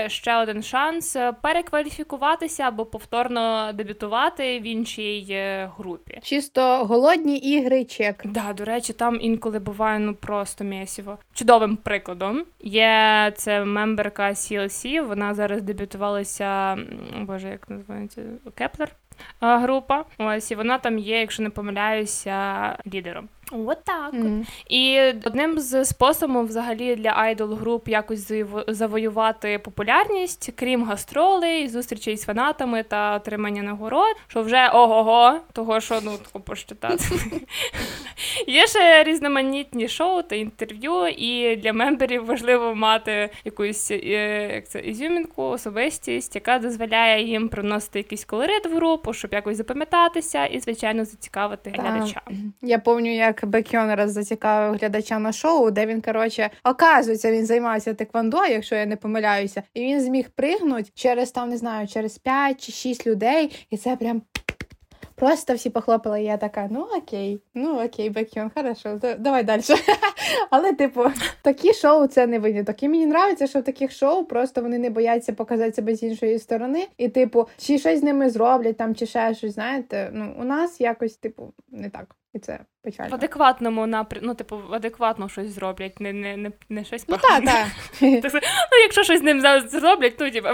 ще 0.08 0.38
один 0.38 0.64
шанс 0.64 1.18
перекваліфікуватися 1.42 2.64
або 2.64 2.86
повторно 2.86 3.72
дебютувати 3.74 4.60
в 4.60 4.64
іншій 4.64 5.28
е, 5.30 5.72
групі. 5.78 6.20
Чисто 6.24 6.86
голодні 6.86 7.38
ігри, 7.38 7.86
чек. 7.86 8.22
Да, 8.26 8.54
до 8.54 8.66
речі, 8.66 8.94
там 8.94 9.18
інколи 9.22 9.60
буває 9.60 10.00
ну 10.00 10.14
просто 10.14 10.64
місіво. 10.64 11.18
Чудовим 11.34 11.78
прикладом 11.78 12.46
є 12.60 13.34
це 13.36 13.66
мемберка 13.66 14.30
CLC, 14.30 15.08
Вона 15.08 15.34
зараз 15.34 15.62
дебютувалася. 15.62 16.78
Боже, 17.22 17.50
як 17.50 17.70
називається 17.70 18.22
Кеплер 18.56 18.90
група. 19.42 20.06
Ось 20.18 20.52
і 20.52 20.56
вона 20.56 20.78
там 20.78 20.98
є, 20.98 21.20
якщо 21.20 21.44
не 21.44 21.50
помиляюся, 21.50 22.78
лідером. 22.94 23.30
От 23.52 23.84
так. 23.84 24.14
Mm-hmm. 24.14 24.46
І 24.70 25.00
одним 25.26 25.60
з 25.60 25.86
способів 25.86 26.42
взагалі 26.42 26.96
для 26.96 27.14
айдол 27.16 27.54
груп 27.54 27.88
якось 27.88 28.32
завоювати 28.68 29.60
популярність, 29.60 30.54
крім 30.56 30.84
гастролей, 30.84 31.68
зустрічей 31.68 32.18
з 32.18 32.26
фанатами 32.26 32.84
та 32.84 33.16
отримання 33.16 33.64
нагород, 33.64 34.16
що 34.28 34.42
вже 34.42 34.70
ого-го, 34.74 35.40
того 35.54 35.80
що 35.80 36.00
ну 36.04 36.12
тако 36.18 36.40
почитати. 36.40 37.04
Є 38.48 38.68
ще 38.68 39.04
різноманітні 39.04 39.88
шоу 39.88 40.22
та 40.22 40.36
інтерв'ю, 40.36 41.08
і 41.08 41.56
для 41.56 41.74
мемберів 41.74 42.26
важливо 42.26 42.76
мати 42.76 43.30
якусь 43.46 43.92
е, 43.92 43.98
як 44.56 44.68
це 44.68 44.80
ізюмінку, 44.80 45.44
особистість, 45.44 46.36
яка 46.36 46.60
дозволяє 46.60 47.24
їм 47.24 47.50
приносити 47.50 48.00
якийсь 48.00 48.26
колорит 48.26 48.66
в 48.66 48.76
групу, 48.76 49.14
щоб 49.14 49.34
якось 49.34 49.58
запам'ятатися 49.58 50.46
і, 50.46 50.60
звичайно, 50.60 51.06
зацікавити 51.06 51.70
глядача. 51.70 52.22
Я 52.62 52.80
пам'ятаю, 52.80 53.16
як 53.16 53.41
як 53.42 53.52
Бекйон 53.52 53.94
раз 53.94 54.12
зацікавив 54.12 54.80
глядача 54.80 55.20
на 55.20 55.32
шоу, 55.32 55.72
де 55.72 55.86
він, 55.86 56.02
коротше, 56.02 56.50
оказується, 56.64 57.32
він 57.32 57.46
займається 57.46 57.94
теквондо, 57.94 58.46
якщо 58.46 58.76
я 58.76 58.86
не 58.86 58.96
помиляюся, 58.96 59.64
і 59.74 59.82
він 59.82 60.02
зміг 60.02 60.30
пригнути 60.30 60.92
через 60.96 61.32
там, 61.32 61.50
не 61.50 61.58
знаю, 61.58 61.88
через 61.88 62.18
5 62.18 62.66
чи 62.66 62.72
6 62.72 63.08
людей, 63.08 63.68
і 63.70 63.78
це 63.78 63.96
прям. 63.96 64.22
Просто 65.16 65.54
всі 65.54 65.70
похлопали, 65.70 66.22
і 66.22 66.26
я 66.26 66.38
така, 66.38 66.68
ну 66.72 66.88
окей, 66.98 67.42
ну 67.54 67.86
окей, 67.86 68.10
Бекйон, 68.10 68.52
хорошо, 68.56 69.00
давай 69.20 69.44
далі. 69.44 69.62
Але, 70.50 70.74
типу, 70.74 71.04
такі 71.42 71.74
шоу 71.74 72.08
це 72.08 72.28
не 72.28 72.40
виняток. 72.40 72.84
І 72.84 72.90
мені 72.90 73.08
подобається, 73.08 73.48
що 73.48 73.60
в 73.60 73.64
таких 73.64 73.92
шоу 73.92 74.26
просто 74.26 74.62
вони 74.62 74.80
не 74.80 74.90
бояться 74.90 75.34
показати 75.34 75.74
себе 75.74 75.96
з 75.96 76.04
іншої 76.04 76.40
сторони. 76.40 76.88
І, 76.98 77.10
типу, 77.10 77.48
чи 77.58 77.78
щось 77.78 78.00
з 78.00 78.04
ними 78.04 78.30
зроблять 78.30 78.78
там, 78.78 78.96
чи 78.96 79.06
ще 79.06 79.34
щось, 79.36 79.54
знаєте, 79.54 80.10
ну 80.14 80.36
у 80.40 80.44
нас 80.44 80.82
якось, 80.82 81.16
типу, 81.18 81.54
не 81.70 81.90
так. 81.90 82.16
І 82.34 82.40
це 82.40 82.60
печально. 82.84 83.12
В 83.12 83.14
адекватному 83.14 83.88
напрямку, 83.88 84.28
ну, 84.28 84.34
типу, 84.34 84.60
адекватно 84.72 85.30
щось 85.30 85.50
зроблять, 85.50 86.00
не 86.00 86.14
не, 86.14 86.38
не, 86.38 86.52
не 86.70 86.84
щось 86.84 87.06
Ну 87.08 87.18
так, 87.18 87.46
так. 87.46 87.68
Ну, 88.02 88.78
якщо 88.84 89.04
щось 89.04 89.20
з 89.20 89.24
ним 89.24 89.42
зроблять, 89.68 90.16
ну 90.20 90.32
типу... 90.32 90.48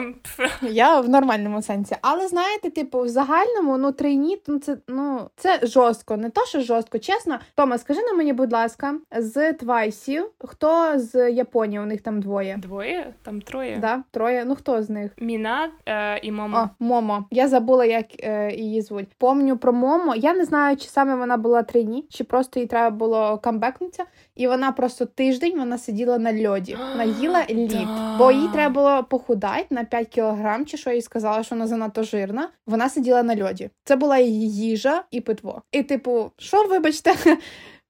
Я 0.62 1.00
в 1.00 1.10
нормальному 1.10 1.62
сенсі. 1.62 1.96
Але 2.02 2.28
знаєте, 2.28 2.70
типу, 2.70 3.02
в 3.02 3.08
загальному, 3.08 3.78
ну, 3.78 3.92
трейні, 3.92 4.42
ну 4.48 4.60
це 4.60 4.78
ну 4.88 5.30
це 5.36 5.60
жорстко, 5.64 6.18
не 6.18 6.30
то, 6.30 6.46
що 6.46 6.62
жорстко. 6.62 7.00
Чесно, 7.00 7.40
Тома, 7.56 7.78
скажи 7.78 8.02
на 8.02 8.14
мені, 8.14 8.34
будь 8.34 8.54
ласка, 8.54 8.96
з 9.18 9.54
твайсів, 9.54 10.30
хто 10.40 11.00
з 11.00 11.32
Японії? 11.32 11.80
У 11.80 11.86
них 11.86 12.02
там 12.02 12.22
двоє. 12.22 12.58
Двоє? 12.58 13.14
Там 13.24 13.42
троє. 13.42 13.78
Да, 13.82 14.04
Троє. 14.12 14.46
Ну 14.46 14.56
хто 14.56 14.84
з 14.84 14.90
них? 14.90 15.12
Міна 15.18 15.70
е, 15.86 16.20
і 16.20 16.32
Момо. 16.32 16.58
О, 16.58 16.84
Момо. 16.84 17.26
Я 17.32 17.48
забула, 17.48 17.86
як 17.86 18.06
е, 18.20 18.52
її 18.56 18.82
звуть. 18.82 19.08
Помню 19.18 19.58
про 19.58 19.74
Момо. 19.74 20.16
Я 20.16 20.34
не 20.34 20.46
знаю, 20.46 20.78
чи 20.78 20.88
саме 20.88 21.16
вона 21.16 21.38
була 21.38 21.64
трейні, 21.68 22.06
чи 22.10 22.24
просто 22.24 22.60
їй 22.60 22.66
треба 22.66 22.90
було 22.90 23.38
камбекнутися. 23.38 24.06
І 24.36 24.48
вона 24.48 24.72
просто 24.72 25.06
тиждень 25.06 25.60
вона 25.60 25.78
сиділа 25.78 26.18
на 26.18 26.50
льоді. 26.50 26.78
Вона 26.92 27.04
їла 27.04 27.46
лід, 27.50 27.88
бо 28.18 28.32
їй 28.32 28.48
треба 28.54 28.74
було 28.74 29.04
похудати 29.04 29.66
на 29.70 29.84
5 29.84 30.08
кілограм, 30.08 30.66
чи 30.66 30.78
що 30.78 30.92
їй 30.92 31.02
сказала, 31.02 31.44
що 31.44 31.56
вона 31.56 31.68
занадто 31.68 32.04
жирна. 32.04 32.50
Вона 32.68 32.90
сиділа 32.90 33.24
на 33.24 33.44
льоді. 33.44 33.70
Це 33.84 33.96
була 33.96 34.18
її 34.18 34.52
їжа 34.52 35.04
і 35.12 35.22
питво. 35.22 35.62
І, 35.72 35.84
типу, 35.84 36.32
що 36.38 36.64
вибачте? 36.64 37.16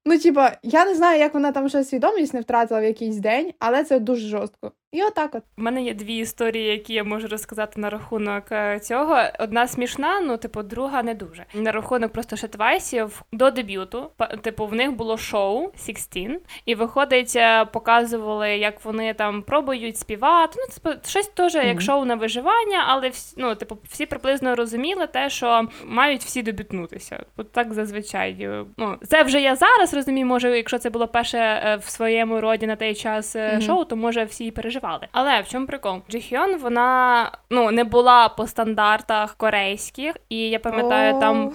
Ну, 0.10 0.20
типа, 0.20 0.58
я 0.64 0.86
не 0.86 0.96
знаю, 0.96 1.20
як 1.20 1.34
вона 1.34 1.52
там 1.52 1.70
ще 1.70 1.84
свідомість 1.84 2.34
не 2.34 2.42
втратила 2.42 2.82
в 2.82 2.84
якийсь 2.84 3.18
день, 3.18 3.52
але 3.60 3.84
це 3.84 4.00
дуже 4.00 4.28
жорстко. 4.28 4.72
І 4.92 5.04
отак 5.04 5.36
от. 5.36 5.44
У 5.58 5.62
мене 5.62 5.84
є 5.84 5.94
дві 5.94 6.18
історії, 6.18 6.66
які 6.68 6.94
я 6.94 7.04
можу 7.04 7.28
розказати 7.28 7.82
на 7.82 7.90
рахунок 7.90 8.44
е, 8.52 8.80
цього. 8.80 9.18
Одна 9.40 9.68
смішна, 9.68 10.20
ну 10.22 10.38
типу, 10.38 10.64
друга 10.64 11.04
не 11.04 11.14
дуже. 11.14 11.46
На 11.54 11.72
рахунок 11.72 12.12
просто 12.14 12.36
ще 12.36 12.48
твайсів 12.48 13.22
до 13.32 13.52
дебюту. 13.52 14.12
Типу, 14.42 14.66
в 14.68 14.74
них 14.74 14.92
було 14.92 15.18
шоу 15.18 15.72
16, 15.86 16.18
і 16.66 16.76
виходить, 16.76 17.34
е, 17.36 17.66
показували, 17.66 18.50
як 18.58 18.86
вони 18.86 19.14
там 19.14 19.42
пробують 19.42 19.98
співати. 19.98 20.54
Ну, 20.58 20.74
типу, 20.92 21.08
щось 21.10 21.28
теж 21.28 21.56
як 21.56 21.82
шоу 21.82 22.06
на 22.06 22.16
виживання, 22.16 22.84
але 22.88 23.10
всі, 23.10 23.36
ну, 23.38 23.56
типу, 23.56 23.78
всі 23.90 24.06
приблизно 24.06 24.56
розуміли 24.56 25.08
те, 25.08 25.30
що 25.30 25.68
мають 25.86 26.22
всі 26.24 26.42
дебютнутися. 26.42 27.26
От 27.38 27.52
так 27.52 27.74
зазвичай. 27.74 28.32
е, 28.42 28.66
Ну, 28.78 28.98
це 29.08 29.24
вже 29.24 29.42
я 29.42 29.56
зараз 29.56 29.94
розумію. 29.94 30.26
Може, 30.26 30.58
якщо 30.58 30.78
це 30.78 30.90
було 30.90 31.08
перше 31.08 31.38
в 31.84 31.90
своєму 31.90 32.42
роді 32.42 32.68
на 32.68 32.76
той 32.76 32.96
час 32.96 33.36
Мгм. 33.36 33.62
шоу, 33.62 33.86
то 33.86 33.96
може 33.96 34.24
всі 34.24 34.46
і 34.46 34.52
переживали. 34.80 35.08
Але 35.12 35.42
в 35.42 35.48
чому 35.48 35.68
прикол? 35.68 36.02
Джихьон, 36.10 36.58
вона 36.58 37.32
ну 37.50 37.72
не 37.72 37.84
була 37.84 38.30
по 38.30 38.48
стандартах 38.48 39.36
корейських, 39.36 40.16
і 40.30 40.50
я 40.50 40.60
пам'ятаю, 40.60 41.16
О. 41.16 41.20
там 41.20 41.52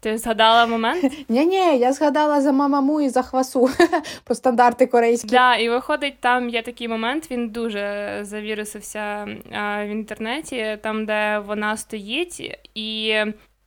ти 0.00 0.18
згадала 0.18 0.66
момент. 0.66 1.12
Ні, 1.28 1.46
ні, 1.46 1.78
я 1.78 1.92
згадала 1.92 2.40
за 2.40 2.52
мамаму 2.52 3.00
і 3.00 3.08
за 3.08 3.22
хвасу 3.22 3.70
по 4.24 4.34
стандарти 4.34 4.86
корейські. 4.86 5.28
Да, 5.28 5.56
і 5.56 5.68
виходить, 5.68 6.20
там 6.20 6.48
є 6.48 6.62
такий 6.62 6.88
момент, 6.88 7.30
він 7.30 7.48
дуже 7.48 8.18
завірусився 8.22 9.28
а, 9.52 9.84
в 9.84 9.88
інтернеті, 9.88 10.78
там, 10.82 11.06
де 11.06 11.42
вона 11.46 11.76
стоїть, 11.76 12.58
і 12.74 13.14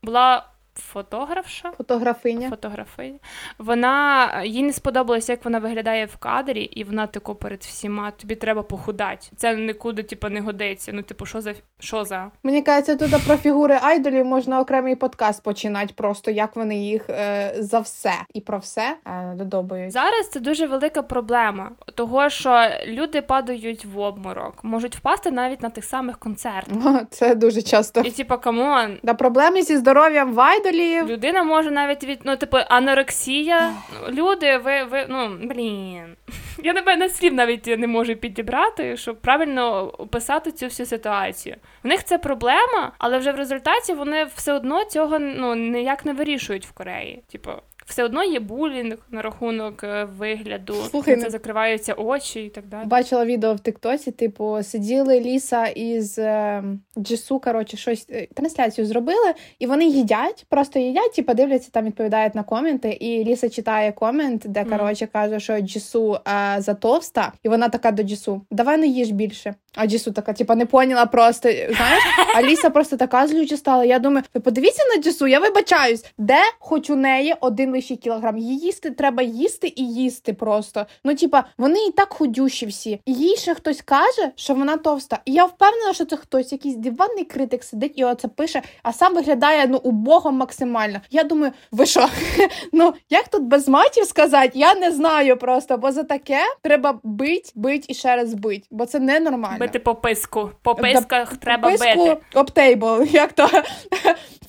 була 0.03 0.45
фотографша. 0.79 1.71
Фотографиня. 1.77 2.49
Фотографиня. 2.49 3.19
Вона 3.57 4.29
їй 4.43 4.63
не 4.63 4.73
сподобалось, 4.73 5.29
як 5.29 5.45
вона 5.45 5.59
виглядає 5.59 6.05
в 6.05 6.17
кадрі, 6.17 6.63
і 6.63 6.83
вона 6.83 7.07
тако 7.07 7.35
перед 7.35 7.59
всіма. 7.59 8.11
Тобі 8.11 8.35
треба 8.35 8.63
похудати. 8.63 9.27
Це 9.35 9.55
нікуди, 9.55 10.03
типу, 10.03 10.29
не 10.29 10.41
годиться. 10.41 10.91
Ну, 10.93 11.01
типу, 11.01 11.25
що 11.25 11.41
за 11.41 11.53
що 11.79 12.05
за? 12.05 12.31
Мені 12.43 12.61
кажеться, 12.61 12.95
тут 12.95 13.25
про 13.25 13.37
фігури 13.37 13.79
айдолів 13.81 14.25
можна 14.25 14.59
окремий 14.59 14.95
подкаст 14.95 15.43
починати, 15.43 15.93
просто 15.95 16.31
як 16.31 16.55
вони 16.55 16.77
їх 16.77 17.09
е, 17.09 17.55
за 17.59 17.79
все 17.79 18.13
і 18.33 18.41
про 18.41 18.57
все 18.57 18.95
е, 19.05 19.33
додобують. 19.35 19.91
Зараз 19.91 20.29
це 20.29 20.39
дуже 20.39 20.67
велика 20.67 21.01
проблема, 21.01 21.71
того 21.95 22.29
що 22.29 22.69
люди 22.87 23.21
падають 23.21 23.85
в 23.85 23.99
обморок, 23.99 24.63
можуть 24.63 24.95
впасти 24.95 25.31
навіть 25.31 25.61
на 25.61 25.69
тих 25.69 25.85
самих 25.85 26.17
концертах. 26.17 27.03
Це 27.09 27.35
дуже 27.35 27.61
часто. 27.61 28.01
І 28.01 28.11
типу, 28.11 28.37
come 28.37 28.71
on, 28.71 28.97
Да, 29.03 29.13
проблеми 29.13 29.61
зі 29.61 29.77
здоров'ям 29.77 30.33
в 30.33 30.39
айдолів. 30.65 31.09
людина 31.09 31.43
може 31.43 31.71
навіть 31.71 32.03
від 32.03 32.19
ну, 32.23 32.37
типу, 32.37 32.57
анорексія. 32.69 33.73
Люди, 34.09 34.57
ви, 34.57 34.83
ви 34.83 35.05
ну 35.09 35.37
блін. 35.41 36.15
Я 36.63 36.73
напевно 36.73 37.09
слів 37.09 37.33
навіть 37.33 37.67
не 37.67 37.87
можу 37.87 38.15
підібрати, 38.15 38.97
щоб 38.97 39.21
правильно 39.21 39.81
описати 39.83 40.51
цю 40.51 40.65
всю 40.65 40.87
ситуацію. 40.87 41.55
В 41.83 41.87
них 41.87 42.03
це 42.03 42.17
проблема, 42.17 42.91
але 42.97 43.17
вже 43.17 43.31
в 43.31 43.35
результаті 43.35 43.93
вони 43.93 44.23
все 44.35 44.53
одно 44.53 44.85
цього 44.85 45.19
ну 45.19 45.55
ніяк 45.55 46.05
не 46.05 46.13
вирішують 46.13 46.65
в 46.65 46.71
Кореї. 46.71 47.23
Типу, 47.31 47.51
все 47.85 48.03
одно 48.03 48.23
є 48.23 48.39
булінг 48.39 48.97
на 49.11 49.21
рахунок 49.21 49.83
е, 49.83 50.03
вигляду, 50.03 50.73
Слухай, 50.73 51.15
це 51.15 51.23
ну- 51.23 51.29
закриваються 51.29 51.93
очі 51.93 52.43
і 52.45 52.49
так 52.49 52.67
далі. 52.67 52.87
Бачила 52.87 53.25
відео 53.25 53.53
в 53.53 53.59
Тиктоці, 53.59 54.11
типу, 54.11 54.63
сиділи 54.63 55.19
Ліса 55.19 55.65
із 55.67 56.19
е, 56.19 56.63
Джису, 56.97 57.39
коротше, 57.39 57.77
щось 57.77 58.07
е, 58.09 58.27
трансляцію 58.33 58.87
зробили, 58.87 59.33
і 59.59 59.67
вони 59.67 59.85
їдять, 59.85 60.45
просто 60.49 60.79
їдять, 60.79 61.13
типу, 61.13 61.33
дивляться, 61.33 61.69
там 61.71 61.85
відповідають 61.85 62.35
на 62.35 62.43
коменти. 62.43 62.89
І 62.89 63.23
Ліса 63.23 63.49
читає 63.49 63.91
комент, 63.91 64.43
де 64.45 64.65
коротше 64.65 65.07
каже, 65.07 65.39
що 65.39 65.59
Джису 65.59 66.17
затовста, 66.57 67.33
і 67.43 67.49
вона 67.49 67.69
така 67.69 67.91
до 67.91 68.03
Джису: 68.03 68.41
Давай 68.51 68.77
не 68.77 68.87
їж 68.87 69.11
більше. 69.11 69.55
А 69.75 69.87
Джису 69.87 70.11
така, 70.11 70.33
типу, 70.33 70.55
не 70.55 70.65
поняла 70.65 71.05
просто. 71.05 71.49
Знаєш, 71.51 72.03
а 72.35 72.41
Ліса 72.41 72.69
просто 72.69 72.97
така 72.97 73.27
злюча 73.27 73.57
стала. 73.57 73.85
Я 73.85 73.99
думаю, 73.99 74.23
ви 74.33 74.41
подивіться 74.41 74.83
на 74.95 75.01
Джису, 75.01 75.27
я 75.27 75.39
вибачаюсь, 75.39 76.05
де 76.17 76.39
хоч 76.59 76.89
у 76.89 76.95
неї 76.95 77.35
один 77.41 77.71
лишній 77.71 77.97
кілограм. 77.97 78.37
Її 78.37 78.57
їсти 78.57 78.91
треба 78.91 79.23
їсти 79.23 79.73
і 79.75 79.93
їсти 79.93 80.33
просто. 80.33 80.85
Ну, 81.03 81.15
типа, 81.15 81.43
вони 81.57 81.79
і 81.79 81.91
так 81.91 82.13
худющі 82.13 82.65
всі. 82.65 82.99
І 83.05 83.13
їй 83.13 83.35
ще 83.35 83.55
хтось 83.55 83.81
каже, 83.81 84.31
що 84.35 84.53
вона 84.53 84.77
товста. 84.77 85.19
І 85.25 85.33
я 85.33 85.45
впевнена, 85.45 85.93
що 85.93 86.05
це 86.05 86.17
хтось, 86.17 86.51
якийсь 86.51 86.75
диванний 86.75 87.25
критик 87.25 87.63
сидить 87.63 87.93
і 87.95 88.03
оце 88.03 88.27
пише, 88.27 88.61
а 88.83 88.93
сам 88.93 89.15
виглядає 89.15 89.67
ну 89.67 89.77
убого 89.83 90.31
максимально. 90.31 90.99
Я 91.11 91.23
думаю, 91.23 91.51
ви 91.71 91.85
що? 91.85 92.09
ну 92.73 92.93
як 93.09 93.27
тут 93.27 93.43
без 93.43 93.67
матів 93.67 94.05
сказати? 94.05 94.51
Я 94.53 94.75
не 94.75 94.91
знаю 94.91 95.37
просто, 95.37 95.77
бо 95.77 95.91
за 95.91 96.03
таке 96.03 96.39
треба 96.61 96.99
бить, 97.03 97.51
бить 97.55 97.85
і 97.87 97.93
ще 97.93 98.15
раз 98.15 98.33
бить, 98.33 98.67
бо 98.71 98.85
це 98.85 98.99
ненормально. 98.99 99.57
Бити 99.65 99.79
по 99.79 99.95
писку. 99.95 100.51
По 100.61 100.75
писках 100.75 101.37
треба 101.37 101.69
Писку 101.71 102.05
бити. 102.05 102.17
обтейбл, 102.33 103.03
як 103.11 103.33
то 103.33 103.49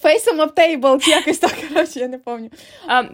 фейсом 0.07 0.41
обтейбл, 0.41 0.99
чи 1.01 1.11
якось 1.11 1.39
так, 1.39 1.55
коротше, 1.69 2.01
я 2.01 2.09
не 2.09 2.19
пам'ятаю. 2.19 2.61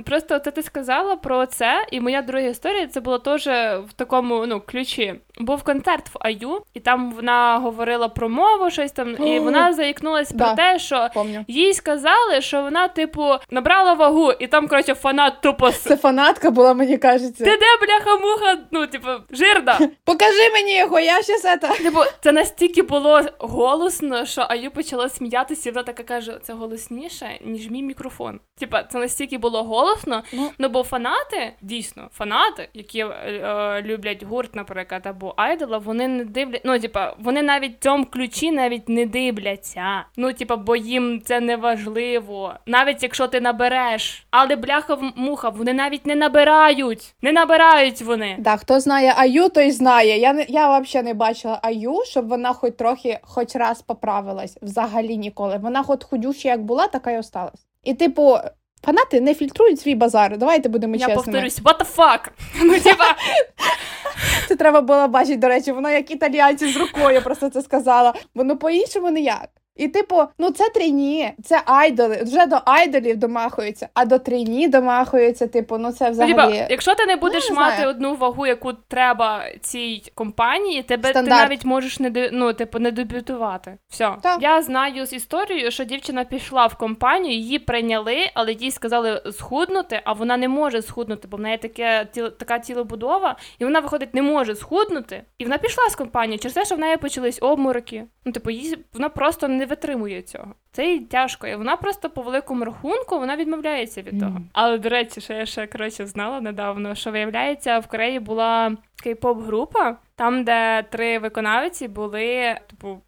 Просто 0.04 0.38
це 0.38 0.50
ти 0.50 0.62
сказала 0.62 1.16
про 1.16 1.46
це, 1.46 1.86
і 1.90 2.00
моя 2.00 2.22
друга 2.22 2.44
історія 2.44 2.86
це 2.86 3.00
було 3.00 3.18
теж 3.18 3.46
в 3.88 3.92
такому 3.96 4.46
ну 4.46 4.60
ключі. 4.60 5.14
Був 5.38 5.62
концерт 5.62 6.08
в 6.08 6.16
Аю, 6.20 6.62
і 6.74 6.80
там 6.80 7.12
вона 7.12 7.58
говорила 7.58 8.08
про 8.08 8.28
мову, 8.28 8.70
щось 8.70 8.92
там, 8.92 9.26
і 9.26 9.38
вона 9.40 9.72
заікнулась 9.72 10.30
да. 10.30 10.44
про 10.44 10.56
те, 10.56 10.78
що 10.78 11.08
Помню. 11.14 11.44
їй 11.48 11.74
сказали, 11.74 12.40
що 12.40 12.62
вона, 12.62 12.88
типу, 12.88 13.34
набрала 13.50 13.92
вагу, 13.92 14.32
і 14.32 14.46
там, 14.46 14.68
коротше, 14.68 14.94
фанат 14.94 15.40
тупо 15.40 15.70
Це 15.70 15.96
фанатка 15.96 16.50
була, 16.50 16.74
мені 16.74 16.98
кажеться. 16.98 17.44
Ти 17.44 17.50
де, 17.50 17.86
бляха-муха, 17.86 18.58
ну, 18.70 18.86
типу, 18.86 19.08
жирна. 19.30 19.78
Покажи 20.04 20.50
мені 20.52 20.76
його, 20.78 21.00
я 21.00 21.22
ще 21.22 21.38
це. 21.38 21.58
Типу, 21.92 22.04
це 22.20 22.32
настільки 22.32 22.82
було 22.82 23.22
голосно, 23.38 24.26
що 24.26 24.46
Аю 24.48 24.70
почала 24.70 25.08
сміятися, 25.08 25.68
і 25.68 25.72
вона 25.72 25.82
така 25.82 26.02
каже: 26.02 26.38
це 26.42 26.52
голосніше, 26.52 27.38
ніж 27.44 27.70
мій 27.70 27.82
мікрофон. 27.82 28.40
Типа, 28.58 28.82
це 28.82 28.98
настільки 28.98 29.38
було 29.38 29.62
голосно. 29.62 30.22
Ну. 30.32 30.50
Ну 30.58 30.68
бо 30.68 30.82
фанати, 30.82 31.52
дійсно, 31.62 32.08
фанати, 32.12 32.68
які 32.74 32.98
е, 32.98 33.04
е, 33.04 33.82
люблять 33.82 34.22
гурт, 34.22 34.54
наприклад, 34.54 35.02
або 35.04 35.34
айдола, 35.36 35.78
вони 35.78 36.08
не 36.08 36.24
дивлять. 36.24 36.62
Ну, 36.64 36.78
типа, 36.78 37.16
вони 37.18 37.42
навіть 37.42 37.76
в 37.76 37.82
цьому 37.82 38.04
ключі 38.04 38.50
навіть 38.50 38.88
не 38.88 39.06
дивляться. 39.06 40.04
Ну, 40.16 40.32
типа, 40.32 40.56
бо 40.56 40.76
їм 40.76 41.22
це 41.24 41.40
не 41.40 41.56
важливо. 41.56 42.54
Навіть 42.66 43.02
якщо 43.02 43.26
ти 43.26 43.40
набереш. 43.40 44.26
Але 44.30 44.56
бляха 44.56 44.98
муха, 45.16 45.48
вони 45.48 45.72
навіть 45.72 46.06
не 46.06 46.14
набирають. 46.14 47.14
Не 47.22 47.32
набирають 47.32 48.02
вони. 48.02 48.36
Да, 48.38 48.56
хто 48.56 48.80
знає 48.80 49.14
Аю, 49.16 49.48
той 49.48 49.70
знає. 49.70 50.18
Я 50.18 50.32
не 50.32 50.46
я 50.48 50.78
взагалі 50.78 51.06
не 51.06 51.14
бачила 51.14 51.60
Аю, 51.62 51.81
щоб 52.04 52.28
вона 52.28 52.52
хоч 52.52 52.74
трохи, 52.76 53.18
хоч 53.22 53.56
раз 53.56 53.82
поправилась. 53.82 54.58
Взагалі 54.62 55.16
ніколи. 55.16 55.58
Вона 55.62 55.82
хоч 55.82 56.04
худюща 56.04 56.48
як 56.48 56.64
була, 56.64 56.86
така 56.86 57.10
й 57.10 57.18
осталась. 57.18 57.66
І 57.84 57.94
типу. 57.94 58.38
Фанати 58.84 59.20
не 59.20 59.34
фільтрують 59.34 59.80
свій 59.80 59.94
базар. 59.94 60.38
Давайте 60.38 60.68
будемо 60.68 60.96
Я 60.96 61.08
повторюсь, 61.08 61.62
what 61.62 61.78
the 61.78 61.96
fuck? 61.96 62.28
Ну, 62.62 62.80
типа, 62.80 63.04
Це 64.48 64.56
треба 64.56 64.80
було 64.80 65.08
бачити, 65.08 65.36
до 65.36 65.48
речі, 65.48 65.72
вона 65.72 65.90
як 65.90 66.10
італіянці 66.10 66.72
з 66.72 66.76
рукою 66.76 67.22
просто 67.22 67.48
це 67.50 67.62
сказала. 67.62 68.14
Воно 68.34 68.56
по-іншому 68.56 69.10
ніяк. 69.10 69.48
І, 69.76 69.88
типу, 69.88 70.22
ну 70.38 70.50
це 70.50 70.68
трійні, 70.68 71.32
це 71.44 71.62
айдоли. 71.66 72.22
Вже 72.22 72.46
до 72.46 72.58
айдолів 72.64 73.16
домахуються, 73.16 73.88
а 73.94 74.04
до 74.04 74.18
трійні 74.18 74.68
домахуються. 74.68 75.46
Типу, 75.46 75.78
ну 75.78 75.92
це 75.92 76.10
взагалі. 76.10 76.32
Типа, 76.32 76.66
якщо 76.70 76.94
ти 76.94 77.06
не 77.06 77.16
будеш 77.16 77.48
Ну, 77.50 77.54
не 77.54 77.60
мати 77.60 77.76
знаю. 77.76 77.90
одну 77.90 78.14
вагу, 78.14 78.46
яку 78.46 78.72
треба 78.72 79.44
цій 79.60 80.02
компанії, 80.14 80.82
тебе 80.82 81.12
ти 81.12 81.22
навіть 81.22 81.64
можеш 81.64 82.00
не 82.00 82.28
ну, 82.32 82.52
типу, 82.52 82.78
не 82.78 82.90
дебютувати. 82.90 83.78
Все. 83.88 84.10
Так. 84.22 84.42
Я 84.42 84.62
знаю 84.62 85.06
з 85.06 85.12
історією, 85.12 85.70
що 85.70 85.84
дівчина 85.84 86.24
пішла 86.24 86.66
в 86.66 86.74
компанію, 86.74 87.34
її 87.34 87.58
прийняли, 87.58 88.30
але 88.34 88.52
їй 88.52 88.70
сказали 88.70 89.22
схуднути, 89.32 90.00
а 90.04 90.12
вона 90.12 90.36
не 90.36 90.48
може 90.48 90.82
схуднути, 90.82 91.28
бо 91.28 91.36
в 91.36 91.40
неї 91.40 91.58
таке 91.58 92.06
тіло, 92.12 92.30
така 92.30 92.58
тілобудова, 92.58 93.36
і 93.58 93.64
вона 93.64 93.80
виходить, 93.80 94.14
не 94.14 94.22
може 94.22 94.54
схуднути. 94.56 95.22
І 95.38 95.44
вона 95.44 95.58
пішла 95.58 95.88
з 95.88 95.96
компанії 95.96 96.38
через 96.38 96.54
те, 96.54 96.64
що 96.64 96.74
в 96.74 96.78
неї 96.78 96.96
почались 96.96 97.38
обмороки. 97.42 98.04
Ну, 98.24 98.32
типу, 98.32 98.50
їй 98.50 98.78
вона 98.94 99.08
просто 99.08 99.48
не 99.48 99.61
витримує 99.66 100.22
цього. 100.22 100.54
Це 100.72 100.86
їй 100.86 101.00
тяжко. 101.00 101.46
І 101.46 101.56
вона 101.56 101.76
просто 101.76 102.10
по 102.10 102.22
великому 102.22 102.64
рахунку 102.64 103.18
вона 103.18 103.36
відмовляється 103.36 104.02
від 104.02 104.20
того. 104.20 104.38
Mm. 104.38 104.42
Але 104.52 104.78
до 104.78 104.88
речі, 104.88 105.20
що 105.20 105.32
я 105.32 105.46
ще 105.46 105.66
коротше 105.66 106.06
знала 106.06 106.40
недавно, 106.40 106.94
що 106.94 107.10
виявляється, 107.10 107.78
в 107.78 107.86
Кореї 107.86 108.20
була 108.20 108.76
кей-поп-група, 109.04 109.96
там, 110.16 110.44
де 110.44 110.82
три 110.82 111.18
виконавці 111.18 111.88
були, 111.88 112.56
типу. 112.70 113.00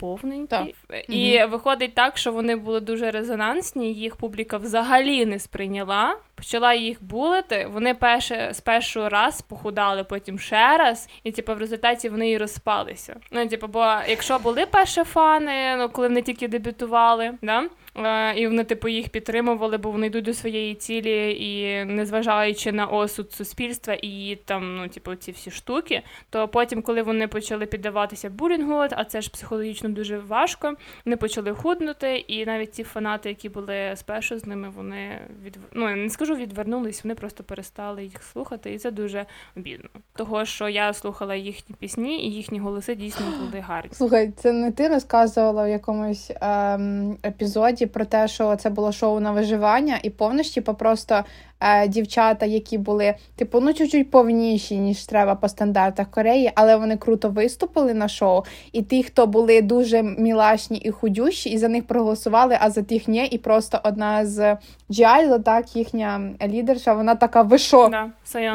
Повненькі. 0.00 0.46
Так. 0.46 0.68
І 1.08 1.44
виходить 1.44 1.94
так, 1.94 2.18
що 2.18 2.32
вони 2.32 2.56
були 2.56 2.80
дуже 2.80 3.10
резонансні, 3.10 3.94
їх 3.94 4.16
публіка 4.16 4.56
взагалі 4.56 5.26
не 5.26 5.38
сприйняла, 5.38 6.16
почала 6.34 6.74
їх 6.74 7.04
булити. 7.04 7.68
Вони 7.72 7.94
перше, 7.94 8.50
з 8.52 8.60
першого 8.60 9.08
раз 9.08 9.42
похудали, 9.42 10.04
потім 10.04 10.38
ще 10.38 10.76
раз, 10.76 11.08
і 11.24 11.32
типу, 11.32 11.54
в 11.54 11.58
результаті 11.58 12.08
вони 12.08 12.30
і 12.30 12.38
розпалися. 12.38 13.16
Ну, 13.30 13.48
типу, 13.48 13.66
бо 13.66 13.96
якщо 14.08 14.38
були 14.38 14.66
перші 14.66 15.04
фани, 15.04 15.76
ну 15.76 15.88
коли 15.88 16.08
вони 16.08 16.22
тільки 16.22 16.48
дебютували, 16.48 17.32
да? 17.42 17.64
Е, 17.96 18.34
і 18.40 18.46
вони, 18.46 18.64
типу, 18.64 18.88
їх 18.88 19.08
підтримували, 19.08 19.78
бо 19.78 19.90
вони 19.90 20.06
йдуть 20.06 20.24
до 20.24 20.34
своєї 20.34 20.74
цілі, 20.74 21.36
і 21.40 21.84
незважаючи 21.84 22.72
на 22.72 22.86
осуд 22.86 23.32
суспільства 23.32 23.96
і 24.02 24.38
там, 24.44 24.76
ну, 24.76 24.88
типу, 24.88 25.14
ці 25.14 25.32
всі 25.32 25.50
штуки, 25.50 26.02
то 26.30 26.48
потім, 26.48 26.82
коли 26.82 27.02
вони 27.02 27.28
почали 27.28 27.66
піддаватися 27.66 28.30
булінгу, 28.30 28.74
а 28.74 29.04
це 29.04 29.20
ж 29.20 29.30
психологічно 29.30 29.88
дуже 29.88 30.18
важко, 30.18 30.74
вони 31.04 31.16
почали 31.16 31.54
худнути, 31.54 32.16
і 32.16 32.46
навіть 32.46 32.72
ті 32.72 32.84
фанати, 32.84 33.28
які 33.28 33.48
були 33.48 33.92
спершу 33.96 34.38
з 34.38 34.46
ними, 34.46 34.68
вони 34.76 35.18
від 35.44 35.58
ну 35.72 35.96
не 35.96 36.10
скажу 36.10 36.34
відвернулись, 36.34 37.04
вони 37.04 37.14
просто 37.14 37.44
перестали 37.44 38.04
їх 38.04 38.22
слухати, 38.22 38.74
і 38.74 38.78
це 38.78 38.90
дуже 38.90 39.26
обідно. 39.56 39.88
Того, 40.16 40.44
що 40.44 40.68
я 40.68 40.92
слухала 40.92 41.34
їхні 41.34 41.76
пісні, 41.78 42.26
і 42.26 42.32
їхні 42.32 42.58
голоси 42.58 42.94
дійсно 42.94 43.26
були 43.40 43.60
гарні. 43.60 43.90
Слухай, 43.94 44.32
це 44.36 44.52
не 44.52 44.72
ти 44.72 44.88
розказувала 44.88 45.64
в 45.64 45.68
якомусь 45.68 46.30
ем, 46.40 47.18
епізоді 47.24 47.79
про 47.86 48.04
те, 48.04 48.28
що 48.28 48.56
це 48.56 48.70
було 48.70 48.92
шоу 48.92 49.20
на 49.20 49.32
виживання, 49.32 49.98
і 50.02 50.10
повністю 50.10 50.54
типу, 50.54 50.74
просто 50.74 51.24
е, 51.60 51.88
дівчата, 51.88 52.46
які 52.46 52.78
були 52.78 53.14
типу, 53.36 53.60
ну 53.60 53.74
чуть-чуть 53.74 54.10
повніші, 54.10 54.76
ніж 54.76 55.04
треба 55.04 55.34
по 55.34 55.48
стандартах 55.48 56.10
Кореї, 56.10 56.52
але 56.54 56.76
вони 56.76 56.96
круто 56.96 57.28
виступили 57.28 57.94
на 57.94 58.08
шоу. 58.08 58.42
І 58.72 58.82
ті, 58.82 59.02
хто 59.02 59.26
були 59.26 59.62
дуже 59.62 60.02
мілашні 60.02 60.78
і 60.78 60.90
худющі, 60.90 61.50
і 61.50 61.58
за 61.58 61.68
них 61.68 61.86
проголосували, 61.86 62.58
а 62.60 62.70
за 62.70 62.82
тих 62.82 63.08
ні. 63.08 63.26
І 63.26 63.38
просто 63.38 63.80
одна 63.84 64.26
з 64.26 64.56
G-Idol, 64.90 65.42
так, 65.42 65.76
їхня 65.76 66.20
лідерша, 66.42 66.94
вона 66.94 67.14
така, 67.14 67.42
ви 67.42 67.58
що? 67.58 67.88
Да, 67.88 68.10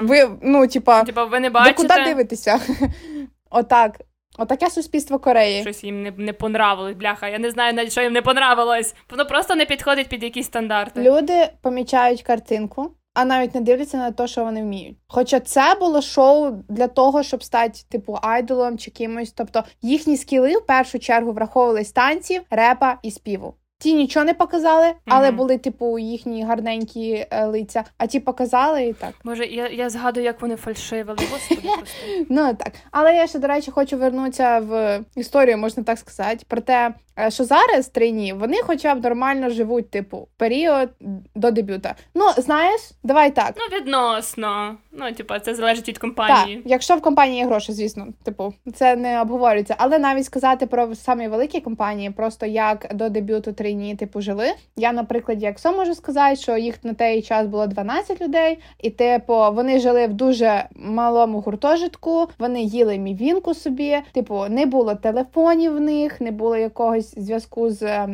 Ви, 0.07 0.29
ну, 0.41 0.67
типа, 0.67 1.03
Типа, 1.03 1.23
ви 1.23 1.39
не 1.39 1.49
ви 1.49 1.53
бачите, 1.53 1.75
куди 1.75 2.05
дивитеся? 2.05 2.59
Отак. 3.49 3.99
Отаке 4.37 4.69
суспільство 4.69 5.19
Кореї. 5.19 5.61
щось 5.61 5.83
їм 5.83 6.03
не, 6.03 6.11
не 6.17 6.33
понравилось, 6.33 6.95
бляха. 6.95 7.27
Я 7.27 7.39
не 7.39 7.51
знаю 7.51 7.73
навіть, 7.73 7.91
що 7.91 8.01
їм 8.01 8.13
не 8.13 8.21
понравилось. 8.21 8.95
Воно 9.11 9.25
просто 9.25 9.55
не 9.55 9.65
підходить 9.65 10.07
під 10.07 10.23
якісь 10.23 10.45
стандарти. 10.45 11.01
Люди 11.01 11.49
помічають 11.61 12.23
картинку, 12.23 12.91
а 13.13 13.25
навіть 13.25 13.55
не 13.55 13.61
дивляться 13.61 13.97
на 13.97 14.11
те, 14.11 14.27
що 14.27 14.43
вони 14.43 14.61
вміють. 14.61 14.97
Хоча 15.07 15.39
це 15.39 15.75
було 15.79 16.01
шоу 16.01 16.51
для 16.69 16.87
того, 16.87 17.23
щоб 17.23 17.43
стати 17.43 17.79
типу 17.89 18.19
айдолом 18.21 18.77
чи 18.77 18.91
кимось. 18.91 19.31
Тобто 19.31 19.63
їхні 19.81 20.17
скіли 20.17 20.57
в 20.57 20.65
першу 20.65 20.99
чергу 20.99 21.31
враховувались 21.31 21.91
танців, 21.91 22.41
репа 22.49 22.97
і 23.03 23.11
співу. 23.11 23.53
Ті 23.79 23.93
нічого 23.93 24.25
не 24.25 24.33
показали, 24.33 24.93
але 25.05 25.27
Мгм. 25.27 25.37
були, 25.37 25.57
типу, 25.57 25.99
їхні 25.99 26.43
гарненькі 26.43 27.27
е, 27.31 27.45
лиця, 27.45 27.83
а 27.97 28.07
ті 28.07 28.19
показали 28.19 28.83
і 28.85 28.93
так. 28.93 29.13
Боже, 29.23 29.45
я, 29.45 29.67
я 29.67 29.89
згадую, 29.89 30.25
як 30.25 30.41
вони 30.41 30.55
фальшивили. 30.55 31.17
Господи, 31.31 31.61
прости. 31.77 32.25
Ну 32.29 32.53
так. 32.53 32.71
Але 32.91 33.15
я 33.15 33.27
ще, 33.27 33.39
до 33.39 33.47
речі, 33.47 33.71
хочу 33.71 33.97
вернутися 33.97 34.59
в 34.59 34.99
історію, 35.15 35.57
можна 35.57 35.83
так 35.83 35.97
сказати, 35.99 36.45
про 36.47 36.61
те, 36.61 36.93
е, 37.19 37.31
що 37.31 37.43
зараз 37.43 37.87
трійні, 37.87 38.33
вони 38.33 38.57
хоча 38.63 38.95
б 38.95 39.03
нормально 39.03 39.49
живуть, 39.49 39.89
типу, 39.89 40.27
період 40.37 40.89
до 41.35 41.51
дебюта. 41.51 41.95
Ну, 42.15 42.25
знаєш, 42.37 42.81
давай 43.03 43.35
так. 43.35 43.53
Ну, 43.57 43.77
відносно. 43.77 44.77
Ну, 44.91 45.11
типа, 45.13 45.39
це 45.39 45.55
залежить 45.55 45.87
від 45.87 45.95
Так, 45.95 46.01
компанії. 46.01 46.61
якщо 46.65 46.95
в 46.95 47.01
компанії 47.01 47.37
є 47.39 47.45
гроші, 47.45 47.73
звісно, 47.73 48.07
типу, 48.23 48.53
це 48.75 48.95
не 48.95 49.21
обговорюється. 49.21 49.75
Але 49.77 49.99
навіть 49.99 50.25
сказати 50.25 50.65
про 50.65 50.95
самі 50.95 51.27
великі 51.27 51.61
компанії, 51.61 52.09
просто 52.11 52.45
як 52.45 52.87
до 52.93 53.09
дебюту 53.09 53.53
трійні, 53.65 53.95
типу, 53.95 54.21
жили. 54.21 54.47
Я, 54.75 54.91
наприклад, 54.91 55.43
якщо 55.43 55.71
можу 55.73 55.95
сказати, 55.95 56.35
що 56.35 56.57
їх 56.57 56.83
на 56.83 56.93
той 56.93 57.21
час 57.21 57.47
було 57.47 57.67
12 57.67 58.21
людей, 58.21 58.59
і 58.79 58.89
типу, 58.89 59.33
вони 59.51 59.79
жили 59.79 60.07
в 60.07 60.13
дуже 60.13 60.65
малому 60.75 61.39
гуртожитку, 61.39 62.27
вони 62.39 62.61
їли 62.61 62.97
мівінку 62.97 63.53
собі. 63.53 63.97
Типу, 64.13 64.45
не 64.49 64.65
було 64.65 64.95
телефонів 64.95 65.75
в 65.75 65.79
них, 65.79 66.21
не 66.21 66.31
було 66.31 66.57
якогось 66.57 67.19
зв'язку 67.19 67.69
з. 67.69 67.83
е, 67.83 68.07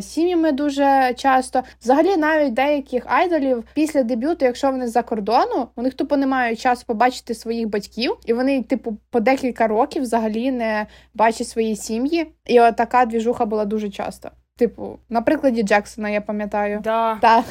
Сім'ями 0.00 0.52
дуже 0.52 1.14
часто, 1.16 1.62
взагалі, 1.82 2.16
навіть 2.16 2.54
деяких 2.54 3.02
айдолів 3.06 3.64
після 3.74 4.02
дебюту, 4.02 4.44
якщо 4.44 4.70
вони 4.70 4.88
за 4.88 5.02
кордону, 5.02 5.68
у 5.76 5.82
них 5.82 5.94
тупо 5.94 6.16
немає 6.16 6.56
часу 6.56 6.84
побачити 6.86 7.34
своїх 7.34 7.68
батьків, 7.68 8.16
і 8.26 8.32
вони, 8.32 8.62
типу, 8.62 8.96
по 9.10 9.20
декілька 9.20 9.66
років 9.66 10.02
взагалі 10.02 10.50
не 10.50 10.86
бачать 11.14 11.48
свої 11.48 11.76
сім'ї. 11.76 12.26
І 12.46 12.60
от 12.60 12.76
така 12.76 13.04
двіжуха 13.06 13.46
була 13.46 13.64
дуже 13.64 13.90
часто. 13.90 14.30
Типу, 14.58 14.98
на 15.08 15.22
прикладі 15.22 15.62
Джексона, 15.62 16.10
я 16.10 16.20
пам'ятаю. 16.20 16.80
Да. 16.84 17.18
Так, 17.20 17.44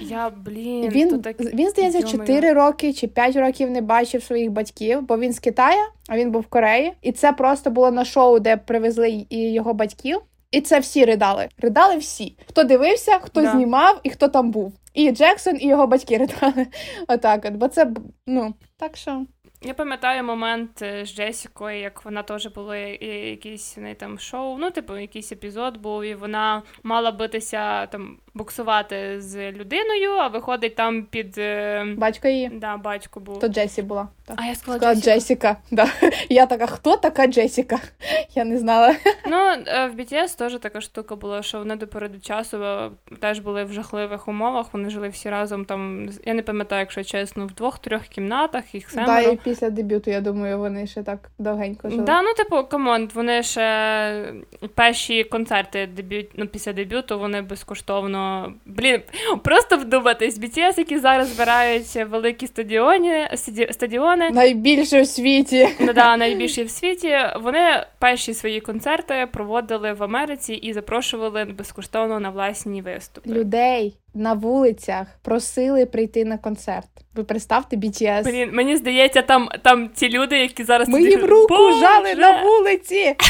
Я, 0.00 0.30
блін, 0.30 0.88
він, 0.88 1.10
то 1.10 1.18
так... 1.18 1.40
він 1.40 1.70
здається, 1.70 1.98
Йо-моє. 1.98 2.18
4 2.18 2.52
роки 2.52 2.92
чи 2.92 3.06
5 3.06 3.36
років 3.36 3.70
не 3.70 3.80
бачив 3.80 4.22
своїх 4.22 4.50
батьків, 4.50 5.02
бо 5.02 5.18
він 5.18 5.32
з 5.32 5.38
Китаю, 5.38 5.80
а 6.08 6.16
він 6.16 6.30
був 6.30 6.42
в 6.42 6.46
Кореї. 6.46 6.92
І 7.02 7.12
це 7.12 7.32
просто 7.32 7.70
було 7.70 7.90
на 7.90 8.04
шоу, 8.04 8.38
де 8.38 8.56
привезли 8.56 9.26
і 9.30 9.52
його 9.52 9.74
батьків. 9.74 10.20
І 10.50 10.60
це 10.60 10.78
всі 10.78 11.04
ридали. 11.04 11.48
Ридали 11.58 11.96
всі. 11.96 12.36
Хто 12.48 12.64
дивився, 12.64 13.18
хто 13.18 13.42
Да. 13.42 13.50
знімав 13.50 14.00
і 14.02 14.10
хто 14.10 14.28
там 14.28 14.50
був. 14.50 14.72
І 14.94 15.10
Джексон, 15.10 15.56
і 15.60 15.66
його 15.66 15.86
батьки 15.86 16.16
ридали. 16.18 16.66
Отак 17.08 17.44
от. 17.44 17.52
Бо 17.54 17.68
це 17.68 17.90
ну 18.26 18.54
так 18.76 18.96
що. 18.96 19.26
Я 19.62 19.74
пам'ятаю 19.74 20.24
момент 20.24 20.82
е, 20.82 21.04
з 21.04 21.14
Джесікою, 21.14 21.80
як 21.80 22.04
вона 22.04 22.22
теж 22.22 22.46
була 22.46 22.76
якісь 22.76 23.76
в 23.76 23.80
неї 23.80 23.94
там 23.94 24.18
шоу, 24.18 24.58
ну, 24.58 24.70
типу, 24.70 24.96
якийсь 24.96 25.32
епізод 25.32 25.76
був, 25.76 26.04
і 26.04 26.14
вона 26.14 26.62
мала 26.82 27.10
битися 27.10 27.86
там 27.86 28.18
боксувати 28.36 29.20
з 29.20 29.52
людиною, 29.52 30.10
а 30.10 30.28
виходить 30.28 30.74
там 30.74 31.02
під 31.02 31.38
е, 31.38 31.84
Батько 31.96 32.28
її. 32.28 32.50
да, 32.54 32.76
батько 32.76 33.20
був. 33.20 33.38
То 33.38 33.48
Джесі 33.48 33.82
була. 33.82 34.08
Так. 34.24 34.38
А 34.40 34.46
я 34.46 34.54
сказала 34.54 34.78
Сказала 34.78 34.94
Джесіка. 34.94 35.14
Джесіка. 35.14 35.56
Да. 35.70 36.10
Я 36.28 36.46
така, 36.46 36.66
хто 36.66 36.96
така 36.96 37.26
Джесіка? 37.26 37.78
Я 38.34 38.44
не 38.44 38.58
знала. 38.58 38.94
Ну, 39.28 39.36
е, 39.66 39.86
в 39.86 40.00
BTS 40.00 40.38
теж 40.38 40.58
така 40.60 40.80
штука 40.80 41.16
була, 41.16 41.42
що 41.42 41.58
вони 41.58 41.76
до 41.76 41.86
переду 41.86 42.20
часу 42.20 42.64
е, 42.64 42.90
теж 43.20 43.38
були 43.38 43.64
в 43.64 43.72
жахливих 43.72 44.28
умовах. 44.28 44.66
Вони 44.72 44.90
жили 44.90 45.08
всі 45.08 45.30
разом 45.30 45.64
там. 45.64 46.08
Я 46.24 46.34
не 46.34 46.42
пам'ятаю, 46.42 46.80
якщо 46.80 47.04
чесно, 47.04 47.46
в 47.46 47.52
двох-трьох 47.52 48.02
кімнатах, 48.02 48.74
їх 48.74 48.94
Да, 48.94 49.20
і 49.20 49.36
після 49.36 49.70
дебюту, 49.70 50.10
я 50.10 50.20
думаю, 50.20 50.58
вони 50.58 50.86
ще 50.86 51.02
так 51.02 51.18
довгенько 51.38 51.90
жили. 51.90 52.02
Да, 52.02 52.22
ну 52.22 52.34
типу, 52.34 52.64
come 52.64 52.90
on, 52.90 53.10
вони 53.14 53.42
ще 53.42 54.34
перші 54.74 55.24
концерти 55.24 55.86
дебют, 55.86 56.26
ну, 56.34 56.46
після 56.46 56.72
дебюту 56.72 57.18
вони 57.18 57.42
безкоштовно. 57.42 58.25
Блін, 58.66 59.00
просто 59.44 59.76
вдуматись, 59.76 60.38
BTS, 60.40 60.78
які 60.78 60.98
зараз 60.98 61.28
збирають 61.28 61.96
великі 62.10 62.46
стадіони, 62.46 63.28
стаді- 63.32 63.72
стадіони. 63.72 64.30
Найбільше 64.30 65.00
в 65.02 65.06
світі. 65.06 65.68
Ну 65.80 65.92
да, 65.92 66.16
найбільші 66.16 66.64
в 66.64 66.70
світі. 66.70 67.16
Вони 67.42 67.86
перші 67.98 68.34
свої 68.34 68.60
концерти 68.60 69.28
проводили 69.32 69.92
в 69.92 70.02
Америці 70.02 70.54
і 70.54 70.72
запрошували 70.72 71.44
безкоштовно 71.44 72.20
на 72.20 72.30
власні 72.30 72.82
виступи. 72.82 73.30
Людей 73.30 73.94
на 74.16 74.32
вулицях 74.32 75.06
просили 75.22 75.86
прийти 75.86 76.24
на 76.24 76.38
концерт. 76.38 76.88
Ви 77.14 77.24
представте 77.24 77.76
BTS. 77.76 78.24
Блін, 78.24 78.50
мені 78.52 78.76
здається, 78.76 79.22
там, 79.22 79.48
там 79.62 79.88
ті 79.88 80.08
люди, 80.08 80.38
які 80.38 80.64
зараз 80.64 80.88
Ми 80.88 81.02
їм 81.02 81.20
руку 81.20 81.56
Боже! 81.56 81.80
жали 81.80 82.14
на 82.14 82.42
вулиці. 82.42 83.16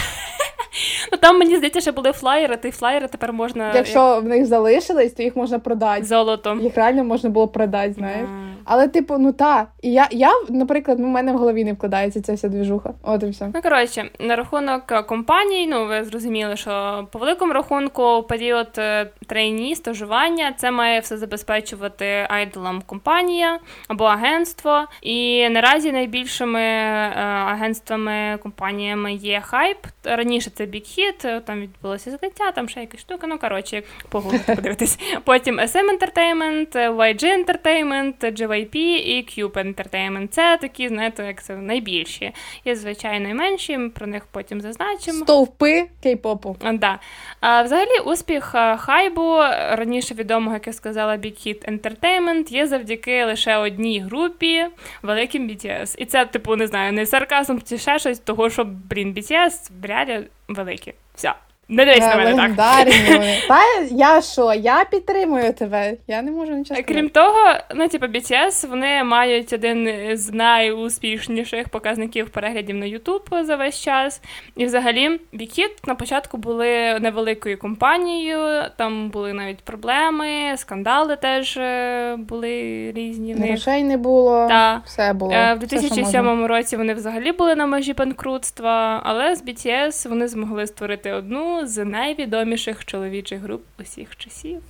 Ну 1.13 1.19
там 1.19 1.39
мені 1.39 1.57
здається, 1.57 1.81
що 1.81 1.93
були 1.93 2.13
флаєри, 2.13 2.57
ті 2.57 2.71
флаєри 2.71 3.09
тепер 3.09 3.33
можна 3.33 3.73
Якщо 3.75 4.21
в 4.21 4.25
них 4.25 4.47
залишились, 4.47 5.13
то 5.13 5.23
їх 5.23 5.37
можна 5.37 5.59
продати. 5.59 5.97
як 5.97 6.05
золотом. 6.05 6.61
Їх 6.61 6.77
реально 6.77 7.05
можна 7.05 7.31
було 7.31 7.49
продати, 7.49 7.93
знаєш. 7.93 8.21
Да. 8.21 8.47
Але, 8.65 8.89
типу, 8.89 9.19
ну 9.19 9.33
та. 9.33 9.67
І 9.83 9.93
я, 9.93 10.09
я, 10.11 10.31
наприклад, 10.49 10.99
ну, 10.99 11.07
в 11.07 11.11
мене 11.11 11.33
в 11.33 11.37
голові 11.37 11.65
не 11.65 11.73
вкладається 11.73 12.23
ця 12.23 12.35
вся 12.35 12.49
двіжуха. 12.49 12.95
От 13.03 13.23
і 13.23 13.27
все. 13.27 13.51
Ну, 13.55 13.63
коротше, 13.63 14.11
на 14.21 14.37
рахунок 14.37 15.07
компаній, 15.07 15.67
ну 15.67 15.87
ви 15.87 16.05
зрозуміли, 16.05 16.57
що 16.57 17.07
по 17.13 17.19
великому 17.19 17.53
рахунку 17.53 18.23
період 18.29 18.69
е, 18.79 19.11
трейні, 19.27 19.77
стажування, 19.77 20.55
це 20.57 20.71
має 20.77 21.01
все 21.01 21.17
забезпечувати 21.17 22.27
айдолам 22.29 22.83
компанія 22.87 23.59
або 23.89 24.05
агентство. 24.05 24.87
І 25.03 25.49
наразі 25.49 25.93
найбільшими 25.93 26.61
е, 26.61 27.13
агентствами, 27.27 28.39
компаніями 28.43 29.15
є 29.15 29.41
хайп. 29.41 29.79
Раніше 30.05 30.51
це 30.51 30.65
Big 30.65 30.99
Hit, 30.99 31.41
там 31.41 31.61
відбулося 31.61 32.11
закриття, 32.11 32.51
там 32.51 32.69
ще 32.69 32.81
якась 32.81 33.01
штука. 33.01 33.27
Ну 33.27 33.39
коротше, 33.39 33.83
погуглити, 34.09 34.55
подивитись. 34.55 34.99
Потім 35.25 35.61
SM 35.61 35.99
Entertainment, 35.99 36.73
YG 36.97 37.25
Entertainment, 37.25 38.33
JYP 38.33 38.77
і 38.77 39.27
Cube 39.29 39.75
Entertainment. 39.75 40.29
Це 40.29 40.59
такі, 40.61 40.89
знаєте, 40.89 41.27
як 41.27 41.43
це 41.43 41.57
найбільші. 41.57 42.33
Є 42.65 42.77
звичайно 42.77 43.29
і 43.29 43.35
менші. 43.35 43.79
Про 43.95 44.07
них 44.07 44.27
потім 44.31 44.61
зазначимо. 44.61 45.19
Стовпи 45.19 45.87
кей-попу. 46.05 46.57
Да. 46.73 46.99
А, 47.41 47.63
Взагалі, 47.63 47.99
успіх 48.05 48.55
хайбу 48.79 49.37
раніше 49.71 50.15
відомого, 50.15 50.59
я 50.67 50.73
сказала, 50.73 51.17
Big 51.17 51.47
Hit 51.47 51.79
Entertainment, 51.79 52.53
є 52.53 52.67
завдяки 52.67 53.25
лише 53.25 53.57
одній 53.57 54.01
групі 54.01 54.67
великим 55.03 55.49
BTS. 55.49 55.95
І 55.99 56.05
це, 56.05 56.27
типу, 56.27 56.57
не 56.57 56.67
знаю, 56.67 56.93
не 56.93 57.07
сарказм, 57.07 57.59
чи 57.69 57.79
ще 57.79 57.99
щось, 57.99 58.19
того 58.19 58.51
що, 58.51 58.65
блін, 58.65 59.15
BTS 59.15 59.71
реально 59.83 60.25
великі. 60.49 60.95
Все. 61.15 61.35
Не 61.69 61.85
дивись 61.85 62.01
на 62.01 62.17
мене 62.17 62.35
так. 62.35 62.57
Та 63.49 63.61
я 63.91 64.21
що? 64.23 64.55
Я 64.55 64.85
підтримую 64.85 65.53
тебе. 65.53 65.95
Я 66.07 66.23
не 66.23 66.31
можу 66.31 66.53
нічого. 66.53 66.65
сказати. 66.65 66.95
Крім 66.95 67.09
того, 67.09 67.39
ну 67.75 67.89
типу 67.89 68.07
BTS, 68.07 68.69
вони 68.69 69.05
мають 69.05 69.53
один 69.53 69.91
з 70.17 70.33
найуспішніших 70.33 71.69
показників 71.69 72.31
переглядів 72.31 72.77
на 72.77 72.87
YouTube 72.87 73.45
за 73.45 73.57
весь 73.57 73.81
час. 73.81 74.21
І 74.57 74.65
взагалі 74.65 75.21
Hit 75.33 75.71
на 75.87 75.95
початку 75.95 76.37
були 76.37 76.99
невеликою 77.01 77.59
компанією, 77.59 78.63
там 78.77 79.11
були 79.11 79.33
навіть 79.33 79.59
проблеми, 79.59 80.57
скандали 80.57 81.17
теж 81.17 81.57
е, 81.57 82.17
були 82.19 82.53
різні. 82.97 83.35
Грошей 83.35 83.85
не 83.85 83.97
було. 83.97 84.47
Та. 84.49 84.83
Все 84.85 85.13
було. 85.13 85.33
Е, 85.33 85.55
В 85.55 85.65
Все, 85.65 85.77
що 85.77 85.89
2007 85.89 86.47
році 86.47 86.77
вони 86.77 86.95
взагалі 86.95 87.33
були 87.33 87.55
на 87.55 87.67
межі 87.67 87.93
банкрутства, 87.93 89.01
але 89.05 89.37
з 89.37 89.45
BTS 89.45 90.09
вони 90.09 90.29
змогли 90.29 90.67
створити 90.67 91.13
одну 91.13 91.56
з 91.65 91.85
найвідоміших 91.85 92.85
чоловічих 92.85 93.41
груп 93.41 93.63
усіх 93.81 94.17
часів. 94.17 94.63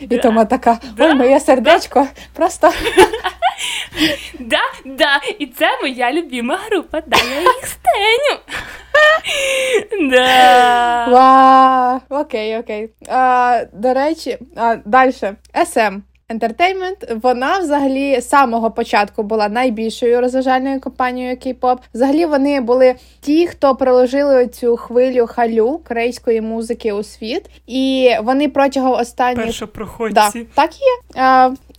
І 0.00 0.18
Тома 0.18 0.44
така, 0.44 0.78
Да. 0.96 1.04
ой, 1.06 1.14
моє 1.14 1.40
сердечко. 1.40 2.06
Просто 2.32 2.72
Да, 4.40 4.60
да, 4.84 5.20
і 5.38 5.46
це 5.46 5.66
моя 5.82 6.12
любима 6.12 6.56
група, 6.70 7.02
да, 7.06 7.16
я 7.16 7.40
їх 7.40 7.66
стеню. 7.66 8.40
Да. 10.10 11.06
Вау, 11.10 12.20
окей, 12.20 12.58
окей. 12.58 12.90
А, 13.08 13.64
до 13.72 13.94
речі, 13.94 14.38
а, 14.56 14.76
далі. 14.84 15.10
SM. 15.54 16.00
Entertainment, 16.30 17.20
вона 17.22 17.58
взагалі 17.58 18.20
з 18.20 18.28
самого 18.28 18.70
початку 18.70 19.22
була 19.22 19.48
найбільшою 19.48 20.20
розважальною 20.20 20.80
компанією 20.80 21.36
K-pop. 21.36 21.78
Взагалі 21.94 22.26
вони 22.26 22.60
були 22.60 22.94
ті, 23.20 23.46
хто 23.46 23.74
проложили 23.74 24.46
цю 24.46 24.76
хвилю 24.76 25.26
халю 25.26 25.80
корейської 25.88 26.40
музики 26.40 26.92
у 26.92 27.02
світ, 27.02 27.42
і 27.66 28.10
вони 28.22 28.48
протягом 28.48 28.92
останніх 28.92 29.38
да, 29.38 29.44
Першопроходці. 29.44 30.46
так 30.54 30.70
і 30.74 30.78
є. 30.78 31.20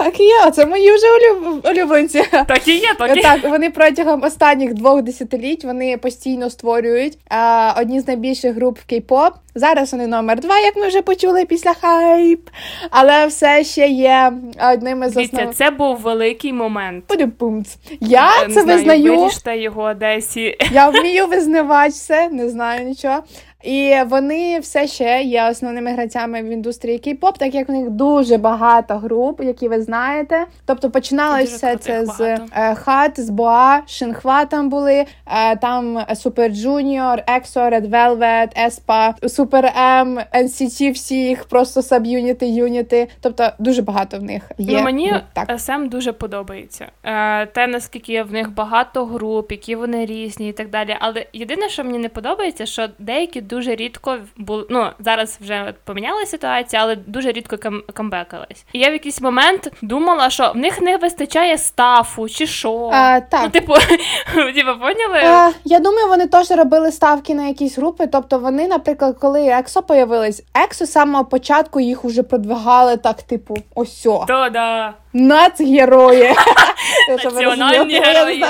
Так 0.04 0.20
і 0.20 0.24
є. 0.24 0.52
Це 0.52 0.66
мої 0.66 0.92
вже 0.96 1.06
улюб... 1.08 1.66
улюбленці. 1.66 2.24
Так 2.48 2.68
і 2.68 2.78
є, 2.78 2.94
так 2.98 3.12
і 3.16 3.16
є. 3.16 3.22
Так, 3.22 3.44
вони 3.44 3.70
протягом 3.70 4.24
останніх 4.24 4.74
двох 4.74 5.02
десятиліть 5.02 5.64
вони 5.64 5.98
постійно 5.98 6.50
створюють 6.50 7.18
а, 7.30 7.74
одні 7.78 8.00
з 8.00 8.08
найбільших 8.08 8.56
груп 8.56 8.78
в 8.80 8.94
кей-поп. 8.94 9.32
Зараз 9.56 9.92
вони 9.92 10.08
номер 10.08 10.40
два, 10.40 10.60
як 10.60 10.76
ми 10.76 10.88
вже 10.88 11.02
почули 11.02 11.46
після 11.46 11.74
хайп, 11.74 12.50
але 12.90 13.26
все 13.26 13.64
ще 13.64 13.88
є 13.88 14.34
одним 14.74 15.04
із 15.04 15.14
Дивіться, 15.14 15.38
основ... 15.38 15.56
це 15.56 15.70
був 15.70 15.98
великий 15.98 16.54
момент. 16.54 17.04
Пудю-пумц. 17.08 17.66
Я 18.00 18.48
не 18.48 18.54
це 18.54 18.62
знаю, 18.62 18.78
визнаю. 18.78 19.30
Його 19.62 19.82
Одесі. 19.82 20.58
Я 20.72 20.90
вмію 20.90 21.28
визнавати 21.28 21.92
це, 21.92 22.30
не 22.30 22.50
знаю 22.50 22.86
нічого. 22.86 23.24
І 23.64 23.96
вони 24.08 24.60
все 24.60 24.88
ще 24.88 25.22
є 25.22 25.50
основними 25.50 25.92
гравцями 25.92 26.42
в 26.42 26.46
індустрії 26.46 26.98
кей-поп, 27.00 27.34
так 27.38 27.56
як 27.56 27.70
в 27.70 27.72
них 27.72 27.90
дуже 27.90 28.38
багато 28.38 28.94
груп, 28.98 29.44
які 29.44 29.68
ви 29.68 29.82
знаєте. 29.82 30.46
Тобто 30.66 30.90
починалося 30.92 31.56
все 31.56 31.76
це 31.78 32.06
з 32.06 32.20
багато. 32.20 32.46
е, 32.56 32.76
хат, 32.76 33.20
з 33.20 33.30
Боа, 33.30 33.80
Шинхва 33.88 34.46
там 34.46 34.70
були, 34.70 35.06
е, 35.28 35.56
там 35.56 35.98
Super 35.98 36.52
Junior, 36.66 37.24
EXO, 37.38 37.70
Red 37.74 37.90
Velvet, 37.90 38.66
Espa, 38.68 39.14
Super 39.24 39.78
M, 39.78 40.26
NCT, 40.36 40.92
всі 40.92 41.16
їх 41.16 41.44
просто 41.44 41.82
саб'юніти, 41.82 42.48
юніти. 42.48 43.08
Тобто 43.22 43.50
дуже 43.60 43.82
багато 43.82 44.18
в 44.20 44.24
них 44.24 44.52
є. 44.58 44.78
Ну, 44.78 44.84
мені 44.84 45.14
так. 45.34 45.60
СМ 45.60 45.88
дуже 45.90 46.12
подобається. 46.14 46.88
Е, 47.04 47.46
те, 47.46 47.68
наскільки 47.68 48.24
в 48.24 48.32
них 48.34 48.54
багато 48.54 49.06
груп, 49.06 49.52
які 49.52 49.76
вони 49.76 50.06
різні 50.06 50.50
і 50.50 50.52
так 50.52 50.70
далі. 50.70 50.96
Але 51.00 51.26
єдине, 51.34 51.70
що 51.70 51.84
мені 51.84 51.98
не 51.98 52.10
подобається, 52.10 52.66
що 52.66 52.88
деякі 53.00 53.42
дуже 53.52 53.76
рідко 53.76 54.18
були. 54.38 54.66
Ну, 54.70 54.88
зараз 55.00 55.38
вже 55.42 55.66
от 55.70 55.76
поміняла 55.86 56.26
ситуація, 56.26 56.82
але 56.82 56.96
дуже 56.96 57.32
рідко 57.32 57.56
кам- 57.56 57.82
камбекались. 57.94 58.66
І 58.74 58.80
я 58.80 58.90
в 58.90 58.94
якийсь 58.94 59.22
момент 59.22 59.72
думала, 59.82 60.30
що 60.30 60.52
в 60.52 60.58
них 60.58 60.82
не 60.82 60.98
вистачає 60.98 61.58
стафу 61.58 62.30
чи 62.30 62.48
що. 62.48 62.90
А, 62.94 63.20
так. 63.20 63.42
Ну, 63.44 63.50
типу, 63.50 63.74
типу, 64.56 64.80
поняли? 64.80 65.20
Е, 65.20 65.52
я 65.64 65.80
думаю, 65.80 66.08
вони 66.08 66.28
теж 66.28 66.52
робили 66.52 66.92
ставки 66.92 67.36
на 67.36 67.48
якісь 67.48 67.78
групи. 67.78 68.08
Тобто 68.08 68.40
вони, 68.40 68.68
наприклад, 68.68 69.18
коли 69.22 69.48
Ексо 69.48 69.82
появились, 69.82 70.44
Ексо 70.54 70.86
з 70.86 70.92
самого 70.92 71.26
початку 71.26 71.80
їх 71.80 72.06
уже 72.06 72.24
продвигали 72.24 72.98
так, 72.98 73.24
типу, 73.24 73.58
осьо. 73.76 74.26
То, 74.28 74.50
да. 74.50 74.94
Нацгерої. 75.14 76.34
Національні 77.10 78.00
герої. 78.00 78.46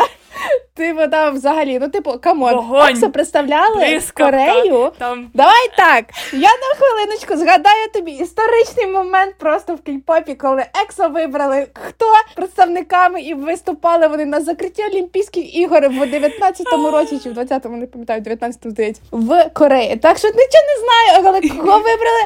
Типу, 0.73 1.07
там 1.11 1.35
взагалі, 1.35 1.79
ну, 1.81 1.89
типу, 1.89 2.19
come 2.21 2.41
on, 2.41 2.55
Вогонь. 2.55 3.11
Представляли 3.11 3.75
Блискавка. 3.75 4.31
Корею. 4.31 4.91
Там 4.97 5.31
Давай 5.33 5.69
так. 5.77 6.05
Я 6.33 6.49
на 6.49 6.75
хвилиночку 6.77 7.37
згадаю 7.37 7.89
тобі 7.93 8.11
історичний 8.11 8.87
момент 8.87 9.35
просто 9.37 9.75
в 9.75 9.77
кей-попі, 9.77 10.35
коли 10.35 10.65
EXO 10.83 11.09
вибрали 11.09 11.67
хто 11.73 12.05
представниками 12.35 13.21
і 13.21 13.33
виступали 13.33 14.07
вони 14.07 14.25
на 14.25 14.41
закритті 14.41 14.83
Олімпійських 14.83 15.55
ігор 15.55 15.89
в 15.89 16.01
19-му 16.01 16.91
році 16.91 17.19
чи 17.23 17.29
в 17.29 17.37
20-му, 17.37 17.77
не 17.77 17.85
пам'ятаю, 17.87 18.21
19-му, 18.21 18.71
здається, 18.71 19.01
в 19.11 19.49
Кореї. 19.53 19.95
Так 19.95 20.17
що 20.17 20.27
нічого 20.27 20.63
не 20.67 20.79
знаю, 20.83 21.23
але 21.25 21.41
кого 21.65 21.77
вибрали 21.79 22.21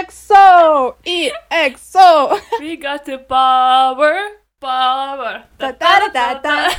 Ексо 0.00 0.94
і 1.04 1.30
Ексо. 1.66 2.38
we 2.62 2.82
got 2.84 3.08
the 3.08 3.18
power, 3.28 4.14
power. 4.62 5.38
Та-та-та-та. 5.58 6.70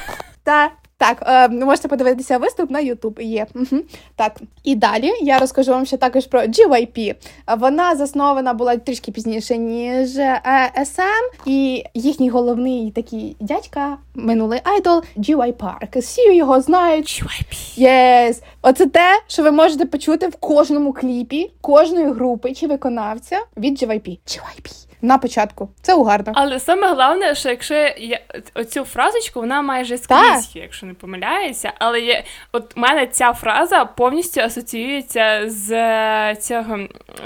Та. 0.48 0.72
Так, 1.00 1.24
е, 1.28 1.48
можете 1.48 1.88
подивитися 1.88 2.38
виступ 2.38 2.72
на 2.72 2.80
YouTube. 2.82 3.22
Є. 3.22 3.48
Угу. 3.56 3.82
Так. 4.16 4.42
І 4.64 4.76
далі 4.76 5.12
я 5.22 5.40
розкажу 5.40 5.72
вам 5.72 5.86
ще 5.86 5.98
також 5.98 6.26
про 6.26 6.42
GYP. 6.42 7.16
Вона 7.58 7.96
заснована 7.96 8.54
була 8.54 8.78
трішки 8.78 9.12
пізніше, 9.12 9.58
ніж 9.58 10.18
е, 10.18 10.42
SM. 10.78 11.46
І 11.46 11.84
їхній 11.94 12.30
головний 12.30 12.92
такий 12.92 13.36
дядька, 13.40 13.98
минулий 14.16 14.60
айдол, 14.64 15.04
JY 15.18 15.54
Park. 15.54 16.00
Всі 16.00 16.36
його 16.36 16.62
знають. 16.62 17.24
JYP. 17.24 17.80
Yes! 17.80 18.42
Оце 18.62 18.86
те, 18.86 19.22
що 19.28 19.44
ви 19.44 19.52
можете 19.52 19.86
почути 19.86 20.28
в 20.28 20.36
кожному 20.36 20.94
кліпі 20.94 21.52
кожної 21.62 22.12
групи 22.12 22.54
чи 22.54 22.68
виконавця 22.68 23.40
від 23.58 23.84
JYP. 23.84 24.20
JYP. 24.28 24.88
На 25.08 25.18
початку. 25.18 25.70
Це 25.82 25.94
угарно. 25.94 26.32
Але 26.36 26.60
саме 26.60 26.88
головне, 26.90 27.36
що 27.36 27.50
якщо 27.50 27.74
я 27.98 28.20
оцю 28.54 28.84
фразочку, 28.84 29.40
вона 29.40 29.62
майже 29.62 29.98
скрізь, 29.98 30.56
є, 30.56 30.62
якщо 30.62 30.86
не 30.86 30.94
помиляюся, 30.94 31.72
але 31.80 32.02
є, 32.02 32.24
от 32.52 32.74
у 32.78 32.80
мене 32.80 33.08
ця 33.08 33.34
фраза 33.34 33.86
повністю 33.86 34.42
асоціюється 34.42 35.44
з 35.46 35.72
е, 35.72 36.36
цього 36.42 36.80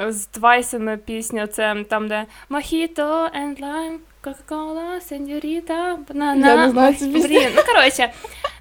з 0.08 0.26
Твайсами 0.26 0.98
пісня. 0.98 1.48
Це 1.48 1.76
там, 1.90 2.08
де 2.08 2.26
Mojito 2.50 3.30
and 3.42 3.60
lime, 3.62 3.98
Coca-Cola, 4.24 5.00
Senorita, 5.12 5.98
banana. 6.10 6.48
Я 6.48 6.56
не 6.56 6.72
знаю 6.72 6.96
цю 6.96 7.06
пісню. 7.06 7.30
Блін, 7.30 7.50
ну 7.56 7.62
коротше. 7.68 8.12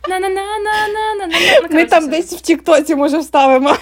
на 0.08 0.20
на 0.20 0.28
на 0.28 0.42
на 0.42 0.88
на 0.88 1.26
на 1.26 1.68
на 1.68 1.76
Ми 1.76 1.84
там 1.84 2.08
десь 2.08 2.32
в 2.32 2.40
Тіктоці, 2.40 2.94
може, 2.94 3.18
вставимо. 3.18 3.76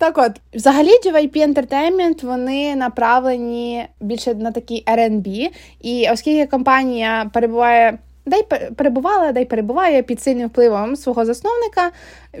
Так 0.00 0.18
от, 0.18 0.32
взагалі, 0.54 0.88
JYP 1.04 1.36
Entertainment, 1.36 2.26
вони 2.26 2.76
направлені 2.76 3.86
більше 4.00 4.34
на 4.34 4.52
такий 4.52 4.84
R&B, 4.86 5.48
і 5.80 6.08
оскільки 6.12 6.46
компанія 6.50 7.30
перебуває. 7.34 7.98
Дай 8.26 8.42
перебувала, 8.76 9.32
дай 9.32 9.44
перебуває 9.44 10.02
під 10.02 10.20
сильним 10.22 10.48
впливом 10.48 10.96
свого 10.96 11.24
засновника, 11.24 11.90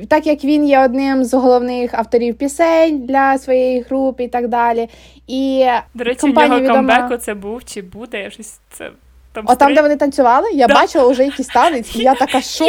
так 0.08 0.26
як 0.26 0.44
він 0.44 0.68
є 0.68 0.84
одним 0.84 1.24
з 1.24 1.34
головних 1.34 1.94
авторів 1.94 2.34
пісень 2.34 3.06
для 3.06 3.38
своєї 3.38 3.80
групи 3.80 4.24
і 4.24 4.28
так 4.28 4.48
далі. 4.48 4.88
І 5.26 5.66
До 5.94 6.04
речі, 6.04 6.26
в 6.30 6.34
нього 6.34 6.60
відома- 6.60 6.72
камбеку 6.74 7.16
це 7.16 7.34
був 7.34 7.64
чи 7.64 7.82
буде, 7.82 8.22
я 8.22 8.30
щось 8.30 8.58
це 8.70 8.90
Там 9.32 9.44
О, 9.48 9.54
там, 9.56 9.74
де 9.74 9.82
вони 9.82 9.96
танцювали, 9.96 10.50
я 10.52 10.66
Да. 10.66 10.74
бачила 10.74 11.08
вже 11.08 11.24
якісь 11.24 11.46
танець, 11.46 11.96
і 11.96 11.98
я 11.98 12.14
така, 12.14 12.40
що? 12.40 12.64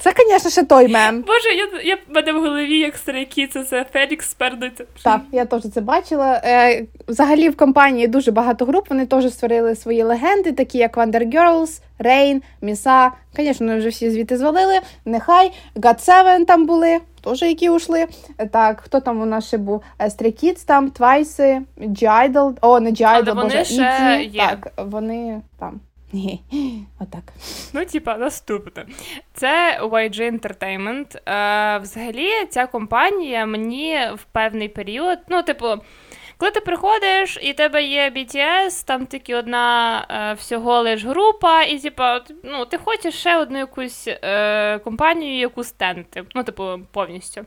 Це, 0.00 0.12
звісно, 0.28 0.50
ще 0.50 0.62
той 0.62 0.88
мем. 0.88 1.24
Боже, 1.26 1.48
я, 1.48 1.68
я 1.84 1.94
в 1.96 2.14
мене 2.14 2.32
в 2.32 2.40
голові, 2.40 2.78
як 2.78 2.96
старики, 2.96 3.46
це 3.46 3.64
це 3.64 3.86
Фелікс 3.92 4.30
спердиться. 4.30 4.84
Так, 5.04 5.20
я 5.32 5.44
теж 5.44 5.62
це 5.74 5.80
бачила. 5.80 6.40
Е, 6.44 6.84
взагалі 7.08 7.48
в 7.48 7.56
компанії 7.56 8.06
дуже 8.06 8.30
багато 8.30 8.64
груп. 8.64 8.90
Вони 8.90 9.06
теж 9.06 9.32
створили 9.32 9.74
свої 9.76 10.02
легенди, 10.02 10.52
такі 10.52 10.78
як 10.78 10.96
Wonder 10.96 11.34
Girls, 11.34 11.80
Rain, 11.98 12.42
Міса. 12.60 13.12
Звісно, 13.36 13.66
вони 13.66 13.78
вже 13.78 13.88
всі 13.88 14.10
звідти 14.10 14.36
звалили. 14.36 14.80
Нехай 15.04 15.52
Seven 15.76 16.44
там 16.44 16.66
були, 16.66 17.00
теж 17.24 17.42
які 17.42 17.70
ушли. 17.70 18.06
Е, 18.38 18.46
Так, 18.46 18.80
хто 18.80 19.00
там 19.00 19.20
у 19.20 19.26
нас 19.26 19.46
ще 19.46 19.58
був? 19.58 19.82
Е, 19.98 20.04
Stray 20.08 20.44
Kids 20.44 20.66
там, 20.66 20.90
Twice, 20.90 21.62
G-Idol. 21.78 22.56
О, 22.60 22.80
не 22.80 22.88
Але 23.04 23.20
G-Idol, 23.22 23.34
вони 23.34 23.64
ще 23.64 23.82
ITZY. 23.82 24.30
є. 24.30 24.46
Так, 24.46 24.72
вони 24.76 25.40
там. 25.58 25.80
Ні, 26.12 26.42
отак. 27.00 27.22
Ну, 27.72 27.84
типа, 27.84 28.16
наступне. 28.16 28.86
Це 29.34 29.78
YG 29.82 30.20
Entertainment. 30.40 31.16
Е, 31.16 31.78
взагалі, 31.78 32.30
ця 32.50 32.66
компанія 32.66 33.46
мені 33.46 33.98
в 34.14 34.24
певний 34.32 34.68
період, 34.68 35.18
ну, 35.28 35.42
типу. 35.42 35.66
Коли 36.38 36.50
ти 36.50 36.60
приходиш 36.60 37.38
і 37.42 37.52
тебе 37.52 37.82
є 37.82 38.12
BTS, 38.16 38.86
там 38.86 39.06
тільки 39.06 39.34
одна 39.34 40.00
е, 40.10 40.34
всього 40.34 40.80
лиш 40.80 41.04
група, 41.04 41.62
і 41.62 41.78
типа, 41.78 42.20
ну, 42.44 42.64
ти 42.64 42.78
хочеш 42.84 43.14
ще 43.14 43.36
одну 43.36 43.58
якусь 43.58 44.08
е, 44.08 44.78
компанію, 44.78 45.38
яку 45.38 45.64
стенти, 45.64 46.24
ну, 46.34 46.42
типу, 46.42 46.64
повністю. 46.92 47.40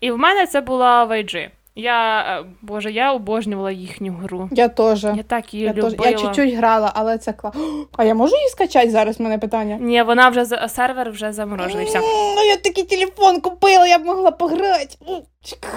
І 0.00 0.10
в 0.10 0.18
мене 0.18 0.46
це 0.46 0.60
була 0.60 1.06
YG. 1.06 1.50
Я, 1.74 2.20
е, 2.20 2.44
боже, 2.62 2.92
я 2.92 3.12
обожнювала 3.12 3.70
їхню 3.70 4.12
гру. 4.12 4.48
Я 4.52 4.68
теж. 4.68 5.04
Я 5.04 5.22
так 5.28 5.54
її 5.54 5.66
Я, 5.66 5.72
любила. 5.72 5.90
теж. 5.90 6.12
я 6.12 6.18
чуть-чуть 6.18 6.54
грала, 6.54 6.92
але 6.94 7.18
це 7.18 7.32
клас. 7.32 7.54
А 7.96 8.04
я 8.04 8.14
можу 8.14 8.36
її 8.36 8.48
скачати 8.48 8.90
зараз? 8.90 9.18
в 9.18 9.22
Мене 9.22 9.38
питання. 9.38 9.78
Ні, 9.80 10.02
вона 10.02 10.28
вже 10.28 10.68
сервер 10.68 11.10
вже 11.10 11.32
заморожений. 11.32 11.88
Ну 11.94 12.42
я 12.44 12.56
такий 12.56 12.84
телефон 12.84 13.40
купила, 13.40 13.86
я 13.86 13.98
б 13.98 14.04
могла 14.04 14.30
пограти. 14.30 14.96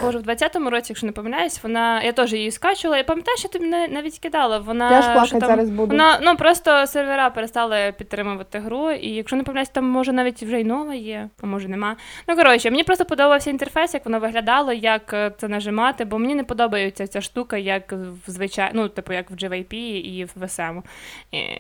Боже, 0.02 0.18
в 0.18 0.22
20-му 0.22 0.70
році, 0.70 0.86
якщо 0.92 1.06
не 1.08 1.12
помиляюсь, 1.14 1.64
вона. 1.64 2.04
Я 2.04 2.12
теж 2.12 2.34
її 2.34 2.52
скачувала. 2.52 2.98
І 3.00 3.04
пам'ятаєш, 3.04 3.44
я 3.44 3.50
тобі 3.50 3.66
на- 3.66 3.88
навіть 3.88 4.20
кидала. 4.20 4.58
Вона 4.58 4.92
Я 4.92 5.02
ж 5.02 5.04
що 5.04 5.14
плакати 5.14 5.40
там- 5.40 5.50
зараз 5.50 5.70
буду. 5.70 5.92
Вона 5.92 6.20
ну 6.22 6.36
просто 6.36 6.88
сервера 6.88 7.30
перестали 7.30 7.94
підтримувати 7.98 8.60
гру, 8.60 8.92
і 8.92 9.10
якщо 9.10 9.36
не 9.36 9.44
помиляюсь, 9.44 9.70
там 9.70 9.86
може 9.86 10.12
навіть 10.14 10.44
вже 10.44 10.60
й 10.62 10.64
нова 10.64 10.94
є, 10.94 11.30
а 11.42 11.46
може 11.46 11.68
нема. 11.68 11.96
Ну 12.28 12.36
коротше, 12.36 12.72
мені 12.72 12.84
просто 12.84 13.06
подобався 13.06 13.50
інтерфейс, 13.50 13.94
як 13.94 14.06
воно 14.06 14.20
виглядало, 14.20 14.74
як 14.74 15.14
е, 15.14 15.32
це 15.38 15.48
нажимати, 15.48 16.06
бо 16.06 16.20
мені 16.20 16.36
не 16.36 16.44
подобається 16.44 17.08
ця 17.08 17.22
штука, 17.22 17.58
як 17.58 17.92
в 17.92 18.32
звичай... 18.32 18.72
ну, 18.74 18.90
типу, 18.90 19.14
як 19.14 19.32
в 19.32 19.34
GVP 19.34 19.74
і 20.00 20.26
в 20.26 20.32
VSM. 20.42 20.82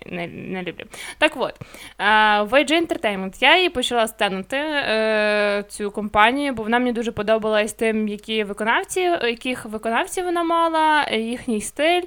Не, 0.06 0.28
не 0.28 0.60
люблю. 0.62 0.84
Так 1.18 1.32
от, 1.36 1.54
е, 1.62 1.62
в 2.42 2.54
YG 2.54 2.72
Entertainment 2.72 3.38
я 3.40 3.58
її 3.58 3.70
почала 3.70 4.08
стенути 4.08 4.58
е, 4.58 5.64
цю 5.70 5.92
компанію, 5.92 6.54
бо 6.54 6.64
вона 6.64 6.80
мені 6.80 6.92
дуже 6.92 7.12
подобалась 7.12 7.74
тим, 7.74 7.93
які 7.94 8.44
виконавці, 8.44 9.00
яких 9.02 9.66
виконавців 9.66 10.26
вона 10.26 10.44
мала, 10.44 11.08
їхній 11.12 11.62
стиль. 11.62 12.02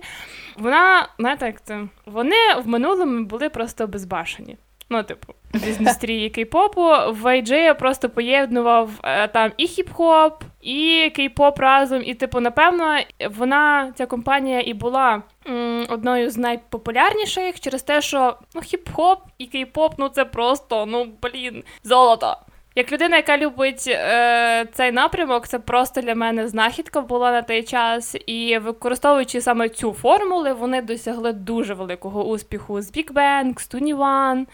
Вона, 0.58 1.08
знаєте, 1.18 1.46
як 1.46 1.64
це? 1.64 1.80
Вони 2.06 2.36
в 2.64 2.68
минулому 2.68 3.24
були 3.24 3.48
просто 3.48 3.86
безбашені. 3.86 4.56
Ну, 4.90 5.02
типу, 5.02 5.32
в 5.54 5.80
індустрії 5.80 6.30
кей-попу 6.36 7.12
в 7.12 7.24
YG 7.24 7.78
просто 7.78 8.10
поєднував 8.10 8.90
е, 9.04 9.28
там 9.28 9.52
і 9.56 9.66
хіп-хоп, 9.66 10.32
і 10.62 11.12
кей-поп 11.18 11.60
разом. 11.60 12.02
І, 12.04 12.14
типу, 12.14 12.40
напевно, 12.40 12.98
вона, 13.30 13.92
ця 13.94 14.06
компанія, 14.06 14.62
і 14.66 14.74
була 14.74 15.22
м, 15.48 15.86
одною 15.88 16.30
з 16.30 16.36
найпопулярніших 16.36 17.60
через 17.60 17.82
те, 17.82 18.00
що 18.00 18.36
ну, 18.54 18.60
хіп-хоп 18.60 19.16
і 19.38 19.44
кей-поп, 19.44 19.90
ну 19.98 20.08
це 20.08 20.24
просто, 20.24 20.86
ну 20.86 21.06
блін, 21.22 21.64
золото. 21.82 22.36
Як 22.78 22.92
людина, 22.92 23.16
яка 23.16 23.38
любить 23.38 23.84
е, 23.88 24.66
цей 24.72 24.92
напрямок, 24.92 25.48
це 25.48 25.58
просто 25.58 26.00
для 26.00 26.14
мене 26.14 26.48
знахідка 26.48 27.00
була 27.00 27.32
на 27.32 27.42
той 27.42 27.62
час. 27.62 28.16
І 28.26 28.58
використовуючи 28.58 29.40
саме 29.40 29.68
цю 29.68 29.92
формулу, 29.92 30.54
вони 30.54 30.82
досягли 30.82 31.32
дуже 31.32 31.74
великого 31.74 32.24
успіху 32.24 32.80
з 32.80 32.92
Big 32.92 33.12
Bang, 33.12 33.60
з 33.60 33.74
Tony 33.74 33.96
One. 33.96 34.46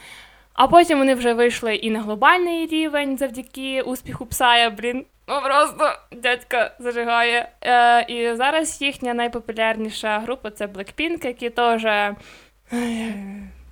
А 0.55 0.67
потім 0.67 0.99
вони 0.99 1.15
вже 1.15 1.35
вийшли 1.35 1.75
і 1.75 1.91
на 1.91 2.01
глобальний 2.01 2.67
рівень 2.67 3.19
завдяки 3.19 3.83
успіху 3.83 4.27
Псая, 4.27 4.71
блін. 4.71 5.05
Ну 5.29 5.41
просто 5.45 5.93
дядька 6.13 6.75
зажигає. 6.79 7.49
Е, 7.63 8.05
і 8.09 8.35
зараз 8.35 8.83
їхня 8.83 9.15
найпопулярніша 9.15 10.19
група 10.19 10.51
це 10.51 10.67
Blackpink, 10.67 11.27
які 11.27 11.51
теж. 11.51 11.87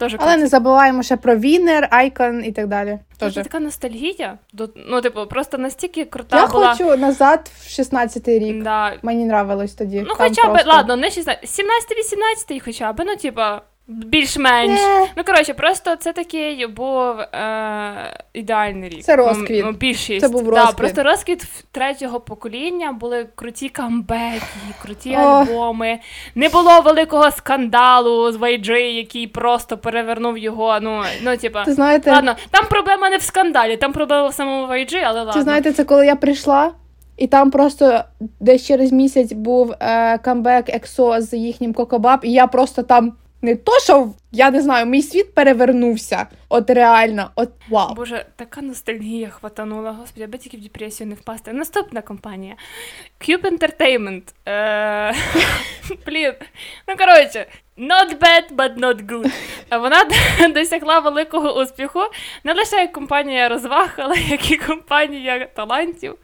Теж 0.00 0.16
Але 0.18 0.36
не 0.36 0.46
забуваємо 0.46 1.02
ще 1.02 1.16
про 1.16 1.36
Вінер, 1.36 1.88
Айкон 1.90 2.44
і 2.44 2.52
так 2.52 2.66
далі. 2.66 2.98
Це 3.18 3.30
така 3.30 3.60
ностальгія. 3.60 4.38
Ну, 4.76 5.00
типу, 5.00 5.26
просто 5.26 5.58
настільки 5.58 6.04
крута 6.04 6.36
Я 6.36 6.46
була. 6.46 6.74
хочу 6.74 6.96
назад 6.96 7.50
в 7.60 7.66
16-й 7.66 8.38
рік. 8.38 8.62
Да. 8.62 8.92
Мені 9.02 9.24
нравилось 9.24 9.74
тоді. 9.74 10.00
Ну, 10.00 10.14
Там 10.14 10.16
хоча 10.16 10.42
б, 10.48 10.50
просто- 10.50 10.68
ладно, 10.70 10.96
не 10.96 11.10
16, 11.10 11.44
17-18 11.44 12.60
хоча 12.64 12.92
б, 12.92 13.02
ну, 13.06 13.16
типа, 13.16 13.62
більш-менш. 13.90 14.80
Е, 14.80 15.06
Ну, 15.16 15.24
коротше, 15.24 15.54
просто 15.54 15.96
це 15.96 16.12
такий 16.12 16.66
був 16.66 17.20
е, 17.20 18.24
ідеальний 18.32 18.88
рік. 18.88 19.02
Це 19.02 19.16
розквіт. 19.16 19.64
Ну, 19.64 19.72
більшість. 19.72 20.20
Це 20.20 20.28
був 20.28 20.44
Да, 20.44 20.50
розквіт. 20.50 20.76
просто 20.76 21.02
розквіт 21.02 21.46
третього 21.72 22.20
покоління 22.20 22.92
були 22.92 23.26
круті 23.34 23.68
камбеки, 23.68 24.42
круті 24.82 25.16
Ох. 25.18 25.48
альбоми. 25.48 25.98
Не 26.34 26.48
було 26.48 26.80
великого 26.80 27.30
скандалу 27.30 28.32
з 28.32 28.36
YG, 28.36 28.70
який 28.76 29.26
просто 29.26 29.78
перевернув 29.78 30.38
його. 30.38 30.78
Ну, 30.82 31.02
ну 31.22 31.36
типа. 31.36 31.64
Ти 31.64 31.72
знаєте, 31.72 32.10
Ладно, 32.10 32.36
там 32.50 32.64
проблема 32.70 33.10
не 33.10 33.16
в 33.16 33.22
скандалі, 33.22 33.76
там 33.76 33.92
проблема 33.92 34.28
в 34.28 34.34
самому 34.34 34.72
YG, 34.72 35.02
але 35.04 35.18
ладно. 35.18 35.32
Чи 35.32 35.42
знаєте, 35.42 35.72
це 35.72 35.84
коли 35.84 36.06
я 36.06 36.16
прийшла, 36.16 36.72
і 37.16 37.26
там 37.26 37.50
просто 37.50 38.04
десь 38.40 38.66
через 38.66 38.92
місяць 38.92 39.32
був 39.32 39.72
е, 39.80 40.18
камбек 40.18 40.68
EXO 40.68 41.20
з 41.20 41.36
їхнім 41.36 41.74
Кокобаб, 41.74 42.20
і 42.22 42.32
я 42.32 42.46
просто 42.46 42.82
там 42.82 43.12
не 43.42 43.56
то, 43.56 43.78
що 43.78 44.08
я 44.32 44.50
не 44.50 44.62
знаю, 44.62 44.86
мій 44.86 45.02
світ 45.02 45.34
перевернувся. 45.34 46.26
От 46.48 46.70
реально, 46.70 47.30
от 47.34 47.50
вау. 47.68 47.94
Боже, 47.94 48.26
така 48.36 48.62
ностальгія 48.62 49.28
хватанула, 49.28 49.92
господи, 49.92 50.24
аби 50.24 50.38
тільки 50.38 50.56
в 50.56 50.62
депресію 50.62 51.06
не 51.06 51.14
впасти. 51.14 51.52
Наступна 51.52 52.02
компанія. 52.02 52.56
Cube 53.20 53.42
Entertainment. 53.42 54.22
Е, 54.48 55.14
Блін. 56.06 56.32
Ну, 56.88 56.96
коротше, 56.96 57.46
not 57.78 58.18
bad, 58.18 58.56
but 58.56 58.78
not 58.78 59.06
good. 59.06 59.32
Вона 59.70 60.04
досягла 60.54 60.98
великого 60.98 61.60
успіху 61.60 62.00
не 62.44 62.52
лише 62.52 62.76
як 62.76 62.92
компанія 62.92 63.48
розваг, 63.48 63.94
але 63.96 64.16
як 64.16 64.50
і 64.50 64.56
компанія 64.56 65.46
талантів. 65.46 66.14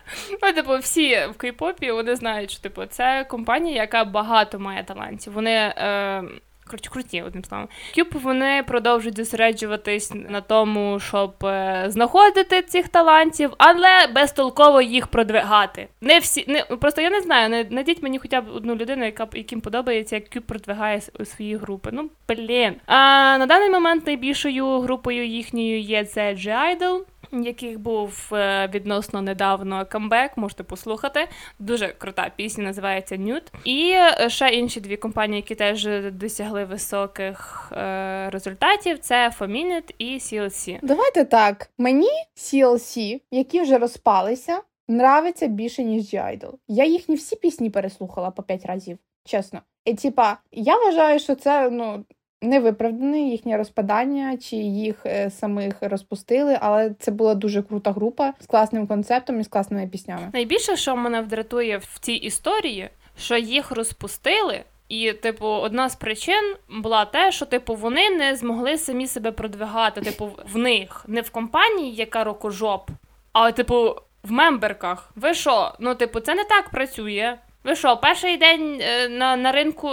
Ну, 0.43 0.53
типу, 0.53 0.79
всі 0.79 1.09
в 1.11 1.35
кей-попі 1.39 1.93
вони 1.93 2.17
знають, 2.17 2.51
що 2.51 2.61
типу, 2.61 2.87
це 2.87 3.25
компанія, 3.25 3.77
яка 3.77 4.05
багато 4.05 4.59
має 4.59 4.85
талантів. 4.85 5.33
Вони. 5.33 5.51
Е, 5.53 6.25
Коротше, 6.71 6.91
круті, 6.91 7.23
одним 7.23 7.45
словом. 7.45 7.69
Кюб 7.95 8.07
вони 8.13 8.65
продовжують 8.67 9.17
зосереджуватись 9.17 10.13
на 10.15 10.41
тому, 10.41 11.01
щоб 11.01 11.45
е, 11.45 11.85
знаходити 11.89 12.63
цих 12.63 12.89
талантів, 12.89 13.51
але 13.59 14.07
безтолково 14.15 14.81
їх 14.81 15.07
продвигати. 15.07 15.89
Не 16.01 16.19
всі 16.19 16.45
не 16.49 16.63
просто 16.63 17.01
я 17.01 17.11
не 17.11 17.21
знаю. 17.21 17.49
Не 17.49 17.67
найдіть 17.71 18.03
мені 18.03 18.19
хоча 18.19 18.41
б 18.41 18.45
одну 18.55 18.75
людину, 18.75 19.05
яка 19.05 19.29
яким 19.35 19.61
подобається, 19.61 20.17
як 20.17 20.31
Кюб 20.31 20.43
продвигає 20.43 21.01
свої 21.25 21.57
групи. 21.57 21.91
Ну 21.93 22.11
блін. 22.29 22.75
А 22.87 22.95
на 23.39 23.47
даний 23.47 23.71
момент 23.71 24.07
найбільшою 24.07 24.81
групою 24.81 25.27
їхньою 25.27 25.81
є 25.81 26.05
це 26.05 26.35
G-Idol, 26.35 27.01
яких 27.33 27.79
був 27.81 28.31
е, 28.33 28.71
відносно 28.75 29.23
недавно 29.23 29.87
камбек, 29.87 30.37
можете 30.37 30.63
послухати. 30.63 31.29
Дуже 31.59 31.89
крута 31.89 32.31
пісня, 32.37 32.65
називається 32.65 33.17
Nude. 33.17 33.53
І 33.65 33.91
е, 33.91 34.31
ще 34.31 34.49
інші 34.49 34.81
дві 34.81 34.97
компанії, 34.97 35.37
які 35.37 35.55
теж 35.55 35.89
досягли 36.13 36.65
високих 36.65 37.73
е, 37.77 38.31
результатів: 38.31 38.99
це 38.99 39.33
Fominit 39.41 39.95
і 39.99 40.15
CLC. 40.15 40.79
Давайте 40.83 41.25
так. 41.25 41.71
Мені 41.79 42.11
CLC, 42.37 43.21
які 43.31 43.61
вже 43.61 43.79
розпалися, 43.79 44.63
нравиться 44.91 45.47
більше, 45.47 45.85
ніж 45.85 46.15
G-Idol. 46.15 46.53
Я 46.69 46.85
їхні 46.85 47.15
всі 47.15 47.37
пісні 47.37 47.71
переслухала 47.71 48.31
по 48.31 48.43
п'ять 48.43 48.67
разів, 48.67 48.99
чесно. 49.25 49.61
І 49.85 49.95
типа, 49.95 50.39
я 50.53 50.77
вважаю, 50.77 51.19
що 51.19 51.35
це 51.35 51.71
ну. 51.71 52.05
Не 52.47 52.61
виправдане 52.61 53.21
їхнє 53.21 53.57
розпадання, 53.57 54.37
чи 54.37 54.57
їх 54.57 54.97
е, 55.07 55.31
самих 55.31 55.75
розпустили, 55.81 56.59
але 56.61 56.95
це 56.99 57.11
була 57.11 57.35
дуже 57.35 57.63
крута 57.63 57.93
група 57.93 58.33
з 58.41 58.47
класним 58.47 58.87
концептом 58.87 59.41
і 59.41 59.45
з 59.45 59.49
класними 59.49 59.87
піснями. 59.87 60.31
Найбільше, 60.33 60.77
що 60.77 60.97
мене 60.97 61.21
вдратує 61.21 61.79
в 61.79 61.99
цій 62.01 62.13
історії, 62.13 62.89
що 63.19 63.37
їх 63.37 63.71
розпустили. 63.71 64.61
І, 64.89 65.13
типу, 65.13 65.47
одна 65.47 65.89
з 65.89 65.97
причин 65.97 66.55
була 66.83 67.05
те, 67.05 67.33
що 67.33 67.47
типу 67.47 67.75
вони 67.75 68.11
не 68.11 68.37
змогли 68.37 68.79
самі 68.79 69.07
себе 69.07 69.33
продвигати. 69.33 70.01
Типу, 70.01 70.31
в 70.53 70.59
них 70.59 71.05
не 71.09 71.21
в 71.21 71.31
компанії, 71.31 71.95
яка 71.95 72.25
рокожоп, 72.25 72.91
а 73.33 73.53
типу 73.53 73.95
в 74.23 74.33
мемберках. 74.33 75.11
Ви 75.17 75.35
що? 75.35 75.73
Ну, 75.79 75.95
типу, 75.95 76.21
це 76.21 76.35
не 76.35 76.45
так 76.45 76.71
працює. 76.71 77.37
Ви 77.65 77.77
що, 77.77 77.97
перший 77.97 78.37
день 78.37 78.81
е, 78.81 79.09
на, 79.09 79.37
на 79.37 79.53
ринку. 79.53 79.91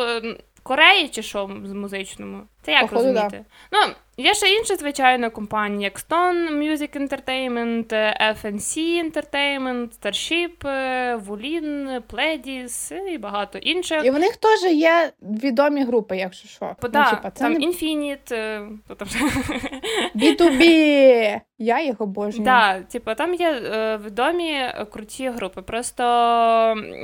Кореї 0.63 1.09
чи 1.09 1.23
що 1.23 1.49
з 1.65 1.71
музичному? 1.71 2.43
Це 2.61 2.71
як 2.71 2.81
Походу, 2.81 3.07
розуміти? 3.07 3.45
Ну, 3.71 3.79
є 4.17 4.33
ще 4.33 4.53
інші, 4.53 4.75
звичайно, 4.75 5.31
компанії, 5.31 5.83
як 5.83 5.99
Stone 5.99 6.57
Music 6.57 6.97
Entertainment, 6.97 7.93
FNC 8.43 9.03
Entertainment, 9.03 9.89
Starship, 10.01 10.57
Wulin, 11.27 12.01
Pledis 12.01 13.07
і 13.07 13.17
багато 13.17 13.57
інших. 13.57 14.05
І 14.05 14.11
в 14.11 14.19
них 14.19 14.37
теж 14.37 14.73
є 14.73 15.11
відомі 15.21 15.83
групи, 15.83 16.17
якщо 16.17 16.47
що. 16.47 16.75
Бо, 16.81 16.87
да, 16.87 17.03
ну, 17.03 17.09
типа, 17.09 17.31
це 17.31 17.43
там 17.43 17.53
не 17.53 17.59
Infinite, 17.67 18.33
е, 18.33 18.69
там? 18.97 19.07
B2B. 20.15 21.41
Я 21.57 21.81
їх 21.81 22.01
обожнюю. 22.01 22.45
Да, 22.45 22.81
типу, 22.81 23.15
там 23.15 23.33
є 23.33 23.49
е, 23.49 23.99
відомі 24.05 24.51
е, 24.51 24.85
круті 24.91 25.29
групи. 25.29 25.61
Просто 25.61 26.03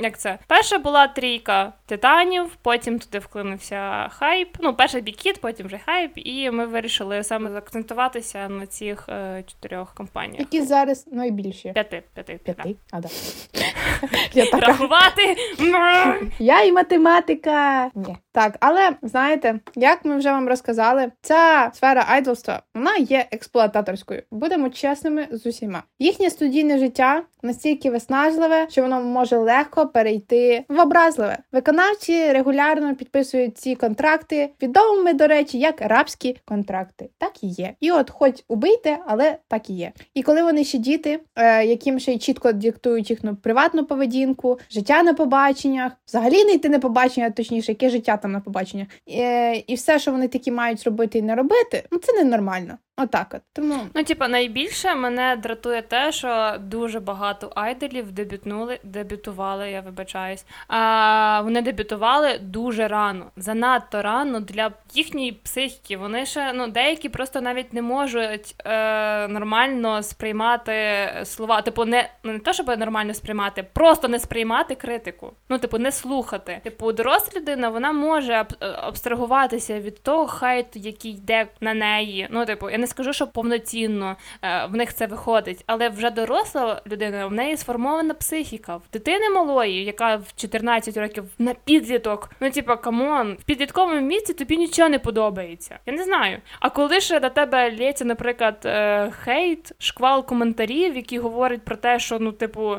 як 0.02 0.18
це? 0.18 0.38
Перша 0.46 0.78
була 0.78 1.06
трійка 1.06 1.72
титанів, 1.86 2.56
потім 2.62 2.98
туди 2.98 3.18
вклинився 3.18 4.08
хайп. 4.08 4.48
Ну, 4.60 4.74
перший 4.74 5.00
бікіт, 5.00 5.40
потім 5.40 5.66
вже 5.66 5.78
хайп, 5.78 6.12
і 6.14 6.50
ми 6.50 6.66
вирішили 6.66 6.99
саме 7.22 7.50
заакцентуватися 7.50 8.48
на 8.48 8.66
цих 8.66 9.08
е, 9.08 9.44
чотирьох 9.46 9.94
компаніях. 9.94 10.40
Які 10.40 10.62
зараз 10.62 11.06
найбільші? 11.12 11.72
П'яти, 11.72 12.02
п'яти, 12.14 12.40
П'яти? 12.44 12.76
А, 12.90 13.00
да. 13.00 13.08
Я 14.34 14.50
така. 14.50 14.66
Рахувати. 14.66 15.36
Я 16.38 16.62
і 16.62 16.72
математика. 16.72 17.90
Ні. 17.94 18.16
Так, 18.32 18.56
але 18.60 18.90
знаєте, 19.02 19.60
як 19.76 20.04
ми 20.04 20.16
вже 20.16 20.30
вам 20.30 20.48
розказали, 20.48 21.12
ця 21.22 21.70
сфера 21.74 22.04
айдолства 22.08 22.62
вона 22.74 22.96
є 22.96 23.26
експлуататорською. 23.30 24.22
Будемо 24.30 24.68
чесними 24.68 25.28
з 25.30 25.46
усіма. 25.46 25.82
Їхнє 25.98 26.30
студійне 26.30 26.78
життя 26.78 27.22
настільки 27.42 27.90
виснажливе, 27.90 28.66
що 28.70 28.82
воно 28.82 29.00
може 29.00 29.36
легко 29.36 29.86
перейти 29.86 30.64
в 30.68 30.80
образливе. 30.80 31.38
Виконавці 31.52 32.32
регулярно 32.32 32.94
підписують 32.94 33.58
ці 33.58 33.74
контракти, 33.74 34.50
відомими, 34.62 35.12
до 35.12 35.26
речі, 35.26 35.58
як 35.58 35.80
рабські 35.80 36.36
контракти. 36.44 36.89
Так 37.18 37.44
і 37.44 37.46
є. 37.46 37.74
І 37.80 37.90
от, 37.90 38.10
хоч 38.10 38.34
убийте, 38.48 38.98
але 39.06 39.38
так 39.48 39.70
і 39.70 39.72
є. 39.72 39.92
І 40.14 40.22
коли 40.22 40.42
вони 40.42 40.64
ще 40.64 40.78
діти, 40.78 41.20
е, 41.36 41.64
яким 41.64 42.00
ще 42.00 42.12
й 42.12 42.18
чітко 42.18 42.52
диктують 42.52 43.10
їхню 43.10 43.36
приватну 43.36 43.84
поведінку, 43.84 44.58
життя 44.70 45.02
на 45.02 45.14
побаченнях, 45.14 45.92
взагалі 46.06 46.44
не 46.44 46.52
йти 46.52 46.68
на 46.68 46.78
побачення, 46.78 47.30
точніше, 47.30 47.72
яке 47.72 47.90
життя 47.90 48.16
там 48.16 48.32
на 48.32 48.40
побаченнях, 48.40 48.88
е, 49.08 49.56
і 49.56 49.74
все, 49.74 49.98
що 49.98 50.12
вони 50.12 50.28
такі 50.28 50.50
мають 50.50 50.84
робити 50.84 51.18
і 51.18 51.22
не 51.22 51.34
робити, 51.34 51.84
ну 51.90 51.98
це 51.98 52.12
ненормально. 52.12 52.78
Отак 53.02 53.34
от. 53.34 53.42
Тому 53.52 53.74
Ну, 53.94 54.04
типа, 54.04 54.28
найбільше 54.28 54.94
мене 54.94 55.36
дратує 55.36 55.82
те, 55.82 56.12
що 56.12 56.54
дуже 56.60 57.00
багато 57.00 57.52
айдолів 57.54 58.12
дебютнули, 58.12 58.78
дебютували, 58.84 59.70
я 59.70 59.80
вибачаюсь. 59.80 60.44
А 60.68 61.40
вони 61.44 61.62
дебютували 61.62 62.38
дуже 62.42 62.88
рано, 62.88 63.30
занадто 63.36 64.02
рано 64.02 64.40
для 64.40 64.70
їхньої 64.94 65.32
психіки. 65.32 65.96
Вони 65.96 66.26
ще 66.26 66.52
ну 66.52 66.66
деякі 66.80 67.08
просто 67.08 67.40
навіть 67.40 67.72
не 67.72 67.82
можуть 67.82 68.54
е, 68.64 69.28
нормально 69.28 70.02
сприймати 70.02 70.74
слова. 71.24 71.62
Типу, 71.62 71.84
не 71.84 72.08
ну, 72.24 72.32
не 72.32 72.38
то, 72.38 72.52
щоб 72.52 72.78
нормально 72.78 73.14
сприймати, 73.14 73.66
просто 73.72 74.08
не 74.08 74.18
сприймати 74.18 74.74
критику. 74.74 75.32
Ну, 75.48 75.58
типу, 75.58 75.78
не 75.78 75.92
слухати. 75.92 76.60
Типу, 76.64 76.92
доросла 76.92 77.40
людина 77.40 77.68
вона 77.68 77.92
може 77.92 78.32
е, 78.32 78.46
абстрагуватися 78.60 79.80
від 79.80 80.02
того 80.02 80.26
хайту, 80.26 80.78
який 80.78 81.12
йде 81.12 81.46
на 81.60 81.74
неї. 81.74 82.28
Ну, 82.30 82.46
типу, 82.46 82.70
я 82.70 82.78
не 82.78 82.86
скажу, 82.86 83.12
що 83.12 83.26
повноцінно 83.26 84.16
е, 84.42 84.66
в 84.66 84.76
них 84.76 84.94
це 84.94 85.06
виходить, 85.06 85.64
але 85.66 85.88
вже 85.88 86.10
доросла 86.10 86.82
людина, 86.86 87.26
в 87.26 87.32
неї 87.32 87.56
сформована 87.56 88.14
психіка. 88.14 88.76
В 88.76 88.82
дитини 88.92 89.30
малої, 89.30 89.84
яка 89.84 90.16
в 90.16 90.32
14 90.36 90.96
років 90.96 91.24
на 91.38 91.54
підліток. 91.54 92.30
Ну, 92.40 92.50
типа, 92.50 92.76
come 92.76 93.10
on, 93.10 93.36
в 93.40 93.44
підлітковому 93.44 94.00
місці 94.00 94.32
тобі 94.32 94.56
нічого 94.56 94.88
не 94.88 94.98
подобається. 94.98 95.78
Я 95.86 95.92
не 95.92 96.04
знаю. 96.04 96.38
А 96.60 96.69
коли 96.70 97.00
ж 97.00 97.20
на 97.20 97.28
тебе 97.28 97.72
ллється, 97.72 98.04
наприклад, 98.04 98.62
е, 98.64 99.10
хейт, 99.10 99.72
шквал 99.78 100.26
коментарів, 100.26 100.96
які 100.96 101.18
говорять 101.18 101.64
про 101.64 101.76
те, 101.76 101.98
що 101.98 102.18
ну, 102.18 102.32
типу. 102.32 102.76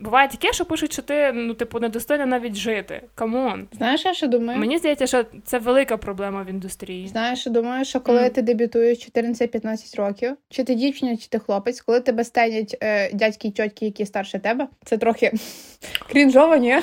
Буває 0.00 0.28
таке, 0.28 0.52
що 0.52 0.64
пишуть, 0.64 0.92
що 0.92 1.02
ти 1.02 1.32
ну, 1.32 1.54
типу, 1.54 1.80
недостойно 1.80 2.26
навіть 2.26 2.54
жити. 2.54 3.02
Come 3.14 3.45
on. 3.45 3.68
знаєш, 3.72 4.04
я 4.04 4.14
що 4.14 4.26
думаю? 4.26 4.58
Мені 4.58 4.78
здається, 4.78 5.06
що 5.06 5.24
це 5.44 5.58
велика 5.58 5.96
проблема 5.96 6.42
в 6.42 6.46
індустрії. 6.50 7.08
Знаєш, 7.08 7.40
що 7.40 7.50
думаю, 7.50 7.84
що 7.84 8.00
коли 8.00 8.20
Мгм. 8.20 8.30
ти 8.30 8.42
дебютуєш 8.42 8.98
14-15 8.98 9.96
років, 9.96 10.36
чи 10.50 10.64
ти 10.64 10.74
дівчина, 10.74 11.16
чи 11.16 11.28
ти 11.28 11.38
хлопець, 11.38 11.80
коли 11.80 12.00
тебе 12.00 12.24
стенять 12.24 12.76
е, 12.82 13.12
дядьки 13.12 13.48
і 13.48 13.50
тьотки, 13.50 13.84
які 13.84 14.06
старше 14.06 14.38
тебе, 14.38 14.68
це 14.84 14.98
трохи 14.98 15.32
крінжово, 16.10 16.56
ні? 16.56 16.78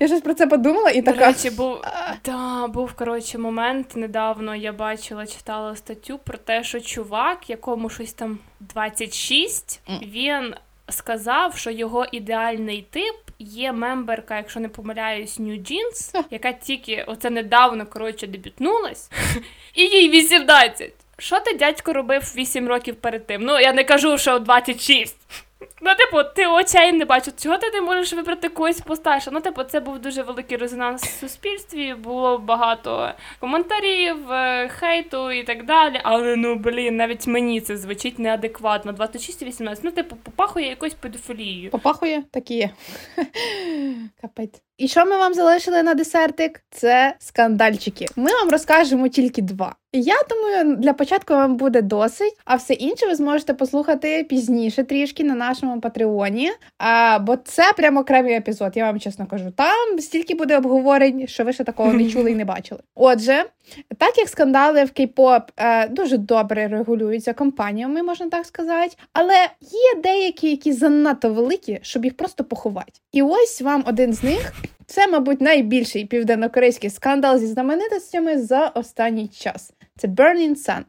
Я 0.00 0.06
щось 0.06 0.20
про 0.20 0.34
це 0.34 0.46
подумала 0.46 0.90
і 0.90 1.02
До 1.02 1.12
така. 1.12 1.26
речі, 1.26 1.50
був, 1.50 1.76
да, 2.24 2.66
був 2.66 2.92
коротше 2.92 3.38
момент 3.38 3.96
недавно. 3.96 4.54
Я 4.56 4.72
бачила, 4.72 5.26
читала 5.26 5.76
статтю 5.76 6.18
про 6.18 6.38
те, 6.38 6.64
що 6.64 6.80
чувак, 6.80 7.50
якому 7.50 7.90
щось 7.90 8.12
там 8.12 8.38
26, 8.60 9.80
він 10.02 10.54
сказав, 10.88 11.56
що 11.56 11.70
його 11.70 12.06
ідеальний 12.12 12.86
тип 12.90 13.16
є 13.38 13.72
мемберка, 13.72 14.36
якщо 14.36 14.60
не 14.60 14.68
помиляюсь, 14.68 15.40
New 15.40 15.60
Jeans, 15.60 16.24
яка 16.30 16.52
тільки 16.52 17.04
оце 17.06 17.30
недавно 17.30 17.86
коротше 17.86 18.26
дебютнулась, 18.26 19.10
і 19.74 19.82
їй 19.82 20.10
18. 20.10 20.92
Що 21.18 21.40
ти, 21.40 21.54
дядько, 21.54 21.92
робив 21.92 22.32
8 22.36 22.68
років 22.68 22.96
перед 22.96 23.26
тим? 23.26 23.42
Ну, 23.42 23.60
я 23.60 23.72
не 23.72 23.84
кажу, 23.84 24.18
що 24.18 24.38
26. 24.38 25.16
Ну, 25.82 25.90
типу, 25.94 26.30
ти 26.36 26.46
очей 26.46 26.92
не 26.92 27.04
бачу. 27.04 27.30
Чого 27.42 27.58
ти 27.58 27.70
не 27.70 27.80
можеш 27.80 28.12
вибрати 28.12 28.48
когось 28.48 28.80
постарше? 28.80 29.30
Ну, 29.32 29.40
типу, 29.40 29.64
це 29.64 29.80
був 29.80 29.98
дуже 29.98 30.22
великий 30.22 30.56
резонанс 30.56 31.04
в 31.04 31.20
суспільстві, 31.20 31.94
було 31.94 32.38
багато 32.38 33.12
коментарів, 33.40 34.32
е, 34.32 34.68
хейту 34.68 35.30
і 35.30 35.42
так 35.42 35.64
далі. 35.66 36.00
Але 36.02 36.36
ну 36.36 36.54
блін, 36.54 36.96
навіть 36.96 37.26
мені 37.26 37.60
це 37.60 37.76
звучить 37.76 38.18
неадекватно. 38.18 38.92
26 38.92 39.42
і 39.42 39.44
18. 39.44 39.84
Ну, 39.84 39.90
типу, 39.90 40.16
попахує 40.16 40.68
якоюсь 40.68 40.94
педофілією. 40.94 41.70
Попахує, 41.70 42.22
так 42.32 42.50
і 42.50 42.54
є. 42.54 42.70
Капець. 44.20 44.65
І 44.78 44.88
що 44.88 45.06
ми 45.06 45.16
вам 45.16 45.34
залишили 45.34 45.82
на 45.82 45.94
десертик? 45.94 46.62
Це 46.70 47.14
скандальчики. 47.18 48.06
Ми 48.16 48.30
вам 48.32 48.50
розкажемо 48.50 49.08
тільки 49.08 49.42
два. 49.42 49.74
Я 49.92 50.14
думаю, 50.30 50.76
для 50.76 50.92
початку 50.92 51.34
вам 51.34 51.56
буде 51.56 51.82
досить, 51.82 52.38
а 52.44 52.54
все 52.54 52.74
інше 52.74 53.06
ви 53.06 53.14
зможете 53.14 53.54
послухати 53.54 54.24
пізніше 54.24 54.84
трішки 54.84 55.24
на 55.24 55.34
нашому 55.34 55.80
патреоні. 55.80 56.50
А, 56.78 57.18
бо 57.18 57.36
це 57.36 57.72
прямо 57.76 58.00
окремий 58.00 58.34
епізод, 58.34 58.72
я 58.74 58.84
вам 58.84 59.00
чесно 59.00 59.26
кажу. 59.26 59.50
Там 59.50 59.98
стільки 59.98 60.34
буде 60.34 60.58
обговорень, 60.58 61.26
що 61.26 61.44
ви 61.44 61.52
ще 61.52 61.64
такого 61.64 61.92
не 61.92 62.04
чули 62.10 62.32
і 62.32 62.34
не 62.34 62.44
бачили. 62.44 62.80
Отже, 62.94 63.44
так 63.98 64.18
як 64.18 64.28
скандали 64.28 64.84
в 64.84 64.88
кей-поп 64.88 65.42
е, 65.56 65.88
дуже 65.88 66.16
добре 66.16 66.68
регулюються 66.68 67.32
компаніями, 67.32 68.02
можна 68.02 68.28
так 68.28 68.46
сказати, 68.46 68.96
але 69.12 69.48
є 69.60 70.02
деякі, 70.02 70.50
які 70.50 70.72
занадто 70.72 71.32
великі, 71.32 71.78
щоб 71.82 72.04
їх 72.04 72.16
просто 72.16 72.44
поховати. 72.44 72.92
І 73.12 73.22
ось 73.22 73.62
вам 73.62 73.84
один 73.86 74.12
з 74.12 74.22
них. 74.22 74.52
Це, 74.86 75.08
мабуть, 75.08 75.40
найбільший 75.40 76.04
південнокорейський 76.04 76.90
скандал 76.90 77.38
зі 77.38 77.46
знаменитостями 77.46 78.38
за 78.38 78.68
останній 78.68 79.28
час. 79.28 79.72
Це 79.96 80.08
Burning 80.08 80.54
Sun. 80.54 80.82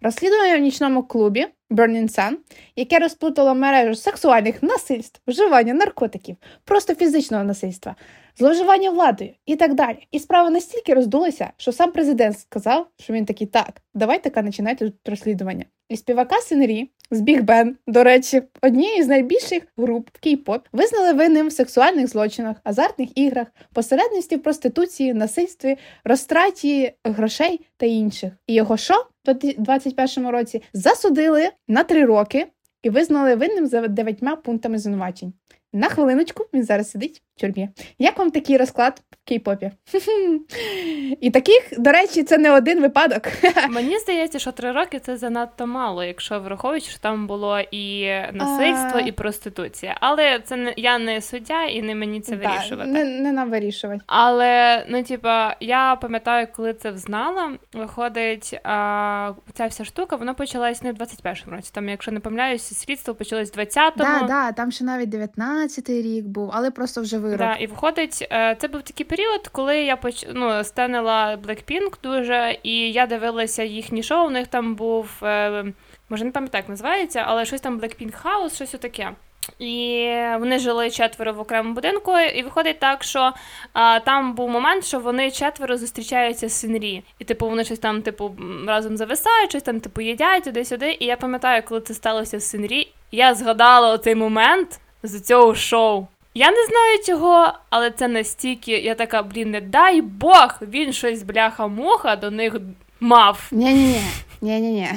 Розслідування 0.00 0.56
в 0.56 0.60
нічному 0.60 1.02
клубі 1.02 1.46
Burning 1.70 2.18
Sun, 2.18 2.36
яке 2.76 2.98
розплутало 2.98 3.54
мережу 3.54 3.94
сексуальних 3.94 4.62
насильств, 4.62 5.20
вживання 5.26 5.74
наркотиків, 5.74 6.36
просто 6.64 6.94
фізичного 6.94 7.44
насильства, 7.44 7.96
зловживання 8.38 8.90
владою 8.90 9.30
і 9.46 9.56
так 9.56 9.74
далі. 9.74 10.08
І 10.10 10.18
справа 10.18 10.50
настільки 10.50 10.94
роздулася, 10.94 11.50
що 11.56 11.72
сам 11.72 11.92
президент 11.92 12.38
сказав, 12.38 12.86
що 12.98 13.12
він 13.12 13.24
такий 13.24 13.46
так, 13.46 13.82
давайте-ка 13.94 14.42
починайте 14.42 14.84
тут 14.84 15.08
розслідування. 15.08 15.64
І 15.88 15.96
співака 15.96 16.36
Синрі 16.36 16.90
з 17.10 17.20
Біг 17.20 17.42
Бен, 17.42 17.76
до 17.86 18.04
речі, 18.04 18.42
однієї 18.62 19.02
з 19.02 19.08
найбільших 19.08 19.62
груп 19.76 20.08
в 20.12 20.26
кей-поп, 20.26 20.60
визнали 20.72 21.12
винним 21.12 21.48
в 21.48 21.52
сексуальних 21.52 22.08
злочинах, 22.08 22.56
азартних 22.64 23.18
іграх, 23.18 23.46
посередництві 23.72 24.36
в 24.36 24.42
проституції, 24.42 25.14
насильстві, 25.14 25.76
розтраті 26.04 26.92
грошей 27.04 27.60
та 27.76 27.86
інших. 27.86 28.32
І 28.46 28.54
його 28.54 28.76
що 28.76 28.94
в 28.94 29.34
2021 29.34 30.28
році 30.28 30.62
засудили 30.72 31.48
на 31.68 31.84
три 31.84 32.04
роки 32.04 32.46
і 32.82 32.90
визнали 32.90 33.34
винним 33.34 33.66
за 33.66 33.88
дев'ятьма 33.88 34.36
пунктами 34.36 34.78
звинувачень. 34.78 35.32
На 35.72 35.88
хвилиночку 35.88 36.46
він 36.54 36.64
зараз 36.64 36.90
сидить 36.90 37.22
тюрмі. 37.36 37.68
Як 37.98 38.18
вам 38.18 38.30
такий 38.30 38.56
розклад 38.56 39.02
в 39.10 39.30
кей-попі? 39.30 39.70
І 41.20 41.30
таких, 41.30 41.72
до 41.78 41.92
речі, 41.92 42.22
це 42.22 42.38
не 42.38 42.52
один 42.52 42.80
випадок. 42.80 43.22
Мені 43.70 43.98
здається, 43.98 44.38
що 44.38 44.52
три 44.52 44.72
роки 44.72 44.98
це 44.98 45.16
занадто 45.16 45.66
мало, 45.66 46.04
якщо 46.04 46.40
враховуючи, 46.40 46.90
що 46.90 46.98
там 46.98 47.26
було 47.26 47.60
і 47.60 48.06
насильство, 48.32 49.00
і 49.00 49.12
проституція. 49.12 49.96
Але 50.00 50.40
це 50.44 50.56
не 50.56 50.74
я 50.76 50.98
не 50.98 51.20
суддя 51.20 51.64
і 51.64 51.82
не 51.82 51.94
мені 51.94 52.20
це 52.20 52.36
вирішувати. 52.36 52.90
Не, 52.90 53.04
не 53.04 53.32
нам 53.32 53.50
вирішувати. 53.50 54.00
Але 54.06 54.84
ну, 54.88 55.02
типа, 55.02 55.56
я 55.60 55.96
пам'ятаю, 55.96 56.46
коли 56.56 56.74
це 56.74 56.90
взнала, 56.90 57.52
виходить, 57.72 58.60
а, 58.64 59.32
ця 59.54 59.66
вся 59.66 59.84
штука, 59.84 60.16
вона 60.16 60.34
почалась 60.34 60.82
не 60.82 60.92
в 60.92 60.96
21-му 60.96 61.56
році. 61.56 61.70
Там, 61.74 61.88
якщо 61.88 62.12
не 62.12 62.20
помиляюся, 62.20 62.74
слідство 62.74 63.14
почалось 63.14 63.56
в 63.56 63.58
20-му. 63.58 63.92
Да, 63.96 64.26
да, 64.28 64.52
там 64.52 64.70
ще 64.70 64.84
навіть 64.84 65.08
19-й 65.08 66.02
рік 66.02 66.26
був, 66.26 66.50
але 66.52 66.70
просто 66.70 67.02
вже 67.02 67.18
вирок. 67.26 67.38
Да, 67.38 67.54
і 67.54 67.66
виходить, 67.66 68.28
е, 68.32 68.56
це 68.60 68.68
був 68.68 68.82
такий 68.82 69.06
період, 69.06 69.48
коли 69.48 69.76
я 69.78 69.96
поч... 69.96 70.26
ну, 70.34 70.64
станила 70.64 71.38
Blackpink 71.46 71.92
дуже, 72.02 72.58
і 72.62 72.92
я 72.92 73.06
дивилася 73.06 73.62
їхні 73.62 74.02
шоу. 74.02 74.26
У 74.26 74.30
них 74.30 74.46
там 74.46 74.74
був, 74.74 75.10
е, 75.22 75.64
може 76.08 76.24
не 76.24 76.30
пам'ятаю, 76.30 76.62
як 76.62 76.68
називається, 76.68 77.24
але 77.26 77.44
щось 77.44 77.60
там 77.60 77.80
Blackpink 77.80 78.12
House, 78.22 78.54
щось 78.54 78.70
таке. 78.70 79.12
І 79.58 80.08
вони 80.38 80.58
жили 80.58 80.90
четверо 80.90 81.32
в 81.32 81.40
окремому 81.40 81.74
будинку, 81.74 82.18
і 82.18 82.42
виходить 82.42 82.78
так, 82.78 83.04
що 83.04 83.32
а, 83.72 84.00
там 84.00 84.34
був 84.34 84.50
момент, 84.50 84.84
що 84.84 84.98
вони 84.98 85.30
четверо 85.30 85.76
зустрічаються 85.76 86.48
з 86.48 86.52
Синрі. 86.52 87.02
І 87.18 87.24
типу 87.24 87.48
вони 87.48 87.64
щось 87.64 87.78
там, 87.78 88.02
типу, 88.02 88.36
разом 88.66 88.96
зависають, 88.96 89.50
щось 89.50 89.62
там, 89.62 89.80
типу, 89.80 90.00
їдять 90.00 90.44
туди-сюди. 90.44 90.96
І 91.00 91.04
я 91.04 91.16
пам'ятаю, 91.16 91.62
коли 91.68 91.80
це 91.80 91.94
сталося 91.94 92.40
з 92.40 92.50
Синрі, 92.50 92.92
я 93.12 93.34
згадала 93.34 93.94
оцей 93.94 94.14
момент 94.14 94.80
з 95.02 95.20
цього 95.20 95.54
шоу. 95.54 96.06
Я 96.36 96.50
не 96.50 96.66
знаю 96.66 96.98
чого, 97.06 97.52
але 97.70 97.90
це 97.90 98.08
настільки, 98.08 98.72
я 98.72 98.94
така, 98.94 99.22
блін, 99.22 99.50
не 99.50 99.60
дай 99.60 100.00
Бог, 100.00 100.58
він 100.62 100.92
щось 100.92 101.22
бляха-муха 101.22 102.16
до 102.16 102.30
них 102.30 102.56
мав. 103.00 103.48
Ні-ні-ні. 103.52 104.00
Ні-ні-ні. 104.40 104.88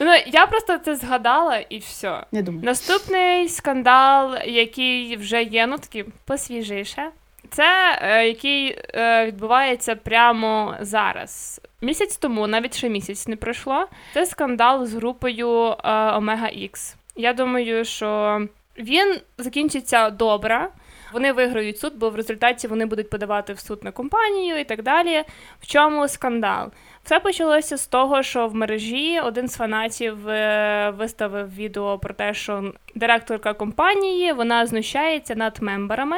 Ну, 0.00 0.12
я 0.26 0.46
просто 0.46 0.78
це 0.78 0.96
згадала 0.96 1.56
і 1.56 1.78
все. 1.78 2.24
Не 2.32 2.42
думаю. 2.42 2.64
Наступний 2.64 3.48
скандал, 3.48 4.36
який 4.46 5.16
вже 5.16 5.42
є, 5.42 5.66
ну 5.66 5.78
такий 5.78 6.04
посвіжіше, 6.24 7.10
це 7.50 7.98
е, 8.02 8.26
який 8.26 8.78
е, 8.94 9.26
відбувається 9.26 9.96
прямо 9.96 10.74
зараз. 10.80 11.60
Місяць 11.80 12.16
тому, 12.16 12.46
навіть 12.46 12.76
ще 12.76 12.88
місяць 12.88 13.28
не 13.28 13.36
пройшло. 13.36 13.86
Це 14.14 14.26
скандал 14.26 14.86
з 14.86 14.94
групою 14.94 15.76
е, 15.84 15.92
Омега 16.12 16.48
Ікс. 16.48 16.96
Я 17.16 17.32
думаю, 17.32 17.84
що 17.84 18.40
він 18.78 19.20
закінчиться 19.38 20.10
добре. 20.10 20.68
Вони 21.12 21.32
виграють 21.32 21.78
суд, 21.78 21.92
бо 21.96 22.10
в 22.10 22.16
результаті 22.16 22.68
вони 22.68 22.86
будуть 22.86 23.10
подавати 23.10 23.52
в 23.52 23.58
суд 23.58 23.84
на 23.84 23.90
компанію 23.90 24.58
і 24.58 24.64
так 24.64 24.82
далі. 24.82 25.24
В 25.60 25.66
чому 25.66 26.08
скандал? 26.08 26.70
Все 27.04 27.20
почалося 27.20 27.76
з 27.76 27.86
того, 27.86 28.22
що 28.22 28.48
в 28.48 28.54
мережі 28.54 29.20
один 29.20 29.48
з 29.48 29.56
фанатів 29.56 30.28
е, 30.28 30.92
виставив 30.96 31.54
відео 31.54 31.98
про 31.98 32.14
те, 32.14 32.34
що 32.34 32.72
директорка 32.94 33.54
компанії 33.54 34.32
вона 34.32 34.66
знущається 34.66 35.34
над 35.34 35.62
мемберами, 35.62 36.16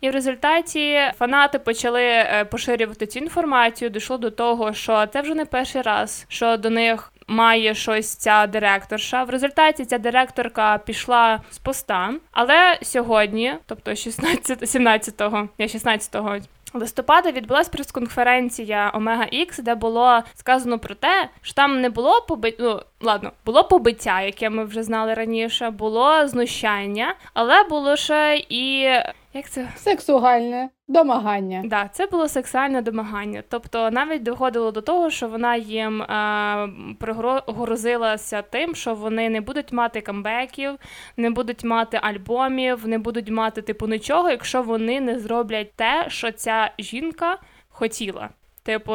і 0.00 0.10
в 0.10 0.12
результаті 0.12 1.00
фанати 1.18 1.58
почали 1.58 2.02
е, 2.02 2.44
поширювати 2.50 3.06
цю 3.06 3.18
інформацію. 3.18 3.90
Дійшло 3.90 4.18
до 4.18 4.30
того, 4.30 4.72
що 4.72 5.06
це 5.06 5.20
вже 5.20 5.34
не 5.34 5.44
перший 5.44 5.82
раз, 5.82 6.26
що 6.28 6.56
до 6.56 6.70
них. 6.70 7.12
Має 7.26 7.74
щось 7.74 8.14
ця 8.14 8.46
директорша. 8.46 9.24
В 9.24 9.30
результаті 9.30 9.84
ця 9.84 9.98
директорка 9.98 10.78
пішла 10.78 11.40
з 11.50 11.58
поста. 11.58 12.14
Але 12.32 12.78
сьогодні, 12.82 13.54
тобто 13.66 13.94
16, 13.94 14.62
17-го, 14.62 15.48
я 15.58 15.66
16-го 15.66 16.38
листопада 16.74 17.30
відбулася 17.30 17.70
прес-конференція 17.70 18.90
Омега 18.94 19.24
Ікс, 19.30 19.58
де 19.58 19.74
було 19.74 20.22
сказано 20.34 20.78
про 20.78 20.94
те, 20.94 21.28
що 21.42 21.54
там 21.54 21.80
не 21.80 21.88
було 21.90 22.20
побиття, 22.28 22.62
ну, 22.62 22.80
ладно, 23.00 23.32
було 23.46 23.64
побиття, 23.64 24.22
яке 24.22 24.50
ми 24.50 24.64
вже 24.64 24.82
знали 24.82 25.14
раніше, 25.14 25.70
було 25.70 26.28
знущання, 26.28 27.14
але 27.34 27.62
було 27.62 27.96
ще 27.96 28.44
і 28.48 28.88
як 29.34 29.50
це 29.50 29.68
сексуальне 29.76 30.68
домагання. 30.88 31.62
Да, 31.64 31.88
це 31.92 32.06
було 32.06 32.28
сексуальне 32.28 32.82
домагання. 32.82 33.42
Тобто 33.48 33.90
навіть 33.90 34.22
доходило 34.22 34.70
до 34.70 34.80
того, 34.80 35.10
що 35.10 35.28
вона 35.28 35.56
їм 35.56 36.02
е, 36.02 36.68
пригрозилася 36.98 38.42
тим, 38.42 38.74
що 38.74 38.94
вони 38.94 39.28
не 39.28 39.40
будуть 39.40 39.72
мати 39.72 40.00
камбеків, 40.00 40.78
не 41.16 41.30
будуть 41.30 41.64
мати 41.64 42.00
альбомів, 42.02 42.88
не 42.88 42.98
будуть 42.98 43.30
мати 43.30 43.62
типу 43.62 43.86
нічого, 43.86 44.30
якщо 44.30 44.62
вони 44.62 45.00
не 45.00 45.18
зроблять 45.18 45.72
те, 45.76 46.04
що 46.08 46.32
ця 46.32 46.70
жінка 46.78 47.38
хотіла. 47.68 48.28
Типу, 48.64 48.94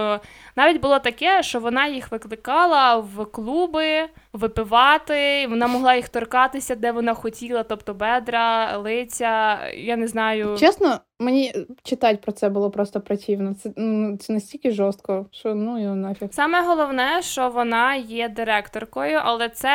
навіть 0.56 0.82
було 0.82 1.00
таке, 1.00 1.44
що 1.44 1.60
вона 1.60 1.88
їх 1.88 2.12
викликала 2.12 2.96
в 2.96 3.26
клуби 3.26 4.10
випивати, 4.34 5.48
вона 5.48 5.68
могла 5.68 5.96
їх 5.96 6.10
торкатися, 6.10 6.76
де 6.76 6.92
вона 6.92 7.14
хотіла, 7.14 7.64
тобто 7.64 7.94
бедра, 7.94 8.78
лиця. 8.78 9.60
Я 9.74 9.98
не 9.98 10.08
знаю. 10.08 10.58
Чесно, 10.60 11.00
Мені 11.22 11.52
е, 11.56 11.66
читати 11.84 12.20
про 12.22 12.32
це 12.32 12.50
було 12.50 12.72
просто 12.72 13.02
противно. 13.02 13.56
Це 13.64 13.72
ну, 13.76 14.18
це 14.18 14.34
настільки 14.34 14.72
жорстко, 14.72 15.26
що 15.32 15.56
ну 15.56 15.82
його 15.82 15.96
нафіг. 15.96 16.28
Саме 16.32 16.62
головне, 16.62 17.22
що 17.22 17.50
вона 17.50 17.96
є 17.96 18.30
директоркою, 18.30 19.20
але 19.24 19.50
це, 19.50 19.72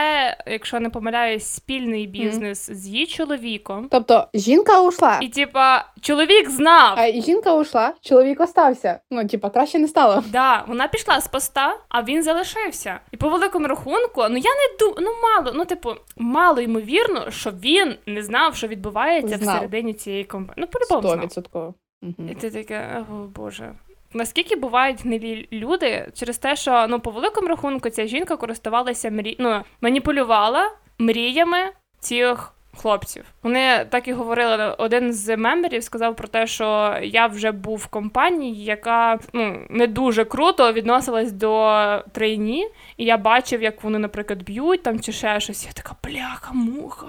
якщо 0.46 0.80
не 0.80 0.90
помиляюсь, 0.90 1.44
спільний 1.44 2.06
бізнес 2.06 2.70
mm-hmm. 2.70 2.74
з 2.74 2.88
її 2.88 3.06
чоловіком. 3.06 3.88
Тобто 3.90 4.28
жінка 4.34 4.80
ушла, 4.80 5.18
і 5.22 5.28
типа 5.28 5.84
чоловік 6.00 6.50
знав. 6.50 6.94
А 6.98 7.12
жінка 7.12 7.54
ушла, 7.54 7.92
чоловік 8.00 8.40
остався. 8.40 9.00
Ну 9.10 9.26
типа 9.26 9.50
краще 9.50 9.78
не 9.78 9.88
стало. 9.88 10.24
Да, 10.32 10.64
вона 10.68 10.88
пішла 10.88 11.20
з 11.20 11.28
поста, 11.28 11.76
а 11.88 12.02
він 12.02 12.22
залишився. 12.22 13.00
І 13.12 13.16
по 13.16 13.28
великому 13.28 13.66
рахунку, 13.66 14.22
ну 14.30 14.36
я 14.36 14.50
не 14.50 14.78
думаю, 14.80 14.96
ну 15.00 15.10
мало, 15.22 15.52
ну 15.54 15.64
типу, 15.64 15.90
мало 16.16 16.60
ймовірно, 16.60 17.30
що 17.30 17.50
він 17.50 17.94
не 18.06 18.22
знав, 18.22 18.56
що 18.56 18.66
відбувається 18.66 19.38
знав. 19.38 19.56
всередині 19.56 19.94
цієї 19.94 20.24
компанії. 20.24 20.54
Ну 20.56 20.66
по 20.66 20.96
любому 20.96 21.14
знав. 21.16 21.33
100%. 21.40 21.72
Угу. 22.02 22.14
І 22.30 22.34
ти 22.34 22.50
таке, 22.50 23.04
о 23.12 23.14
Боже. 23.14 23.74
Наскільки 24.12 24.56
бувають 24.56 25.02
гнилі 25.02 25.48
люди 25.52 26.08
через 26.14 26.38
те, 26.38 26.56
що 26.56 26.86
ну 26.88 27.00
по 27.00 27.10
великому 27.10 27.48
рахунку 27.48 27.90
ця 27.90 28.06
жінка 28.06 28.36
користувалася 28.36 29.10
мрі... 29.10 29.36
ну, 29.38 29.62
маніпулювала 29.80 30.70
мріями 30.98 31.58
цих 32.00 32.54
хлопців. 32.76 33.24
Вони 33.42 33.86
так 33.90 34.08
і 34.08 34.12
говорили. 34.12 34.74
Один 34.78 35.12
з 35.12 35.36
мемерів 35.36 35.84
сказав 35.84 36.16
про 36.16 36.28
те, 36.28 36.46
що 36.46 36.98
я 37.02 37.26
вже 37.26 37.52
був 37.52 37.78
в 37.78 37.86
компанії, 37.86 38.64
яка 38.64 39.18
ну 39.32 39.66
не 39.70 39.86
дуже 39.86 40.24
круто 40.24 40.72
відносилась 40.72 41.32
до 41.32 42.02
трейні, 42.12 42.68
і 42.96 43.04
я 43.04 43.16
бачив, 43.16 43.62
як 43.62 43.84
вони, 43.84 43.98
наприклад, 43.98 44.42
б'ють 44.42 44.82
там 44.82 45.00
чи 45.00 45.12
ще 45.12 45.40
щось. 45.40 45.66
Я 45.66 45.72
така 45.72 45.96
бляха-муха. 46.04 47.06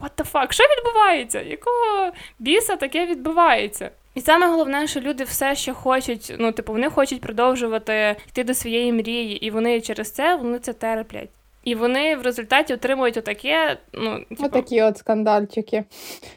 What 0.00 0.10
the 0.16 0.32
fuck? 0.32 0.52
Що 0.52 0.64
відбувається? 0.64 1.40
Якого 1.40 2.12
біса 2.38 2.76
таке 2.76 3.06
відбувається? 3.06 3.90
І 4.14 4.20
саме 4.20 4.46
головне, 4.46 4.86
що 4.86 5.00
люди 5.00 5.24
все 5.24 5.54
ще 5.54 5.72
хочуть, 5.72 6.34
ну, 6.38 6.52
типу, 6.52 6.72
вони 6.72 6.90
хочуть 6.90 7.20
продовжувати 7.20 8.16
йти 8.28 8.44
до 8.44 8.54
своєї 8.54 8.92
мрії, 8.92 9.46
і 9.46 9.50
вони 9.50 9.80
через 9.80 10.12
це 10.12 10.36
вони 10.36 10.58
це 10.58 10.72
терплять. 10.72 11.28
І 11.66 11.74
вони 11.74 12.16
в 12.16 12.22
результаті 12.22 12.74
отримують 12.74 13.16
отаке. 13.16 13.78
ну, 13.92 14.18
типу... 14.28 14.44
Отакі 14.44 14.82
от 14.82 14.98
скандальчики. 14.98 15.84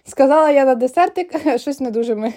Сказала 0.04 0.50
я 0.50 0.66
на 0.66 0.76
десертик, 0.76 1.36
щось 1.60 1.80
не 1.80 1.92
дуже 1.92 2.16
ми 2.16 2.34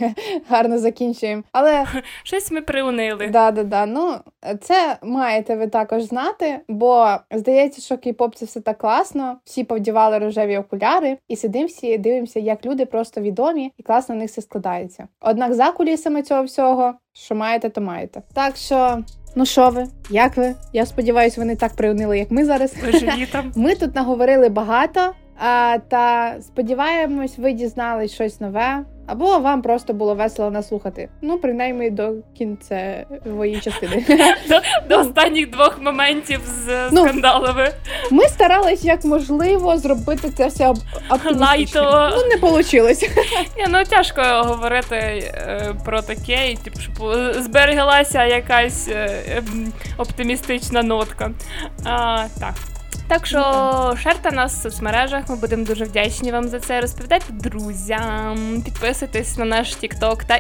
гарно 0.49 0.79
закінчуємо. 0.79 1.43
Але 1.53 1.87
щось 2.23 2.51
ми 2.51 2.61
приунили. 2.61 3.27
Да, 3.27 3.51
да, 3.51 3.65
да. 3.65 3.87
Ну, 3.87 4.15
це 4.61 4.97
маєте 5.03 5.57
ви 5.57 5.67
також 5.67 6.03
знати, 6.03 6.61
бо 6.69 7.17
здається, 7.31 7.83
що 7.83 7.95
кей-поп 7.95 8.35
це 8.35 8.47
все 8.47 8.61
так 8.61 8.79
класно. 8.79 9.37
Всі 9.45 9.65
повдівали 9.65 10.19
рожеві 10.19 10.57
окуляри, 10.59 11.19
і 11.29 11.37
сидимо 11.37 11.67
всі, 11.67 11.99
дивимося, 11.99 12.41
як 12.41 12.67
люди 12.67 12.87
просто 12.87 13.21
відомі, 13.21 13.73
і 13.79 13.83
класно 13.83 14.15
в 14.15 14.19
них 14.19 14.31
все 14.31 14.43
складається. 14.43 15.09
Однак 15.21 15.55
за 15.55 15.73
кулісами 15.73 16.23
цього 16.23 16.45
всього, 16.45 16.95
що 17.13 17.35
маєте, 17.35 17.71
то 17.71 17.81
маєте. 17.81 18.23
Так 18.35 18.57
що. 18.57 19.03
Ну 19.35 19.47
що 19.47 19.71
ви? 19.71 19.87
Як 20.11 20.37
ви? 20.37 20.55
Я 20.73 20.87
сподіваюся, 20.87 21.41
вони 21.41 21.57
так 21.57 21.73
приунили, 21.75 22.19
як 22.19 22.31
ми 22.31 22.45
зараз. 22.45 22.75
Ми 23.57 23.75
тут 23.75 23.95
наговорили 23.95 24.49
багато, 24.49 25.13
а, 25.39 25.79
та 25.89 26.35
сподіваємось, 26.41 27.39
ви 27.39 27.53
дізнались 27.53 28.13
щось 28.13 28.41
нове. 28.41 28.85
Або 29.07 29.39
вам 29.39 29.63
просто 29.63 29.93
було 29.93 30.15
весело 30.15 30.51
наслухати. 30.51 31.09
Ну, 31.23 31.39
принаймні 31.39 31.91
до 31.91 32.13
кінцевої 32.39 33.61
частини. 33.61 34.05
До 34.49 34.61
до 34.89 35.01
останніх 35.01 35.51
двох 35.51 35.83
моментів 35.83 36.41
з 36.47 36.89
ну, 36.93 37.03
скандалами. 37.03 37.69
Ми 38.11 38.25
старались 38.25 38.85
як 38.85 39.05
можливо 39.05 39.79
зробити 39.79 40.31
це 40.31 40.47
все 40.47 40.75
оптимістично. 41.11 42.13
Ну, 42.17 42.23
не 42.29 42.51
вийшло. 42.51 42.89
Ні, 43.57 43.67
Ну 43.69 43.85
тяжко 43.85 44.23
говорити 44.23 44.97
е, 44.97 45.75
про 45.85 46.03
таке, 46.03 46.51
і 46.51 46.57
типу, 46.57 46.81
щоб 46.81 46.95
збереглася 47.43 48.25
якась 48.25 48.89
е, 48.89 49.43
оптимістична 49.99 50.83
нотка. 50.83 51.31
А, 51.85 52.25
Так. 52.41 52.55
Так 53.13 53.27
що 53.27 53.95
шерте 54.03 54.33
нас 54.33 54.55
в 54.55 54.63
соцмережах, 54.63 55.29
ми 55.29 55.37
будемо 55.37 55.65
дуже 55.65 55.85
вдячні 55.85 56.33
вам 56.33 56.49
за 56.49 56.61
це. 56.61 56.81
Розповідайте 56.81 57.33
друзям, 57.33 58.63
підписуйтесь 58.65 59.39
на 59.39 59.45
наш 59.45 59.77
TikTok 59.77 60.25
та. 60.27 60.39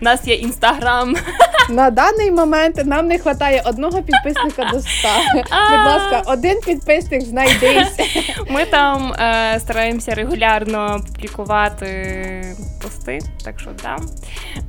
У 0.00 0.04
нас 0.04 0.26
є 0.26 0.36
Instagram. 0.36 1.18
На 1.70 1.90
даний 1.90 2.30
момент 2.30 2.84
нам 2.84 3.06
не 3.06 3.16
вистачає 3.16 3.62
одного 3.66 4.02
підписника 4.02 4.70
до 4.72 4.80
100. 4.80 5.08
Будь 5.34 5.86
ласка, 5.86 6.22
один 6.26 6.60
підписник 6.60 7.22
знайдись. 7.22 7.96
Ми 8.50 8.64
там 8.64 9.12
е, 9.12 9.60
стараємося 9.60 10.14
регулярно 10.14 11.00
публікувати 11.06 12.56
пости, 12.82 13.18
так 13.44 13.60
що 13.60 13.70
да. 13.82 13.96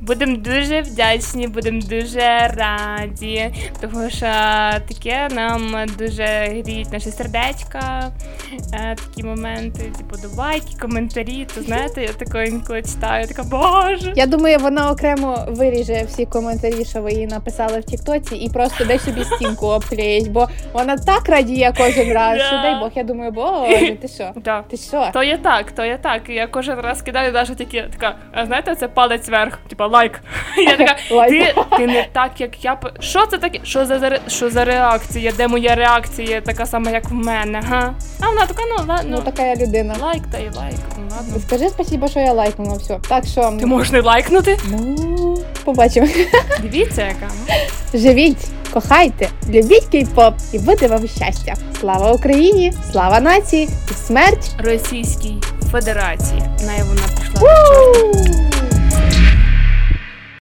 Будемо 0.00 0.36
дуже 0.36 0.80
вдячні, 0.80 1.48
будемо 1.48 1.80
дуже 1.80 2.54
раді, 2.56 3.54
тому 3.80 4.10
що 4.10 4.26
таке 4.88 5.28
нам 5.32 5.76
дуже 5.98 6.24
гріє 6.64 6.84
наше 6.92 7.10
сердечко. 7.10 7.78
е, 8.74 8.94
такі 8.94 9.22
моменти, 9.22 9.82
типу, 9.98 10.16
до 10.22 10.42
лайки, 10.42 10.76
коментарі. 10.80 11.46
То 11.54 11.62
знаєте, 11.62 12.02
я 12.02 12.08
такої 12.08 12.48
інколи 12.48 12.82
читаю, 12.82 13.26
така 13.26 13.42
боже. 13.42 14.12
Я 14.16 14.26
думаю, 14.26 14.58
вона 14.58 14.90
окремо 14.90 15.44
виріже 15.48 16.04
всі 16.08 16.26
коментарі, 16.26 16.84
що 16.84 17.02
ви 17.02 17.12
їй 17.12 17.26
написали 17.26 17.80
в 17.80 17.84
Тіктоці, 17.84 18.36
і 18.36 18.50
просто 18.50 18.84
десь 18.84 19.04
собі 19.04 19.24
стінку 19.24 19.66
обклеїть, 19.66 20.28
бо 20.30 20.48
вона 20.72 20.96
так 20.96 21.28
радіє 21.28 21.72
кожен 21.76 22.12
раз. 22.12 22.40
Що 22.40 22.56
дай 22.56 22.80
Бог, 22.80 22.90
я 22.94 23.02
думаю, 23.02 23.30
боже, 23.30 23.96
ти 24.02 24.08
що? 24.08 24.30
Да. 24.44 24.62
Ти 24.70 24.76
що? 24.76 25.10
То 25.12 25.22
є 25.22 25.38
так, 25.38 25.72
то 25.72 25.84
є 25.84 25.98
так. 26.02 26.22
Я 26.28 26.46
кожен 26.46 26.80
раз 26.80 27.02
кидаю 27.02 27.32
навіть 27.32 27.56
такі, 27.58 27.84
така, 27.92 28.16
а 28.32 28.46
знаєте, 28.46 28.74
це 28.74 28.88
палець 28.88 29.28
вверх, 29.28 29.58
типа 29.68 29.86
лайк. 29.86 30.20
Я 30.56 30.76
така, 30.76 30.96
ти, 31.28 31.54
ти 31.76 31.86
не 31.86 32.06
так, 32.12 32.40
як 32.40 32.64
я. 32.64 32.78
Що 33.00 33.26
це 33.26 33.38
таке? 33.38 33.60
Що 33.62 33.84
за 33.84 34.18
що 34.28 34.50
за 34.50 34.64
реакція? 34.64 35.32
Де 35.36 35.48
моя 35.48 35.74
реакція 35.74 36.40
така 36.40 36.66
сама, 36.66 36.81
як 36.90 37.10
в 37.10 37.14
мене? 37.14 37.60
Га? 37.68 37.94
А 38.20 38.28
вона 38.28 38.46
така, 38.46 38.62
ну 38.68 38.76
ладно. 38.88 39.16
Ну 39.16 39.20
така 39.22 39.42
я 39.46 39.56
людина. 39.56 39.94
Лайк 40.02 40.22
та 40.32 40.38
й 40.38 40.50
лайк. 40.56 40.76
Ну 40.98 41.04
ладно. 41.16 41.34
Скажи 41.46 41.68
спасибо, 41.68 42.08
що 42.08 42.20
я 42.20 42.32
лайкнула 42.32 42.74
все. 42.76 42.98
Так 43.08 43.26
що 43.26 43.52
Ти 43.60 43.66
можеш 43.66 43.92
не 43.92 44.00
лайкнути? 44.00 44.58
ну 44.70 45.38
побачимо. 45.64 46.06
Дивіться, 46.62 47.02
яка. 47.02 47.30
Живіть, 47.94 48.46
кохайте, 48.72 49.28
любіть 49.48 49.88
кей-поп 49.94 50.32
і 50.52 50.58
буде 50.58 50.86
вам 50.86 51.08
щастя. 51.08 51.54
Слава 51.80 52.12
Україні! 52.12 52.72
Слава 52.92 53.20
нації 53.20 53.68
і 53.90 53.94
смерть! 54.06 54.50
Російській 54.58 55.36
Федерації. 55.72 56.40
На 56.40 56.84
вона 56.84 57.02
пішла. 57.20 58.61